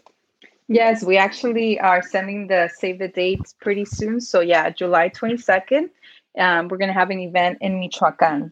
Yes, 0.68 1.04
we 1.04 1.18
actually 1.18 1.80
are 1.80 2.02
sending 2.02 2.48
the 2.48 2.70
save 2.78 3.00
the 3.00 3.08
dates 3.08 3.56
pretty 3.62 3.86
soon. 3.86 4.20
So 4.20 4.42
yeah, 4.42 4.70
July 4.70 5.08
twenty 5.08 5.38
second, 5.38 5.90
um, 6.38 6.68
we're 6.68 6.78
gonna 6.78 6.94
have 6.94 7.12
an 7.12 7.20
event 7.20 7.60
in 7.62 7.80
Michoacan. 7.80 8.52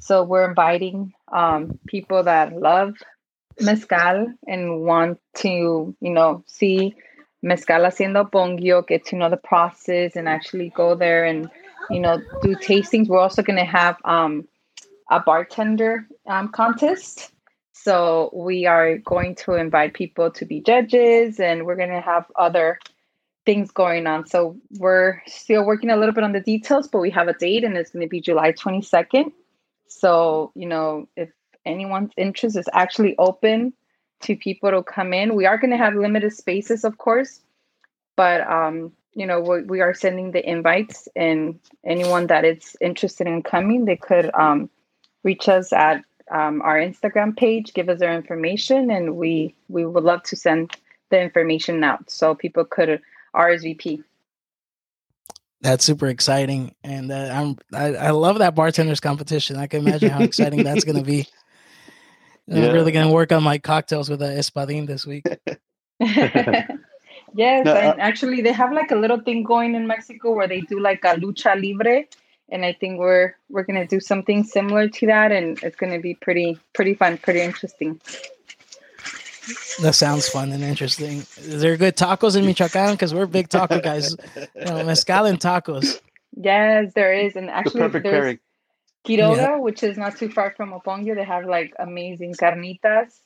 So 0.00 0.22
we're 0.22 0.48
inviting 0.48 1.14
um, 1.32 1.78
people 1.86 2.22
that 2.24 2.52
love 2.52 2.94
mezcal 3.60 4.26
and 4.46 4.80
want 4.82 5.18
to, 5.36 5.96
you 6.00 6.10
know, 6.10 6.44
see 6.46 6.94
mezcal 7.42 7.84
hacienda 7.84 8.24
Oponguio, 8.24 8.86
get 8.86 9.04
to 9.06 9.16
know 9.16 9.30
the 9.30 9.36
process, 9.36 10.16
and 10.16 10.28
actually 10.28 10.70
go 10.70 10.94
there 10.94 11.24
and, 11.24 11.50
you 11.90 12.00
know, 12.00 12.20
do 12.42 12.54
tastings. 12.56 13.08
We're 13.08 13.20
also 13.20 13.42
going 13.42 13.58
to 13.58 13.64
have 13.64 13.96
um, 14.04 14.46
a 15.10 15.20
bartender 15.20 16.06
um, 16.26 16.48
contest. 16.48 17.32
So 17.72 18.30
we 18.34 18.66
are 18.66 18.98
going 18.98 19.36
to 19.36 19.54
invite 19.54 19.94
people 19.94 20.30
to 20.32 20.44
be 20.44 20.60
judges, 20.60 21.38
and 21.38 21.64
we're 21.64 21.76
going 21.76 21.90
to 21.90 22.00
have 22.00 22.26
other 22.36 22.78
things 23.44 23.70
going 23.70 24.06
on. 24.08 24.26
So 24.26 24.56
we're 24.78 25.22
still 25.26 25.64
working 25.64 25.90
a 25.90 25.96
little 25.96 26.14
bit 26.14 26.24
on 26.24 26.32
the 26.32 26.40
details, 26.40 26.88
but 26.88 26.98
we 26.98 27.10
have 27.10 27.28
a 27.28 27.34
date, 27.34 27.64
and 27.64 27.76
it's 27.76 27.90
going 27.90 28.04
to 28.04 28.08
be 28.08 28.20
July 28.20 28.52
22nd. 28.52 29.32
So, 29.88 30.52
you 30.54 30.66
know, 30.66 31.08
if 31.16 31.30
anyone's 31.64 32.12
interest 32.16 32.56
is 32.56 32.68
actually 32.72 33.16
open 33.18 33.72
to 34.22 34.36
people 34.36 34.70
to 34.70 34.82
come 34.82 35.12
in, 35.12 35.34
we 35.34 35.46
are 35.46 35.58
going 35.58 35.70
to 35.70 35.76
have 35.76 35.94
limited 35.94 36.32
spaces, 36.32 36.84
of 36.84 36.98
course, 36.98 37.40
but, 38.16 38.40
um, 38.50 38.92
you 39.14 39.26
know, 39.26 39.40
we, 39.40 39.62
we 39.62 39.80
are 39.80 39.94
sending 39.94 40.32
the 40.32 40.48
invites, 40.48 41.08
and 41.16 41.58
anyone 41.84 42.26
that 42.28 42.44
is 42.44 42.76
interested 42.80 43.26
in 43.26 43.42
coming, 43.42 43.84
they 43.84 43.96
could 43.96 44.30
um, 44.34 44.70
reach 45.22 45.48
us 45.48 45.72
at 45.72 46.04
um, 46.30 46.60
our 46.62 46.76
Instagram 46.76 47.36
page, 47.36 47.72
give 47.74 47.88
us 47.88 47.98
their 47.98 48.14
information, 48.14 48.90
and 48.90 49.16
we 49.16 49.54
we 49.68 49.86
would 49.86 50.04
love 50.04 50.22
to 50.24 50.36
send 50.36 50.76
the 51.10 51.20
information 51.20 51.82
out 51.84 52.10
so 52.10 52.34
people 52.34 52.64
could 52.64 53.00
RSVP. 53.34 54.02
That's 55.62 55.84
super 55.84 56.06
exciting, 56.06 56.74
and 56.84 57.10
uh, 57.10 57.30
I'm 57.32 57.56
I, 57.72 57.94
I, 57.94 58.10
love 58.10 58.38
that 58.38 58.54
bartenders 58.54 59.00
competition. 59.00 59.56
I 59.56 59.66
can 59.66 59.86
imagine 59.86 60.10
how 60.10 60.22
exciting 60.22 60.62
that's 60.62 60.84
going 60.84 60.98
to 60.98 61.02
be. 61.02 61.26
Yeah. 62.46 62.66
I'm 62.66 62.72
really 62.72 62.92
going 62.92 63.06
to 63.06 63.12
work 63.12 63.32
on 63.32 63.42
my 63.42 63.58
cocktails 63.58 64.10
with 64.10 64.20
a 64.20 64.26
espadin 64.26 64.86
this 64.86 65.06
week. 65.06 65.26
yes, 65.98 66.68
no, 67.64 67.72
uh, 67.72 67.74
and 67.74 68.00
actually 68.00 68.42
they 68.42 68.52
have 68.52 68.72
like 68.72 68.90
a 68.90 68.96
little 68.96 69.20
thing 69.20 69.44
going 69.44 69.74
in 69.74 69.86
Mexico 69.86 70.34
where 70.34 70.46
they 70.46 70.60
do 70.60 70.78
like 70.78 71.02
a 71.04 71.14
lucha 71.16 71.60
libre, 71.60 72.04
and 72.50 72.64
I 72.64 72.74
think 72.74 72.98
we're 72.98 73.34
we're 73.48 73.64
going 73.64 73.80
to 73.80 73.86
do 73.86 73.98
something 73.98 74.44
similar 74.44 74.88
to 74.88 75.06
that, 75.06 75.32
and 75.32 75.58
it's 75.62 75.76
going 75.76 75.92
to 75.92 76.00
be 76.00 76.14
pretty 76.14 76.58
pretty 76.74 76.94
fun, 76.94 77.16
pretty 77.16 77.40
interesting. 77.40 77.98
That 79.82 79.94
sounds 79.94 80.28
fun 80.28 80.52
and 80.52 80.62
interesting. 80.62 81.18
Is 81.36 81.60
there 81.60 81.76
good 81.76 81.96
tacos 81.96 82.36
in 82.36 82.44
Michoacan? 82.44 82.92
Because 82.92 83.14
we're 83.14 83.26
big 83.26 83.48
taco 83.48 83.80
guys. 83.80 84.16
You 84.54 84.64
know, 84.64 84.84
mezcal 84.84 85.26
and 85.26 85.38
tacos. 85.38 86.00
Yes, 86.36 86.92
there 86.94 87.12
is, 87.12 87.36
and 87.36 87.48
actually, 87.48 87.82
the 87.82 88.00
there's 88.00 88.02
pairing. 88.02 88.38
Quiroga, 89.06 89.36
yeah. 89.36 89.56
which 89.56 89.82
is 89.82 89.96
not 89.96 90.16
too 90.16 90.28
far 90.28 90.52
from 90.56 90.72
Oponguio. 90.72 91.14
They 91.14 91.24
have 91.24 91.46
like 91.46 91.72
amazing 91.78 92.34
carnitas. 92.34 93.18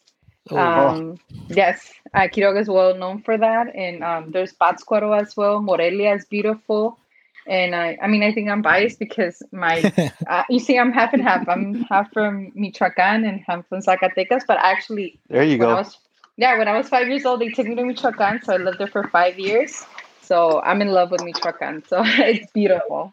Oh, 0.51 0.59
um, 0.59 1.18
yes, 1.49 1.93
uh, 2.14 2.21
Quiroga 2.23 2.61
is 2.61 2.68
well 2.68 2.95
known 2.95 3.23
for 3.23 3.37
that, 3.37 3.75
and 3.75 4.03
um, 4.03 4.31
there's 4.31 4.53
Pátzcuaro 4.53 5.21
as 5.21 5.37
well. 5.37 5.61
Morelia 5.61 6.14
is 6.14 6.25
beautiful, 6.25 6.99
and 7.47 7.75
I, 7.75 7.99
I 8.01 8.09
mean, 8.09 8.23
I 8.23 8.33
think 8.33 8.49
I'm 8.49 8.62
biased 8.62 8.99
because 8.99 9.43
my, 9.53 9.93
uh, 10.27 10.43
you 10.49 10.59
see, 10.59 10.79
I'm 10.79 10.93
half 10.93 11.12
and 11.12 11.23
half. 11.23 11.49
I'm 11.49 11.83
half 11.83 12.12
from 12.12 12.53
Michoacan 12.55 13.25
and 13.25 13.41
half 13.47 13.66
from 13.68 13.81
Zacatecas, 13.81 14.43
but 14.47 14.59
actually, 14.61 15.18
there 15.29 15.45
you 15.45 15.59
go. 15.59 15.75
Was, 15.75 15.99
yeah, 16.37 16.57
when 16.59 16.68
I 16.68 16.76
was 16.76 16.89
five 16.89 17.09
years 17.09 17.24
old, 17.24 17.41
they 17.41 17.49
took 17.49 17.66
me 17.66 17.74
to 17.74 17.85
Michoacan, 17.85 18.43
so 18.43 18.55
I 18.55 18.57
lived 18.57 18.78
there 18.78 18.87
for 18.87 19.09
five 19.09 19.39
years. 19.39 19.85
So 20.22 20.61
I'm 20.62 20.81
in 20.81 20.89
love 20.89 21.11
with 21.11 21.22
Michoacan. 21.22 21.85
So 21.87 22.03
it's 22.05 22.51
beautiful. 22.53 23.12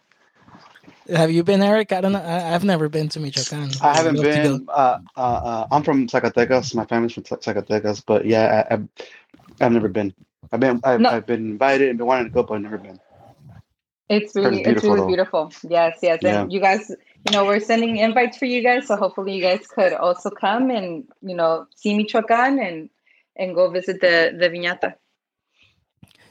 Have 1.10 1.32
you 1.32 1.44
been, 1.44 1.62
Erik? 1.62 1.92
I 1.94 2.02
don't 2.02 2.12
know. 2.12 2.22
I, 2.22 2.40
have 2.40 2.64
never 2.64 2.90
been 2.90 3.10
to 3.10 3.20
Michoacan. 3.20 3.72
I 3.82 3.96
haven't 3.96 4.22
been. 4.22 4.66
Uh, 4.68 5.00
uh, 5.16 5.20
uh, 5.20 5.68
I'm 5.72 5.84
from 5.84 6.08
Zacatecas. 6.08 6.76
My 6.76 6.86
family's 6.86 7.14
from 7.14 7.24
Zacatecas, 7.24 8.04
but 8.06 8.26
yeah, 8.26 8.66
I, 8.70 8.74
have 8.74 8.88
I've 9.62 9.72
never 9.72 9.88
been. 9.88 10.14
I've 10.52 10.60
been. 10.60 10.82
I've, 10.84 11.00
no. 11.00 11.10
I've, 11.10 11.26
been 11.26 11.52
invited 11.52 11.90
and 11.90 11.98
been 11.98 12.08
wanting 12.08 12.26
to 12.26 12.32
go, 12.32 12.44
but 12.44 12.56
I've 12.56 12.62
never 12.62 12.78
been. 12.78 13.00
It's 14.10 14.36
really, 14.36 14.62
it's, 14.62 14.70
it's 14.70 14.84
really 14.84 15.02
though. 15.02 15.08
beautiful. 15.08 15.52
Yes, 15.68 16.00
yes, 16.02 16.20
yeah. 16.22 16.42
and 16.42 16.52
you 16.52 16.60
guys, 16.60 16.90
you 16.90 17.32
know, 17.32 17.46
we're 17.46 17.60
sending 17.60 17.98
invites 17.98 18.38
for 18.38 18.46
you 18.46 18.62
guys, 18.62 18.88
so 18.88 18.96
hopefully 18.96 19.36
you 19.36 19.42
guys 19.42 19.66
could 19.68 19.94
also 19.94 20.30
come 20.30 20.70
and 20.70 21.06
you 21.22 21.36
know 21.36 21.68
see 21.76 21.96
Michoacan 21.96 22.60
and 22.60 22.90
and 23.38 23.56
go 23.56 23.70
visit 23.70 24.02
the 24.02 24.36
the 24.38 24.50
viñata. 24.50 24.96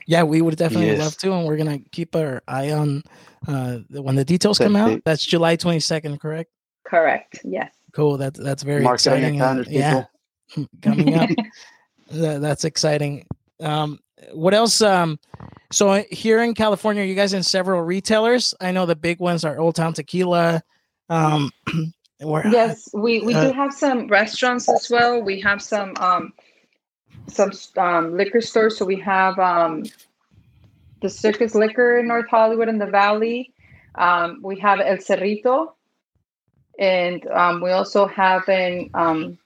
Yeah, 0.07 0.23
we 0.23 0.41
would 0.41 0.57
definitely 0.57 0.89
yes. 0.89 1.01
love 1.01 1.17
to, 1.19 1.33
and 1.33 1.47
we're 1.47 1.57
gonna 1.57 1.81
keep 1.91 2.15
our 2.15 2.43
eye 2.47 2.71
on 2.71 3.03
uh, 3.49 3.79
when 3.91 4.15
the 4.15 4.25
details 4.25 4.59
come 4.59 4.77
out. 4.77 5.03
That's 5.05 5.25
July 5.25 5.57
twenty 5.57 5.81
second, 5.81 6.21
correct? 6.21 6.51
Correct. 6.85 7.41
Yes. 7.45 7.73
Cool. 7.93 8.17
That's 8.17 8.39
that's 8.39 8.63
very 8.63 8.83
Mark 8.83 8.97
exciting. 8.97 9.41
Uh, 9.41 9.65
yeah, 9.69 10.05
coming 10.83 11.15
up. 11.15 11.31
that, 12.11 12.41
that's 12.41 12.65
exciting. 12.65 13.27
Um, 13.61 13.99
what 14.33 14.55
else? 14.55 14.81
Um, 14.81 15.19
so 15.73 16.05
here 16.11 16.43
in 16.43 16.55
California, 16.55 17.03
you 17.03 17.15
guys 17.15 17.33
in 17.33 17.43
several 17.43 17.83
retailers. 17.83 18.55
I 18.61 18.71
know 18.71 18.87
the 18.87 18.97
big 18.97 19.19
ones 19.19 19.45
are 19.45 19.59
Old 19.59 19.75
Town 19.75 19.93
Tequila. 19.93 20.63
Um, 21.09 21.51
where, 22.21 22.47
yes, 22.47 22.89
we 22.95 23.21
we 23.21 23.35
uh, 23.35 23.49
do 23.49 23.53
have 23.55 23.73
some 23.73 24.07
restaurants 24.07 24.69
as 24.69 24.89
well. 24.89 25.23
We 25.23 25.41
have 25.41 25.61
some 25.61 25.95
um, 25.97 26.33
some 27.29 27.53
um, 27.77 28.17
liquor 28.17 28.41
stores. 28.41 28.79
So 28.79 28.85
we 28.85 29.01
have 29.01 29.39
um, 29.39 29.85
the 31.03 31.09
Circus 31.09 31.55
Liquor 31.55 31.99
in 31.99 32.09
North 32.09 32.29
Hollywood 32.29 32.69
in 32.69 32.79
the 32.79 32.87
Valley. 32.87 33.53
Um, 33.95 34.41
we 34.43 34.59
have 34.61 34.81
El 34.81 34.99
Cerrito, 34.99 35.73
and 36.79 37.27
um, 37.29 37.61
we 37.63 37.71
also 37.71 38.07
have 38.07 38.49
in 38.49 38.91
um, 38.95 39.39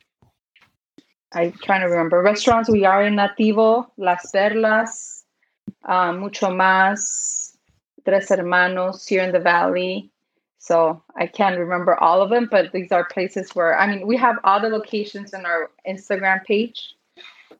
I'm 1.33 1.53
trying 1.53 1.83
to 1.83 1.87
remember 1.87 2.21
restaurants. 2.23 2.69
We 2.69 2.85
are 2.85 3.05
in 3.05 3.15
Nativo, 3.15 3.87
Las 3.97 4.33
Perlas, 4.35 5.23
um, 5.85 6.19
Mucho 6.19 6.49
Más, 6.49 7.57
Tres 8.05 8.29
Hermanos 8.29 9.07
here 9.07 9.23
in 9.23 9.33
the 9.33 9.39
Valley. 9.39 10.11
So 10.59 11.03
I 11.17 11.27
can't 11.27 11.59
remember 11.59 11.95
all 11.95 12.21
of 12.21 12.31
them, 12.31 12.49
but 12.51 12.73
these 12.73 12.93
are 12.93 13.05
places 13.05 13.55
where 13.55 13.79
I 13.79 13.87
mean 13.87 14.07
we 14.07 14.17
have 14.17 14.37
all 14.45 14.61
the 14.61 14.69
locations 14.69 15.33
in 15.33 15.47
our 15.47 15.71
Instagram 15.89 16.45
page. 16.45 16.95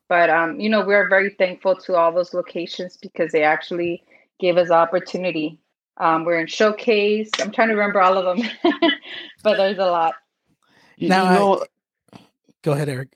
But 0.07 0.29
um, 0.29 0.59
you 0.59 0.69
know, 0.69 0.85
we're 0.85 1.09
very 1.09 1.31
thankful 1.31 1.75
to 1.75 1.95
all 1.95 2.11
those 2.11 2.33
locations 2.33 2.97
because 2.97 3.31
they 3.31 3.43
actually 3.43 4.03
gave 4.39 4.57
us 4.57 4.69
opportunity. 4.69 5.59
Um, 5.97 6.25
we're 6.25 6.39
in 6.39 6.47
showcase. 6.47 7.29
I'm 7.39 7.51
trying 7.51 7.69
to 7.69 7.75
remember 7.75 8.01
all 8.01 8.17
of 8.17 8.37
them, 8.37 8.49
but 9.43 9.57
there's 9.57 9.77
a 9.77 9.85
lot. 9.85 10.15
Now, 10.99 11.23
you 11.23 11.39
know, 11.39 11.65
I, 12.13 12.17
go 12.61 12.71
ahead, 12.73 12.89
Erik. 12.89 13.09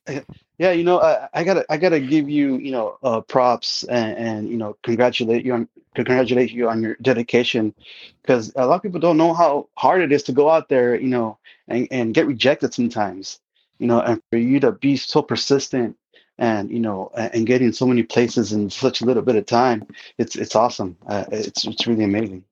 Yeah, 0.58 0.72
you 0.72 0.84
know, 0.84 1.02
I, 1.02 1.28
I, 1.34 1.44
gotta, 1.44 1.66
I 1.70 1.78
gotta 1.78 2.00
give 2.00 2.30
you, 2.30 2.58
you 2.58 2.72
know, 2.72 2.98
uh, 3.04 3.20
props 3.22 3.84
and, 3.84 4.18
and 4.18 4.50
you 4.50 4.56
know, 4.56 4.78
congratulate 4.84 5.46
you 5.46 5.54
on, 5.54 5.68
congratulate 5.96 6.52
you 6.52 6.70
on 6.70 6.82
your 6.82 6.96
dedication, 7.02 7.74
because 8.22 8.54
a 8.56 8.66
lot 8.66 8.76
of 8.76 8.82
people 8.82 9.02
don't 9.02 9.18
know 9.18 9.34
how 9.34 9.68
hard 9.76 10.02
it 10.02 10.14
is 10.14 10.24
to 10.24 10.32
go 10.32 10.50
out 10.50 10.70
there, 10.70 10.96
you 11.00 11.10
know, 11.10 11.38
and, 11.68 11.88
and 11.92 12.14
get 12.14 12.26
rejected 12.26 12.74
sometimes, 12.74 13.40
you 13.80 13.88
know, 13.88 14.00
and 14.00 14.22
for 14.30 14.38
you 14.38 14.62
to 14.62 14.72
be 14.72 14.96
so 14.96 15.22
persistent 15.22 15.98
and 16.38 16.70
you 16.72 16.80
know 16.80 17.12
and 17.16 17.48
getting 17.48 17.72
so 17.72 17.86
many 17.86 18.04
places 18.04 18.52
in 18.52 18.70
such 18.70 19.02
a 19.02 19.06
little 19.06 19.24
bit 19.24 19.36
of 19.36 19.46
time 19.46 19.86
it's 20.18 20.36
it's 20.36 20.56
awesome. 20.56 20.98
Uh, 21.08 21.26
it's 21.32 21.66
it's 21.66 21.88
really 21.88 22.04
amazing. 22.04 22.44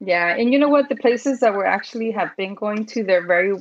Yeah 0.00 0.34
and 0.36 0.52
you 0.52 0.58
know 0.58 0.68
what? 0.68 0.88
The 0.88 0.96
places 0.96 1.40
that 1.40 1.54
we're 1.54 1.64
actually 1.64 2.10
have 2.12 2.36
been 2.36 2.54
going 2.54 2.86
to 2.86 3.04
they're 3.04 3.26
very 3.26 3.54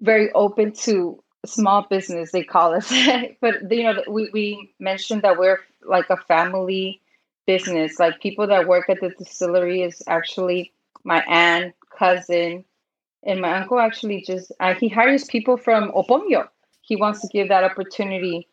very 0.00 0.32
open 0.32 0.72
to 0.72 1.22
small 1.46 1.86
business 1.88 2.32
they 2.32 2.44
call 2.44 2.74
us. 2.74 2.90
But 3.40 3.70
you 3.70 3.84
know 3.84 4.02
we, 4.08 4.30
we 4.32 4.74
mentioned 4.78 5.22
that 5.22 5.38
we're 5.38 5.60
like 5.82 6.10
a 6.10 6.16
family 6.16 7.00
business. 7.46 7.98
Like 7.98 8.20
people 8.20 8.46
that 8.46 8.68
work 8.68 8.88
at 8.88 9.00
the 9.00 9.10
distillery 9.10 9.82
is 9.82 10.02
actually 10.06 10.72
my 11.04 11.22
aunt 11.24 11.74
cousin 11.98 12.64
and 13.24 13.40
my 13.40 13.58
uncle 13.58 13.78
actually 13.78 14.22
just 14.22 14.52
uh, 14.60 14.74
he 14.74 14.88
hires 14.88 15.24
people 15.24 15.56
from 15.56 15.90
Oponguio 15.92 16.48
he 16.88 16.96
wants 16.96 17.20
to 17.20 17.28
give 17.28 17.48
that 17.48 17.64
opportunity 17.64 18.48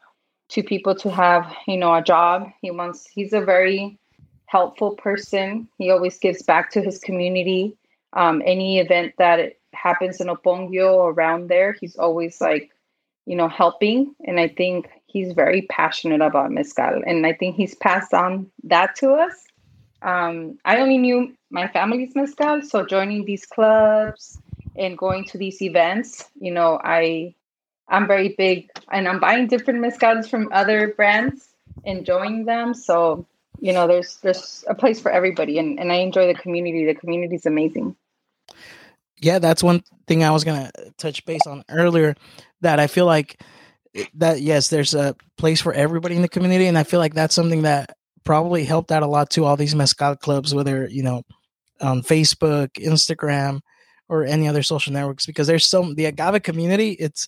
to 0.49 0.61
people 0.61 0.93
to 0.93 1.09
have 1.09 1.51
you 1.67 1.77
know 1.77 1.95
a 1.95 2.03
job. 2.03 2.49
He 2.61 2.69
wants 2.69 3.07
he's 3.07 3.33
a 3.33 3.41
very 3.41 3.97
helpful 4.45 4.91
person. 4.95 5.67
He 5.77 5.89
always 5.89 6.19
gives 6.19 6.43
back 6.43 6.69
to 6.71 6.81
his 6.81 6.99
community. 6.99 7.77
Um, 8.13 8.41
any 8.45 8.79
event 8.79 9.13
that 9.17 9.57
happens 9.73 10.21
in 10.21 10.27
Oponguio 10.27 11.13
around 11.13 11.49
there 11.49 11.73
he's 11.73 11.97
always 11.97 12.39
like 12.41 12.71
you 13.25 13.35
know 13.35 13.47
helping. 13.47 14.13
And 14.25 14.39
i 14.39 14.49
think 14.49 14.89
he's 15.07 15.31
very 15.31 15.61
passionate 15.63 16.21
about 16.21 16.51
mezcal. 16.51 17.01
And 17.07 17.25
i 17.25 17.33
think 17.33 17.55
he's 17.55 17.75
passed 17.75 18.13
on 18.13 18.51
that 18.65 18.95
to 18.97 19.11
us. 19.11 19.45
Um, 20.01 20.59
i 20.65 20.79
only 20.81 20.97
knew 20.97 21.33
my 21.49 21.67
family's 21.69 22.13
mezcal. 22.15 22.61
So 22.63 22.85
joining 22.85 23.23
these 23.23 23.45
clubs 23.45 24.37
and 24.77 24.97
going 24.97 25.23
to 25.23 25.37
these 25.37 25.61
events 25.61 26.29
you 26.39 26.51
know 26.51 26.81
i 26.83 27.33
I'm 27.87 28.07
very 28.07 28.29
big 28.37 28.69
and 28.91 29.07
I'm 29.07 29.19
buying 29.19 29.47
different 29.47 29.79
mezcals 29.79 30.29
from 30.29 30.49
other 30.51 30.93
brands, 30.95 31.49
enjoying 31.83 32.45
them. 32.45 32.73
So, 32.73 33.25
you 33.59 33.73
know, 33.73 33.87
there's 33.87 34.17
there's 34.17 34.63
a 34.67 34.75
place 34.75 34.99
for 34.99 35.11
everybody 35.11 35.59
and, 35.59 35.79
and 35.79 35.91
I 35.91 35.95
enjoy 35.97 36.27
the 36.27 36.39
community. 36.39 36.85
The 36.85 36.95
community 36.95 37.35
is 37.35 37.45
amazing. 37.45 37.95
Yeah, 39.21 39.39
that's 39.39 39.63
one 39.63 39.83
thing 40.07 40.23
I 40.23 40.31
was 40.31 40.43
gonna 40.43 40.71
touch 40.97 41.25
base 41.25 41.45
on 41.47 41.63
earlier 41.69 42.15
that 42.61 42.79
I 42.79 42.87
feel 42.87 43.05
like 43.05 43.41
that 44.15 44.41
yes, 44.41 44.69
there's 44.69 44.93
a 44.93 45.15
place 45.37 45.61
for 45.61 45.73
everybody 45.73 46.15
in 46.15 46.21
the 46.21 46.27
community, 46.27 46.67
and 46.67 46.77
I 46.77 46.83
feel 46.83 46.99
like 46.99 47.13
that's 47.13 47.35
something 47.35 47.61
that 47.61 47.95
probably 48.23 48.65
helped 48.65 48.91
out 48.91 49.03
a 49.03 49.07
lot 49.07 49.29
to 49.31 49.45
all 49.45 49.55
these 49.55 49.75
mezcal 49.75 50.15
clubs, 50.15 50.53
whether 50.53 50.87
you 50.87 51.03
know 51.03 51.23
on 51.81 52.01
Facebook, 52.01 52.71
Instagram, 52.73 53.61
or 54.09 54.25
any 54.25 54.47
other 54.47 54.63
social 54.63 54.93
networks, 54.93 55.25
because 55.25 55.47
there's 55.47 55.65
some 55.65 55.95
the 55.95 56.05
agave 56.05 56.43
community. 56.43 56.91
It's 56.91 57.27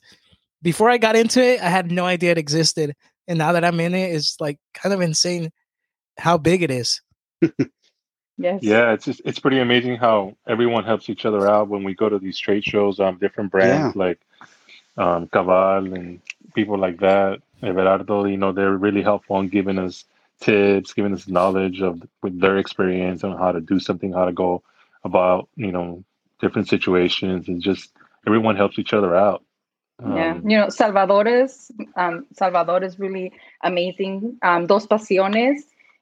before 0.62 0.90
I 0.90 0.98
got 0.98 1.16
into 1.16 1.44
it, 1.44 1.62
I 1.62 1.70
had 1.70 1.92
no 1.92 2.06
idea 2.06 2.32
it 2.32 2.38
existed, 2.38 2.96
and 3.28 3.38
now 3.38 3.52
that 3.52 3.64
I'm 3.64 3.80
in 3.80 3.94
it, 3.94 4.14
it's 4.14 4.40
like 4.40 4.58
kind 4.74 4.94
of 4.94 5.02
insane 5.02 5.52
how 6.18 6.38
big 6.38 6.64
it 6.64 6.72
is. 6.72 7.02
yes. 8.38 8.60
Yeah, 8.62 8.94
it's 8.94 9.06
just 9.06 9.22
it's 9.26 9.40
pretty 9.40 9.60
amazing 9.60 9.98
how 9.98 10.36
everyone 10.48 10.84
helps 10.84 11.10
each 11.10 11.26
other 11.26 11.48
out 11.48 11.70
when 11.70 11.84
we 11.84 11.94
go 11.94 12.10
to 12.10 12.20
these 12.20 12.40
trade 12.40 12.64
shows. 12.64 13.00
Um, 13.00 13.18
different 13.18 13.52
brands 13.52 13.96
yeah. 13.96 14.04
like 14.04 14.20
um, 14.98 15.28
Caval 15.28 15.94
and 15.96 16.22
people 16.56 16.78
like 16.78 17.00
that, 17.00 17.42
Everardo. 17.62 18.30
You 18.30 18.38
know, 18.38 18.52
they're 18.52 18.78
really 18.78 19.04
helpful 19.04 19.40
in 19.40 19.50
giving 19.50 19.78
us 19.78 20.06
tips, 20.40 20.94
giving 20.94 21.14
us 21.14 21.28
knowledge 21.28 21.82
of 21.82 22.02
with 22.24 22.40
their 22.40 22.58
experience 22.58 23.24
on 23.24 23.38
how 23.38 23.52
to 23.52 23.62
do 23.62 23.80
something, 23.80 24.14
how 24.14 24.26
to 24.26 24.34
go 24.34 24.64
about 25.04 25.50
you 25.56 25.72
know 25.72 26.04
different 26.40 26.68
situations, 26.68 27.48
and 27.48 27.62
just 27.62 27.92
everyone 28.26 28.56
helps 28.56 28.80
each 28.80 28.94
other 28.94 29.16
out 29.16 29.44
yeah, 30.04 30.32
um, 30.32 30.48
you 30.48 30.58
know, 30.58 30.70
Salvador 30.70 31.28
is 31.28 31.72
um, 31.96 32.26
Salvador 32.34 32.84
is 32.84 33.00
really 33.00 33.32
amazing. 33.64 34.38
Um, 34.44 34.68
Dos 34.68 34.86
Pasiones, 34.86 35.62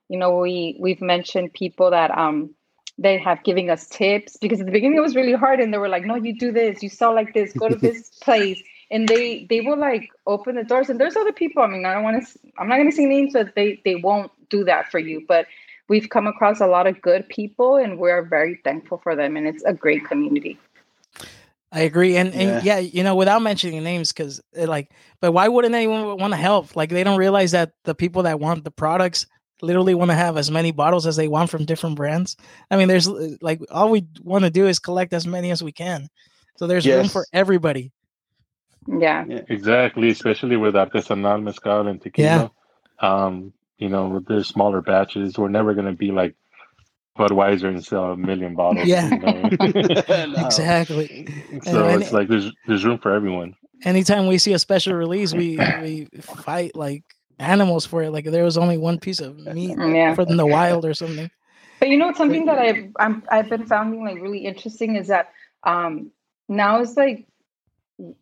you 0.10 0.20
know, 0.20 0.38
we 0.38 0.76
we've 0.80 1.02
mentioned 1.02 1.54
people 1.54 1.92
that 1.92 2.12
um 2.18 2.50
they 2.98 3.18
have 3.18 3.44
giving 3.44 3.70
us 3.70 3.88
tips 3.88 4.38
because 4.38 4.60
at 4.60 4.66
the 4.66 4.72
beginning 4.72 4.98
it 4.98 5.02
was 5.02 5.16
really 5.16 5.34
hard, 5.34 5.62
and 5.62 5.74
they 5.74 5.78
were 5.78 5.88
like, 5.88 6.06
"No, 6.06 6.16
you 6.16 6.38
do 6.38 6.52
this, 6.52 6.84
you 6.84 6.90
sell 6.90 7.16
like 7.16 7.34
this, 7.34 7.54
go 7.54 7.70
to 7.70 7.76
this 7.76 8.10
place," 8.22 8.62
and 8.92 9.08
they 9.08 9.46
they 9.50 9.62
will 9.62 9.78
like 9.78 10.10
open 10.28 10.56
the 10.56 10.64
doors. 10.64 10.90
And 10.90 11.00
there's 11.00 11.16
other 11.16 11.34
people. 11.34 11.64
I 11.64 11.68
mean, 11.68 11.86
I 11.86 11.94
don't 11.94 12.04
want 12.04 12.28
to. 12.28 12.40
I'm 12.58 12.68
not 12.68 12.76
going 12.76 12.90
to 12.90 12.96
say 12.96 13.06
names, 13.06 13.32
but 13.32 13.56
they 13.56 13.82
they 13.86 13.96
won't 13.96 14.32
do 14.50 14.66
that 14.66 14.92
for 14.92 15.00
you. 15.00 15.24
But 15.26 15.48
we've 15.88 16.10
come 16.10 16.28
across 16.28 16.60
a 16.60 16.68
lot 16.68 16.86
of 16.86 17.02
good 17.02 17.30
people, 17.30 17.78
and 17.78 17.98
we're 17.98 18.24
very 18.24 18.60
thankful 18.66 18.98
for 18.98 19.16
them, 19.16 19.38
and 19.38 19.48
it's 19.48 19.64
a 19.64 19.74
great 19.74 20.04
community. 20.04 20.60
I 21.72 21.82
agree, 21.82 22.16
and 22.16 22.34
and 22.34 22.64
yeah, 22.64 22.80
you 22.80 23.04
know, 23.04 23.16
without 23.16 23.42
mentioning 23.42 23.84
names, 23.84 24.14
because 24.14 24.42
eh, 24.56 24.66
like, 24.66 24.92
but 25.20 25.34
why 25.34 25.48
wouldn't 25.48 25.76
anyone 25.76 26.18
want 26.18 26.32
to 26.32 26.38
help? 26.38 26.76
Like, 26.76 26.90
they 26.90 27.04
don't 27.04 27.18
realize 27.18 27.52
that 27.52 27.74
the 27.84 27.96
people 27.96 28.24
that 28.24 28.40
want 28.40 28.64
the 28.64 28.72
products 28.72 29.26
literally 29.62 29.96
want 29.96 30.12
to 30.12 30.16
have 30.16 30.38
as 30.38 30.52
many 30.52 30.72
bottles 30.72 31.08
as 31.08 31.16
they 31.16 31.28
want 31.28 31.50
from 31.50 31.66
different 31.66 31.96
brands. 31.96 32.38
I 32.70 32.78
mean, 32.78 32.88
there's 32.88 33.08
eh, 33.08 33.36
like 33.42 33.62
all 33.72 33.90
we 33.90 34.06
want 34.22 34.44
to 34.46 34.50
do 34.50 34.68
is 34.68 34.80
collect 34.80 35.14
as 35.14 35.28
many 35.28 35.52
as 35.52 35.64
we 35.64 35.72
can, 35.72 36.08
so 36.56 36.68
there's 36.68 36.86
yes. 36.86 36.98
room 36.98 37.10
for 37.10 37.26
everybody. 37.34 37.92
Yeah. 38.88 39.26
yeah, 39.28 39.42
exactly. 39.50 40.10
Especially 40.10 40.58
with 40.58 40.76
artesanal 40.76 41.42
mezcal 41.42 41.88
and 41.88 42.02
tequila. 42.02 42.52
Yeah. 43.02 43.26
Um, 43.26 43.54
you 43.78 43.90
know, 43.90 44.08
with 44.08 44.28
their 44.28 44.44
smaller 44.44 44.82
batches, 44.82 45.38
we're 45.38 45.50
never 45.50 45.74
gonna 45.74 45.94
be 45.94 46.12
like 46.12 46.36
Budweiser 47.18 47.66
and 47.66 47.84
sell 47.84 48.12
a 48.12 48.18
million 48.18 48.56
bottles. 48.56 48.88
Yeah, 48.88 49.10
you 49.10 49.20
know? 49.20 49.50
exactly. 50.46 51.28
So 51.64 51.88
and, 51.88 52.02
it's 52.02 52.12
like 52.12 52.28
there's 52.28 52.52
there's 52.68 52.84
room 52.84 52.98
for 52.98 53.14
everyone. 53.14 53.56
Anytime 53.84 54.28
we 54.28 54.38
see 54.38 54.54
a 54.54 54.60
special 54.60 54.94
release, 54.94 55.34
we 55.34 55.58
we 55.82 56.08
fight 56.22 56.76
like 56.76 57.04
animals 57.40 57.86
for 57.86 58.04
it. 58.04 58.12
Like 58.12 58.26
there 58.26 58.44
was 58.44 58.58
only 58.58 58.78
one 58.78 59.00
piece 59.00 59.20
of 59.20 59.38
meat 59.38 59.78
yeah. 59.80 60.14
from 60.14 60.36
the 60.36 60.46
wild 60.46 60.86
or 60.86 60.94
something. 60.94 61.30
But 61.80 61.90
you 61.90 61.98
know 61.98 62.14
something 62.14 62.46
that 62.46 62.58
I've 62.58 62.92
I'm, 63.00 63.24
I've 63.30 63.50
been 63.50 63.66
finding 63.66 64.04
like 64.04 64.22
really 64.22 64.46
interesting 64.46 64.96
is 64.96 65.08
that 65.08 65.32
um 65.64 66.12
now 66.48 66.82
it's 66.82 66.98
like 66.98 67.28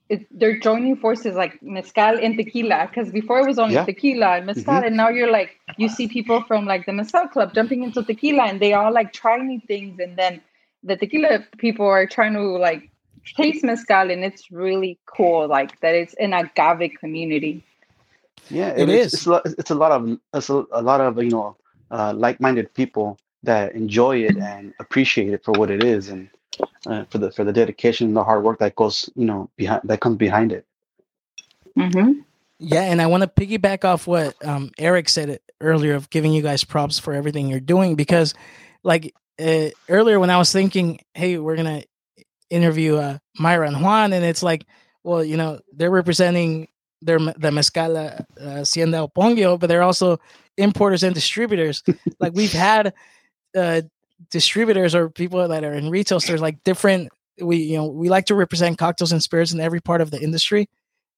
it, 0.09 0.28
they're 0.30 0.59
joining 0.59 0.95
forces 0.95 1.36
like 1.36 1.61
mezcal 1.63 2.19
and 2.19 2.38
tequila 2.38 2.88
because 2.88 3.11
before 3.11 3.39
it 3.39 3.47
was 3.47 3.57
only 3.57 3.74
yeah. 3.74 3.86
tequila 3.86 4.38
and 4.38 4.45
mezcal 4.45 4.76
mm-hmm. 4.76 4.86
and 4.86 4.97
now 4.97 5.09
you're 5.09 5.32
like 5.32 5.57
you 5.78 5.89
see 5.89 6.07
people 6.07 6.43
from 6.43 6.65
like 6.65 6.86
the 6.86 6.93
mezcal 6.93 7.28
club 7.28 7.53
jumping 7.55 7.84
into 7.84 8.03
tequila 8.03 8.43
and 8.43 8.59
they 8.59 8.74
all 8.74 8.93
like 8.93 9.11
try 9.13 9.38
new 9.38 9.59
things 9.61 9.99
and 9.99 10.15
then 10.15 10.39
the 10.84 10.95
tequila 10.95 11.43
people 11.57 11.88
are 11.88 12.05
trying 12.05 12.34
to 12.34 12.41
like 12.41 12.91
taste 13.36 13.63
mezcal 13.63 14.11
and 14.11 14.24
it's 14.24 14.51
really 14.51 14.99
cool 15.05 15.47
like 15.47 15.80
that 15.80 15.95
it's 15.95 16.13
an 16.15 16.34
agave 16.34 16.91
community 16.99 17.63
yeah 18.49 18.69
it, 18.69 18.89
it 18.89 18.89
is 18.89 19.13
it's, 19.13 19.28
it's, 19.28 19.55
it's, 19.57 19.71
a 19.71 19.76
lot 19.76 19.91
of 19.91 20.19
it's 20.34 20.49
a, 20.49 20.65
a 20.71 20.82
lot 20.82 21.01
of 21.01 21.21
you 21.24 21.32
know 21.32 21.57
uh, 21.89 22.13
like-minded 22.15 22.71
people 22.74 23.17
that 23.41 23.74
enjoy 23.74 24.17
it 24.17 24.38
and 24.38 24.74
appreciate 24.80 25.34
it 25.34 25.43
for 25.43 25.51
what 25.53 25.71
it 25.71 25.84
is 25.84 26.09
and 26.09 26.30
uh, 26.88 27.04
for 27.06 27.18
the 27.18 27.32
for 27.32 27.43
the 27.43 27.54
dedication 27.54 28.08
and 28.08 28.18
the 28.18 28.24
hard 28.24 28.43
work 28.43 28.60
that 28.60 28.76
goes 28.76 29.10
you 29.16 29.26
know 29.26 29.49
behind 29.58 29.82
that 29.84 29.99
comes 29.99 30.18
behind 30.18 30.51
it 30.51 30.66
mm-hmm. 31.78 32.20
yeah 32.60 32.84
and 32.84 33.01
i 33.01 33.08
want 33.08 33.24
to 33.24 33.28
piggyback 33.28 33.86
off 33.86 34.08
what 34.08 34.36
um, 34.45 34.72
erik 34.78 35.10
said 35.10 35.39
earlier 35.62 35.95
of 35.95 36.10
giving 36.10 36.34
you 36.34 36.41
guys 36.41 36.64
props 36.64 36.99
for 36.99 37.14
everything 37.14 37.47
you're 37.47 37.60
doing 37.60 37.95
because 37.95 38.34
like 38.84 39.14
uh, 39.39 39.70
earlier 39.89 40.20
when 40.20 40.30
i 40.30 40.38
was 40.38 40.51
thinking 40.51 40.99
hey 41.14 41.38
we're 41.38 41.56
gonna 41.56 41.84
interview 42.49 42.97
uh, 42.97 43.18
mayra 43.39 43.68
and 43.68 43.82
juan 43.82 44.14
and 44.14 44.24
it's 44.24 44.43
like 44.43 44.66
well 45.04 45.24
you 45.24 45.38
know 45.38 45.60
they're 45.74 45.89
representing 45.91 46.68
their 47.06 47.20
the 47.20 47.51
mezcala 47.51 48.26
uh, 48.39 48.58
hacienda 48.58 49.08
Oponguio, 49.08 49.60
but 49.60 49.68
they're 49.68 49.84
also 49.84 50.20
importers 50.58 51.04
and 51.04 51.14
distributors 51.14 51.84
like 52.20 52.34
we've 52.34 52.54
had 52.54 52.93
uh, 53.56 53.82
distributors 54.30 54.95
or 54.95 55.09
people 55.09 55.47
that 55.47 55.63
are 55.63 55.74
in 55.74 55.89
retail 55.89 56.19
stores 56.19 56.41
like 56.41 56.63
different 56.63 57.09
we 57.41 57.57
you 57.57 57.78
know 57.78 57.86
we 57.86 58.09
like 58.09 58.26
to 58.26 58.36
represent 58.36 58.78
cocktails 58.78 59.11
and 59.11 59.24
spirits 59.24 59.53
in 59.53 59.59
every 59.59 59.80
part 59.80 60.01
of 60.01 60.11
the 60.11 60.21
industry 60.21 60.69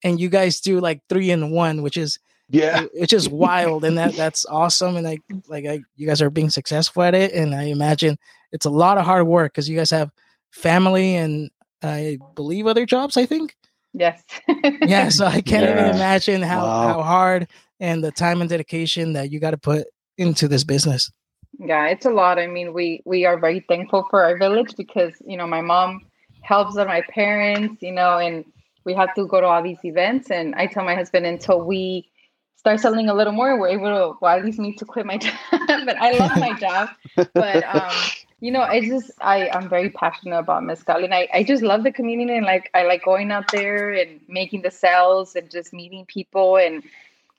and 0.04 0.20
you 0.20 0.30
guys 0.30 0.62
do 0.62 0.80
like 0.80 1.02
three 1.10 1.30
in 1.32 1.52
one 1.52 1.82
which 1.82 1.98
is 1.98 2.20
yeah 2.50 2.84
which 2.94 3.14
is 3.14 3.28
wild 3.46 3.84
and 3.84 3.98
that 3.98 4.14
that's 4.16 4.46
awesome 4.46 4.96
and 4.96 5.06
like 5.06 5.22
like 5.48 5.66
I, 5.66 5.82
you 5.96 6.08
guys 6.08 6.22
are 6.22 6.30
being 6.30 6.50
successful 6.50 7.04
at 7.04 7.16
it 7.16 7.34
and 7.34 7.54
i 7.54 7.64
imagine 7.64 8.18
it's 8.52 8.66
a 8.66 8.70
lot 8.70 8.98
of 8.98 9.06
hard 9.06 9.28
work 9.28 9.54
because 9.54 9.68
you 9.68 9.78
guys 9.78 9.92
have 9.92 10.12
family 10.52 11.16
and 11.16 11.50
i 11.82 12.18
believe 12.36 12.68
other 12.68 12.86
jobs 12.86 13.18
i 13.18 13.26
think 13.26 13.56
yes 13.94 14.24
yeah 14.82 15.10
so 15.10 15.26
i 15.26 15.42
can't 15.42 15.66
yeah. 15.66 15.72
even 15.72 15.96
imagine 15.96 16.42
how 16.42 16.64
wow. 16.64 16.88
how 16.88 17.04
hard 17.04 17.48
and 17.80 18.04
the 18.04 18.12
time 18.12 18.40
and 18.40 18.50
dedication 18.50 19.14
that 19.14 19.32
you 19.32 19.40
got 19.40 19.52
to 19.52 19.58
put 19.58 19.86
into 20.18 20.48
this 20.48 20.64
business 20.64 21.12
yeah 21.60 21.88
it's 21.88 22.06
a 22.06 22.10
lot. 22.10 22.40
I 22.40 22.48
mean 22.48 22.74
we 22.74 23.02
we 23.06 23.26
are 23.26 23.38
very 23.38 23.62
thankful 23.62 24.08
for 24.10 24.24
our 24.24 24.38
village 24.38 24.76
because 24.76 25.14
you 25.26 25.38
know 25.38 25.48
my 25.48 25.62
mom 25.62 26.06
helps 26.42 26.76
my 26.76 27.02
parents 27.02 27.82
you 27.82 27.92
know 27.92 28.18
and 28.18 28.46
we 28.86 28.94
have 28.94 29.14
to 29.16 29.26
go 29.26 29.42
to 29.42 29.48
all 29.48 29.64
these 29.64 29.84
events. 29.84 30.32
And 30.32 30.56
i 30.56 30.68
tell 30.68 30.84
my 30.84 30.96
husband 30.96 31.26
until 31.26 31.62
we 31.62 32.10
start 32.56 32.80
selling 32.80 33.10
a 33.10 33.14
little 33.14 33.34
more 33.34 33.60
we're 33.60 33.70
able 33.70 33.86
to 33.86 34.18
well 34.22 34.38
at 34.38 34.44
least 34.44 34.60
me 34.60 34.74
to 34.76 34.86
quit 34.86 35.06
my 35.06 35.18
job. 35.26 35.36
But 35.68 35.98
i 35.98 36.12
love 36.12 36.38
my 36.38 36.54
job. 36.54 36.90
But 37.34 37.64
um 37.76 37.96
you 38.42 38.52
know 38.52 38.62
i 38.62 38.82
just 38.82 39.12
i 39.22 39.50
i'm 39.50 39.70
very 39.70 39.90
passionate 39.90 40.38
about 40.38 40.64
mezcal. 40.64 41.04
And 41.04 41.14
i 41.14 41.28
i 41.34 41.44
just 41.44 41.64
love 41.64 41.84
the 41.84 41.92
community. 41.92 42.38
And 42.38 42.46
like 42.46 42.70
i 42.74 42.84
like 42.84 43.04
going 43.04 43.32
out 43.32 43.52
there 43.52 43.94
and 43.94 44.20
making 44.28 44.62
the 44.62 44.72
sales 44.72 45.36
and 45.36 45.50
just 45.50 45.74
meeting 45.74 46.06
people. 46.06 46.58
And 46.58 46.84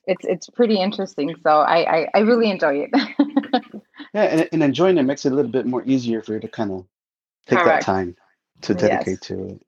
it's 0.07 0.25
it's 0.25 0.49
pretty 0.49 0.81
interesting. 0.81 1.35
So 1.43 1.51
I 1.51 1.97
I, 1.97 2.09
I 2.15 2.19
really 2.21 2.51
enjoy 2.51 2.89
it. 2.89 2.91
yeah, 4.17 4.23
and, 4.23 4.49
and 4.51 4.63
enjoying 4.63 4.97
it 4.97 5.03
makes 5.03 5.27
it 5.27 5.33
a 5.33 5.35
little 5.35 5.51
bit 5.51 5.67
more 5.67 5.83
easier 5.85 6.23
for 6.23 6.33
you 6.33 6.41
to 6.41 6.49
kind 6.49 6.73
of 6.73 6.87
take 7.47 7.59
Correct. 7.59 7.85
that 7.85 7.93
time 7.93 8.17
to 8.63 8.73
dedicate 8.75 9.07
yes. 9.07 9.21
to 9.21 9.49
it. 9.49 9.63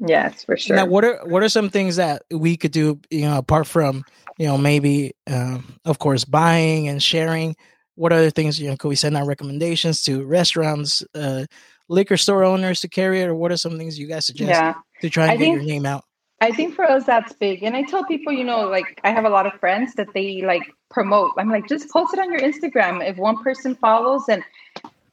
Yes, 0.00 0.44
for 0.44 0.56
sure. 0.56 0.74
Now, 0.74 0.86
what 0.86 1.04
are 1.04 1.24
what 1.26 1.44
are 1.44 1.48
some 1.48 1.70
things 1.70 1.94
that 1.94 2.24
we 2.32 2.56
could 2.56 2.72
do? 2.72 3.00
You 3.10 3.26
know, 3.26 3.38
apart 3.38 3.68
from 3.68 4.04
you 4.36 4.46
know 4.48 4.58
maybe 4.58 5.12
um, 5.30 5.78
of 5.84 6.00
course 6.00 6.24
buying 6.24 6.88
and 6.88 7.00
sharing. 7.00 7.54
What 7.94 8.12
other 8.12 8.30
things 8.30 8.58
you 8.58 8.68
know 8.68 8.76
could 8.76 8.88
we 8.88 8.96
send 8.96 9.16
out 9.16 9.28
recommendations 9.28 10.02
to 10.02 10.24
restaurants, 10.24 11.04
uh, 11.14 11.44
liquor 11.88 12.16
store 12.16 12.42
owners 12.42 12.80
to 12.80 12.88
carry 12.88 13.20
it, 13.20 13.28
or 13.28 13.36
what 13.36 13.52
are 13.52 13.56
some 13.56 13.78
things 13.78 13.96
you 13.96 14.08
guys 14.08 14.26
suggest 14.26 14.50
yeah. 14.50 14.74
to 15.02 15.08
try 15.08 15.26
and 15.26 15.30
I 15.30 15.36
get 15.36 15.44
think, 15.44 15.54
your 15.54 15.64
name 15.64 15.86
out? 15.86 16.02
I 16.40 16.50
think 16.50 16.74
for 16.74 16.84
us 16.84 17.04
that's 17.04 17.32
big. 17.34 17.62
And 17.62 17.76
I 17.76 17.82
tell 17.82 18.04
people, 18.04 18.32
you 18.32 18.42
know, 18.42 18.68
like 18.68 19.00
I 19.04 19.12
have 19.12 19.24
a 19.24 19.30
lot 19.30 19.46
of 19.46 19.52
friends 19.60 19.94
that 19.94 20.08
they 20.12 20.42
like 20.42 20.62
promote. 20.94 21.32
I'm 21.36 21.50
like, 21.50 21.68
just 21.68 21.90
post 21.90 22.14
it 22.14 22.20
on 22.20 22.30
your 22.32 22.40
Instagram. 22.40 23.06
If 23.06 23.18
one 23.18 23.42
person 23.42 23.74
follows 23.74 24.28
and 24.28 24.42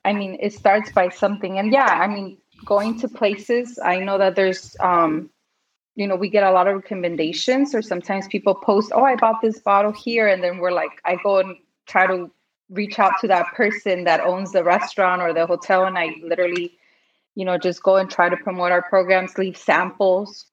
I 0.05 0.13
mean 0.13 0.38
it 0.39 0.53
starts 0.53 0.91
by 0.91 1.09
something. 1.09 1.59
And 1.59 1.73
yeah, 1.73 1.99
I 2.05 2.07
mean, 2.07 2.38
going 2.63 2.99
to 2.99 3.07
places, 3.09 3.79
I 3.84 3.99
know 3.99 4.17
that 4.17 4.36
there's 4.36 4.77
um, 4.79 5.29
you 5.95 6.07
know, 6.07 6.15
we 6.15 6.29
get 6.29 6.43
a 6.43 6.51
lot 6.51 6.67
of 6.67 6.75
recommendations 6.75 7.75
or 7.75 7.82
sometimes 7.82 8.27
people 8.27 8.55
post, 8.55 8.91
Oh, 8.95 9.03
I 9.03 9.15
bought 9.15 9.41
this 9.41 9.59
bottle 9.59 9.91
here, 9.91 10.27
and 10.27 10.41
then 10.41 10.59
we're 10.59 10.71
like, 10.71 11.01
I 11.03 11.17
go 11.21 11.39
and 11.39 11.57
try 11.86 12.07
to 12.07 12.32
reach 12.69 12.97
out 12.99 13.13
to 13.19 13.27
that 13.27 13.47
person 13.53 14.05
that 14.05 14.21
owns 14.21 14.53
the 14.53 14.63
restaurant 14.63 15.21
or 15.21 15.34
the 15.34 15.45
hotel 15.45 15.84
and 15.84 15.97
I 15.97 16.15
literally, 16.23 16.77
you 17.36 17.43
know, 17.43 17.57
just 17.57 17.84
go 17.84 17.97
and 17.97 18.09
try 18.09 18.29
to 18.29 18.38
promote 18.38 18.71
our 18.71 18.82
programs, 18.82 19.38
leave 19.38 19.57
samples. 19.57 20.45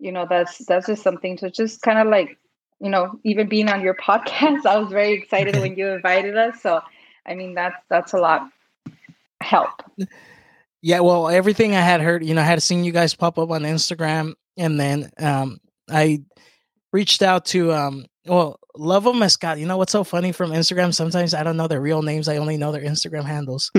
You 0.00 0.10
know, 0.10 0.26
that's 0.28 0.58
that's 0.66 0.86
just 0.86 1.02
something 1.02 1.36
to 1.38 1.50
just 1.50 1.82
kind 1.82 1.98
of 1.98 2.08
like, 2.08 2.39
you 2.80 2.90
know, 2.90 3.18
even 3.24 3.48
being 3.48 3.68
on 3.68 3.82
your 3.82 3.94
podcast, 4.02 4.66
I 4.66 4.78
was 4.78 4.90
very 4.90 5.12
excited 5.12 5.56
when 5.56 5.76
you 5.76 5.88
invited 5.88 6.36
us. 6.36 6.60
So 6.62 6.80
I 7.26 7.34
mean 7.34 7.54
that's 7.54 7.76
that's 7.88 8.12
a 8.12 8.18
lot 8.18 8.50
help. 9.40 9.82
Yeah, 10.82 11.00
well, 11.00 11.28
everything 11.28 11.74
I 11.74 11.80
had 11.80 12.00
heard, 12.00 12.24
you 12.24 12.34
know, 12.34 12.40
I 12.40 12.44
had 12.44 12.62
seen 12.62 12.84
you 12.84 12.92
guys 12.92 13.14
pop 13.14 13.38
up 13.38 13.50
on 13.50 13.62
Instagram, 13.62 14.32
and 14.56 14.80
then 14.80 15.10
um, 15.18 15.58
I 15.90 16.22
reached 16.92 17.22
out 17.22 17.44
to 17.46 17.72
um, 17.72 18.06
well, 18.26 18.58
Love 18.76 19.06
of 19.06 19.16
Mezcal. 19.16 19.56
You 19.56 19.66
know 19.66 19.76
what's 19.76 19.92
so 19.92 20.04
funny 20.04 20.32
from 20.32 20.52
Instagram? 20.52 20.94
Sometimes 20.94 21.34
I 21.34 21.42
don't 21.42 21.58
know 21.58 21.68
their 21.68 21.82
real 21.82 22.00
names; 22.00 22.28
I 22.28 22.38
only 22.38 22.56
know 22.56 22.72
their 22.72 22.82
Instagram 22.82 23.24
handles. 23.24 23.70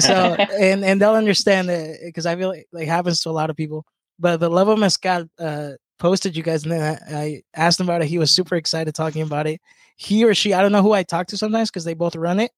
so, 0.00 0.34
and 0.60 0.84
and 0.84 1.00
they'll 1.00 1.14
understand 1.14 1.70
it 1.70 2.00
because 2.04 2.26
I 2.26 2.36
feel 2.36 2.48
like 2.48 2.66
it 2.72 2.88
happens 2.88 3.20
to 3.20 3.30
a 3.30 3.32
lot 3.32 3.48
of 3.48 3.56
people. 3.56 3.86
But 4.18 4.38
the 4.38 4.50
Love 4.50 4.68
of 4.68 4.78
Mezcal 4.78 5.24
uh, 5.38 5.72
posted 6.00 6.36
you 6.36 6.42
guys, 6.42 6.64
and 6.64 6.72
then 6.72 6.98
I, 7.08 7.16
I 7.16 7.42
asked 7.54 7.78
him 7.78 7.86
about 7.86 8.02
it. 8.02 8.08
He 8.08 8.18
was 8.18 8.32
super 8.32 8.56
excited 8.56 8.94
talking 8.94 9.22
about 9.22 9.46
it. 9.46 9.60
He 9.96 10.24
or 10.24 10.34
she, 10.34 10.52
I 10.54 10.62
don't 10.62 10.72
know 10.72 10.82
who 10.82 10.92
I 10.92 11.04
talk 11.04 11.28
to 11.28 11.36
sometimes 11.36 11.70
because 11.70 11.84
they 11.84 11.94
both 11.94 12.16
run 12.16 12.40
it. 12.40 12.50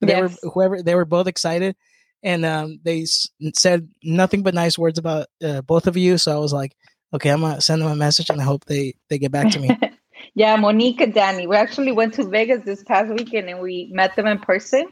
Yes. 0.00 0.38
Were 0.42 0.50
whoever 0.50 0.82
they 0.82 0.94
were 0.94 1.04
both 1.04 1.26
excited 1.26 1.76
and 2.24 2.44
um, 2.44 2.80
they 2.82 3.02
s- 3.02 3.28
said 3.54 3.88
nothing 4.02 4.42
but 4.42 4.54
nice 4.54 4.78
words 4.78 4.98
about 4.98 5.28
uh, 5.44 5.60
both 5.60 5.86
of 5.86 5.96
you. 5.96 6.18
So 6.18 6.34
I 6.34 6.38
was 6.38 6.52
like, 6.52 6.74
okay, 7.12 7.30
I'm 7.30 7.42
gonna 7.42 7.60
send 7.60 7.82
them 7.82 7.90
a 7.90 7.96
message, 7.96 8.30
and 8.30 8.40
I 8.40 8.44
hope 8.44 8.64
they 8.64 8.94
they 9.10 9.18
get 9.18 9.30
back 9.30 9.50
to 9.50 9.60
me. 9.60 9.70
yeah, 10.34 10.56
Monique 10.56 11.00
and 11.02 11.14
Danny. 11.14 11.46
We 11.46 11.54
actually 11.54 11.92
went 11.92 12.14
to 12.14 12.24
Vegas 12.28 12.64
this 12.64 12.82
past 12.82 13.12
weekend, 13.12 13.48
and 13.48 13.60
we 13.60 13.90
met 13.92 14.16
them 14.16 14.26
in 14.26 14.38
person, 14.38 14.86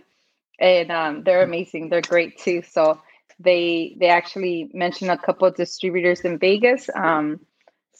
and 0.61 0.93
um, 0.93 1.25
they're 1.25 1.43
amazing. 1.43 1.89
They're 1.89 2.03
great 2.03 2.39
too. 2.39 2.63
So 2.71 3.01
they 3.41 3.97
they 3.99 4.09
actually 4.09 4.71
mentioned 4.75 5.11
a 5.11 5.17
couple 5.17 5.49
of 5.49 5.57
distributors 5.57 6.21
in 6.21 6.39
Vegas. 6.39 6.91
Um, 6.95 7.41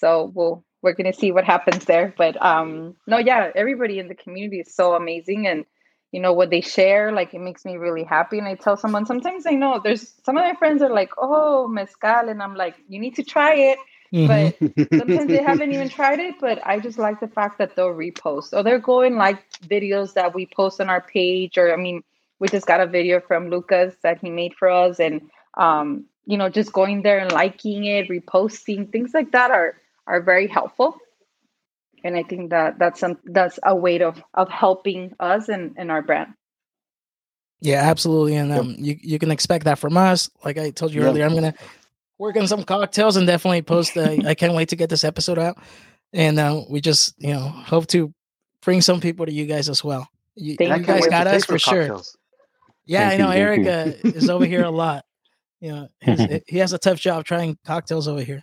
so 0.03 0.33
we'll 0.35 0.65
we're 0.83 0.95
gonna 0.95 1.13
see 1.13 1.31
what 1.31 1.45
happens 1.45 1.85
there. 1.85 2.13
But 2.19 2.41
um, 2.45 2.97
no, 3.07 3.19
yeah, 3.19 3.53
everybody 3.55 4.01
in 4.01 4.09
the 4.09 4.17
community 4.17 4.59
is 4.61 4.75
so 4.75 4.95
amazing, 4.95 5.47
and 5.47 5.65
you 6.11 6.21
know 6.21 6.33
what 6.33 6.51
they 6.51 6.61
share 6.61 7.11
like 7.13 7.33
it 7.33 7.41
makes 7.41 7.65
me 7.65 7.77
really 7.77 8.05
happy. 8.05 8.39
And 8.39 8.47
i 8.47 8.55
tell 8.55 8.77
someone 8.77 9.07
sometimes 9.07 9.47
i 9.47 9.53
know 9.53 9.81
there's 9.83 10.13
some 10.25 10.37
of 10.37 10.45
my 10.45 10.55
friends 10.55 10.83
are 10.83 10.93
like 10.93 11.11
oh 11.17 11.67
mezcal. 11.67 12.29
And 12.29 12.43
i'm 12.43 12.55
like 12.55 12.77
you 12.87 13.01
need 13.01 13.17
to 13.17 13.25
try 13.25 13.55
it. 13.55 13.79
Mm-hmm. 14.13 14.67
but 14.91 14.99
sometimes 14.99 15.29
they 15.29 15.43
haven't 15.43 15.73
even 15.73 15.89
tried 15.99 16.21
it. 16.21 16.35
But 16.39 16.61
i 16.67 16.79
just 16.79 16.99
like 16.99 17.19
the 17.21 17.29
fact 17.29 17.59
that 17.59 17.75
they'll 17.75 17.97
repost. 18.07 18.53
Or 18.53 18.63
they're 18.63 18.79
going 18.79 19.17
like 19.17 19.43
videos 19.63 20.13
that 20.15 20.35
we 20.35 20.47
post 20.55 20.83
on 20.83 20.91
our 20.91 21.01
page. 21.01 21.57
Or 21.57 21.73
i 21.73 21.77
mean 21.77 22.03
we 22.41 22.49
just 22.49 22.67
got 22.67 22.81
a 22.81 22.87
video 22.87 23.21
from 23.21 23.49
lucas 23.49 23.95
that 24.03 24.19
he 24.21 24.29
made 24.29 24.53
for 24.55 24.69
us. 24.69 25.01
And 25.01 25.31
um 25.57 26.05
you 26.27 26.37
know 26.37 26.51
just 26.51 26.75
going 26.75 27.03
there 27.03 27.21
and 27.21 27.33
liking 27.33 27.85
it 27.85 28.09
reposting 28.09 28.93
things 28.93 29.13
like 29.15 29.33
that 29.33 29.51
are 29.51 29.77
are 30.07 30.23
very 30.23 30.47
helpful 30.47 30.99
and 32.05 32.17
I 32.17 32.23
think 32.23 32.51
that 32.51 32.79
that's 32.79 33.01
some 33.01 33.19
that's 33.25 33.59
a 33.63 33.75
way 33.75 34.01
of 34.01 34.23
of 34.35 34.49
helping 34.49 35.15
us 35.21 35.49
and, 35.49 35.75
and 35.77 35.91
our 35.91 36.03
brand. 36.03 36.35
Yeah, 37.61 37.83
absolutely, 37.83 38.37
and 38.37 38.53
um, 38.53 38.75
you 38.79 38.99
you 39.01 39.19
can 39.19 39.31
expect 39.31 39.65
that 39.67 39.79
from 39.79 39.97
us. 39.97 40.31
Like 40.45 40.59
I 40.59 40.71
told 40.71 40.93
you 40.93 41.03
earlier, 41.03 41.25
I'm 41.25 41.35
gonna 41.35 41.55
work 42.19 42.37
on 42.37 42.49
some 42.49 42.65
cocktails 42.65 43.17
and 43.17 43.27
definitely 43.27 43.63
post. 43.63 43.97
Uh, 43.97 44.17
I 44.27 44.35
can't 44.35 44.55
wait 44.55 44.71
to 44.71 44.77
get 44.77 44.91
this 44.91 45.05
episode 45.05 45.39
out, 45.39 45.59
and 46.13 46.39
uh, 46.39 46.63
we 46.69 46.81
just 46.81 47.15
you 47.19 47.33
know 47.33 47.49
hope 47.49 47.87
to 47.89 48.13
bring 48.63 48.81
some 48.81 49.01
people 49.01 49.27
to 49.27 49.33
you 49.33 49.47
guys 49.47 49.69
as 49.69 49.85
well. 49.85 50.09
You, 50.35 50.57
you 50.59 50.79
guys 50.79 51.07
got 51.07 51.27
us 51.27 51.45
for 51.45 51.59
sure. 51.59 52.01
Yeah, 52.85 53.09
Thank 53.09 53.21
I 53.21 53.25
know 53.25 53.33
you, 53.33 53.39
Erica 53.39 54.07
is 54.09 54.29
over 54.29 54.45
here 54.45 54.65
a 54.65 54.71
lot. 54.71 55.05
You 55.61 55.71
know, 55.73 55.89
he 56.49 56.59
has 56.59 56.73
a 56.73 56.79
tough 56.79 56.99
job 56.99 57.25
trying 57.25 57.57
cocktails 57.65 58.09
over 58.09 58.23
here. 58.23 58.43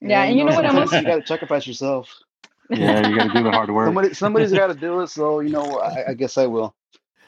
Yeah, 0.00 0.24
and 0.24 0.38
you 0.38 0.44
know 0.44 0.54
what? 0.54 0.66
I'm 0.66 0.78
also 0.78 0.98
you 0.98 1.04
got 1.04 1.20
to 1.20 1.26
sacrifice 1.26 1.66
yourself. 1.66 2.08
Yeah, 2.70 3.08
you 3.08 3.16
got 3.16 3.28
to 3.28 3.32
do 3.32 3.44
the 3.44 3.50
hard 3.50 3.70
work. 3.70 3.86
Somebody, 3.86 4.14
somebody's 4.14 4.52
got 4.52 4.68
to 4.68 4.74
do 4.88 5.00
it. 5.00 5.08
So 5.08 5.40
you 5.40 5.50
know, 5.50 5.80
I, 5.80 6.10
I 6.10 6.14
guess 6.14 6.36
I 6.36 6.46
will. 6.46 6.74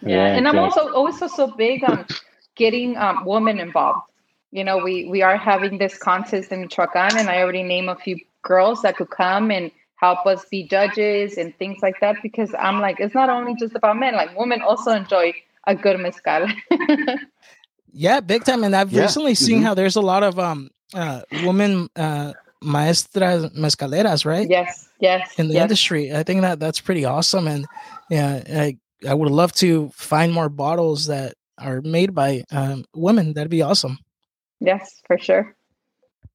Yeah, 0.02 0.08
yeah 0.08 0.26
and 0.28 0.46
exactly. 0.46 0.58
I'm 0.58 0.64
also 0.64 0.94
always 0.94 1.18
so, 1.18 1.28
so 1.28 1.48
big 1.48 1.84
on 1.84 2.06
getting 2.56 2.96
um, 2.96 3.24
women 3.24 3.58
involved. 3.58 4.02
You 4.50 4.64
know, 4.64 4.78
we 4.78 5.06
we 5.06 5.22
are 5.22 5.36
having 5.36 5.78
this 5.78 5.96
contest 5.98 6.52
in 6.52 6.62
Michoacan, 6.62 7.16
and 7.16 7.28
I 7.28 7.42
already 7.42 7.62
named 7.62 7.88
a 7.88 7.96
few 7.96 8.18
girls 8.42 8.82
that 8.82 8.96
could 8.96 9.10
come 9.10 9.50
and 9.50 9.70
help 9.96 10.26
us 10.26 10.44
be 10.50 10.66
judges 10.66 11.36
and 11.36 11.56
things 11.58 11.78
like 11.82 12.00
that. 12.00 12.16
Because 12.22 12.54
I'm 12.58 12.80
like, 12.80 13.00
it's 13.00 13.14
not 13.14 13.30
only 13.30 13.54
just 13.56 13.74
about 13.74 13.98
men; 13.98 14.14
like 14.14 14.36
women 14.38 14.62
also 14.62 14.92
enjoy 14.92 15.34
a 15.66 15.74
good 15.74 16.00
mezcal. 16.00 16.48
yeah, 17.92 18.20
big 18.20 18.44
time. 18.44 18.64
And 18.64 18.74
I've 18.74 18.92
yeah. 18.92 19.02
recently 19.02 19.34
seen 19.34 19.58
mm-hmm. 19.58 19.66
how 19.66 19.74
there's 19.74 19.96
a 19.96 20.00
lot 20.00 20.22
of 20.22 20.38
um 20.38 20.70
uh 20.94 21.20
women 21.44 21.88
uh 21.94 22.32
maestras 22.62 23.50
mezcaleras, 23.50 24.24
right? 24.24 24.48
Yes, 24.48 24.88
yes. 25.00 25.38
In 25.38 25.48
the 25.48 25.54
yes. 25.54 25.62
industry, 25.62 26.14
I 26.14 26.22
think 26.22 26.42
that 26.42 26.61
that's 26.61 26.80
pretty 26.80 27.04
awesome, 27.04 27.46
and 27.46 27.66
yeah, 28.11 28.42
I 28.48 28.76
I 29.06 29.14
would 29.14 29.30
love 29.30 29.52
to 29.54 29.90
find 29.94 30.32
more 30.32 30.48
bottles 30.48 31.06
that 31.06 31.34
are 31.59 31.80
made 31.82 32.14
by 32.14 32.44
um, 32.50 32.84
women. 32.94 33.34
That'd 33.34 33.50
be 33.50 33.62
awesome. 33.62 33.98
Yes, 34.61 35.00
for 35.06 35.18
sure. 35.18 35.54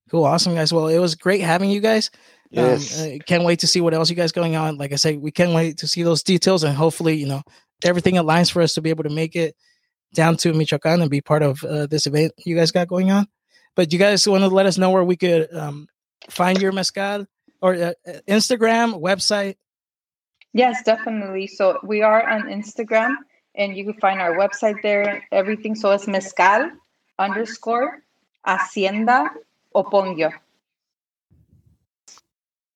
Cool, 0.10 0.26
awesome, 0.26 0.56
guys. 0.56 0.72
Well, 0.72 0.88
it 0.88 1.00
was 1.00 1.16
great 1.16 1.42
having 1.42 1.70
you 1.70 1.82
guys. 1.82 2.10
Um, 2.56 2.66
yes. 2.66 3.02
Um, 3.02 3.20
can't 3.20 3.44
wait 3.44 3.60
to 3.60 3.68
see 3.68 3.82
what 3.82 3.94
else 3.94 4.10
you 4.10 4.16
guys 4.16 4.32
going 4.32 4.56
on. 4.56 4.78
Like 4.78 4.94
I 4.94 4.96
said, 4.96 5.20
we 5.20 5.32
can't 5.32 5.54
wait 5.54 5.78
to 5.80 5.88
see 5.88 6.04
those 6.04 6.24
details, 6.24 6.64
and 6.64 6.76
hopefully, 6.76 7.16
you 7.16 7.28
know, 7.28 7.42
everything 7.84 8.16
aligns 8.16 8.52
for 8.52 8.62
us 8.62 8.74
to 8.76 8.82
be 8.82 8.90
able 8.90 9.04
to 9.04 9.10
make 9.10 9.36
it 9.36 9.56
down 10.14 10.38
to 10.38 10.54
Michoacan 10.54 11.02
and 11.02 11.10
be 11.10 11.22
part 11.22 11.42
of 11.42 11.64
uh, 11.64 11.88
this 11.88 12.06
event 12.06 12.32
you 12.46 12.56
guys 12.56 12.72
got 12.72 12.88
going 12.88 13.12
on. 13.12 13.28
But 13.76 13.92
you 13.92 13.98
guys 13.98 14.28
want 14.28 14.44
to 14.44 14.48
let 14.48 14.68
us 14.68 14.78
know 14.78 14.92
where 14.92 15.04
we 15.04 15.16
could 15.16 15.52
um, 15.54 15.88
find 16.30 16.62
your 16.62 16.72
mezcal 16.72 17.28
or 17.62 17.76
uh, 17.76 17.94
uh, 18.08 18.12
Instagram 18.28 19.02
website? 19.02 19.56
Yes, 20.54 20.84
definitely. 20.84 21.48
So 21.48 21.80
we 21.84 22.02
are 22.02 22.28
on 22.30 22.44
Instagram, 22.44 23.16
and 23.56 23.76
you 23.76 23.86
can 23.86 23.96
find 23.96 24.22
our 24.22 24.36
website 24.38 24.82
there. 24.84 25.24
Everything. 25.32 25.76
So 25.76 25.92
it's 25.92 26.08
mezcal 26.08 26.72
underscore 27.18 28.04
hacienda 28.46 29.32
oponguio. 29.76 30.32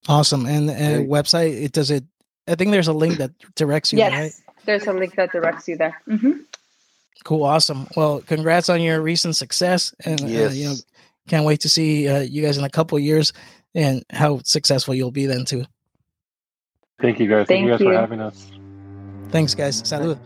Awesome. 0.07 0.45
And 0.45 0.69
uh, 0.69 1.03
website 1.05 1.61
it 1.61 1.73
does 1.73 1.91
it. 1.91 2.03
I 2.47 2.55
think 2.55 2.71
there's 2.71 2.87
a 2.87 2.93
link 2.93 3.17
that 3.17 3.31
directs 3.55 3.91
you. 3.91 3.99
Yes, 3.99 4.13
right? 4.13 4.55
there's 4.65 4.87
a 4.87 4.93
link 4.93 5.15
that 5.15 5.31
directs 5.31 5.67
you 5.67 5.75
there. 5.75 6.01
Mm-hmm. 6.07 6.31
Cool. 7.25 7.43
Awesome. 7.43 7.87
Well, 7.95 8.21
congrats 8.21 8.69
on 8.69 8.81
your 8.81 9.01
recent 9.01 9.35
success, 9.35 9.93
and 10.05 10.21
yes. 10.21 10.51
uh, 10.51 10.53
you 10.53 10.65
know 10.67 10.75
can't 11.27 11.45
wait 11.45 11.61
to 11.61 11.69
see 11.69 12.07
uh, 12.07 12.21
you 12.21 12.41
guys 12.41 12.57
in 12.57 12.63
a 12.63 12.69
couple 12.69 12.97
years 12.97 13.33
and 13.75 14.03
how 14.09 14.39
successful 14.43 14.95
you'll 14.95 15.11
be 15.11 15.25
then 15.25 15.45
too. 15.45 15.65
Thank 16.99 17.19
you 17.19 17.27
guys. 17.27 17.47
Thank, 17.47 17.47
Thank 17.47 17.65
you 17.65 17.71
guys 17.71 17.79
you. 17.81 17.87
for 17.87 17.93
having 17.93 18.21
us. 18.21 18.51
Thanks, 19.29 19.53
guys. 19.53 19.83
Salud. 19.83 20.19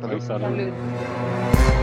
Salud. 0.00 0.20
Salud. 0.20 1.73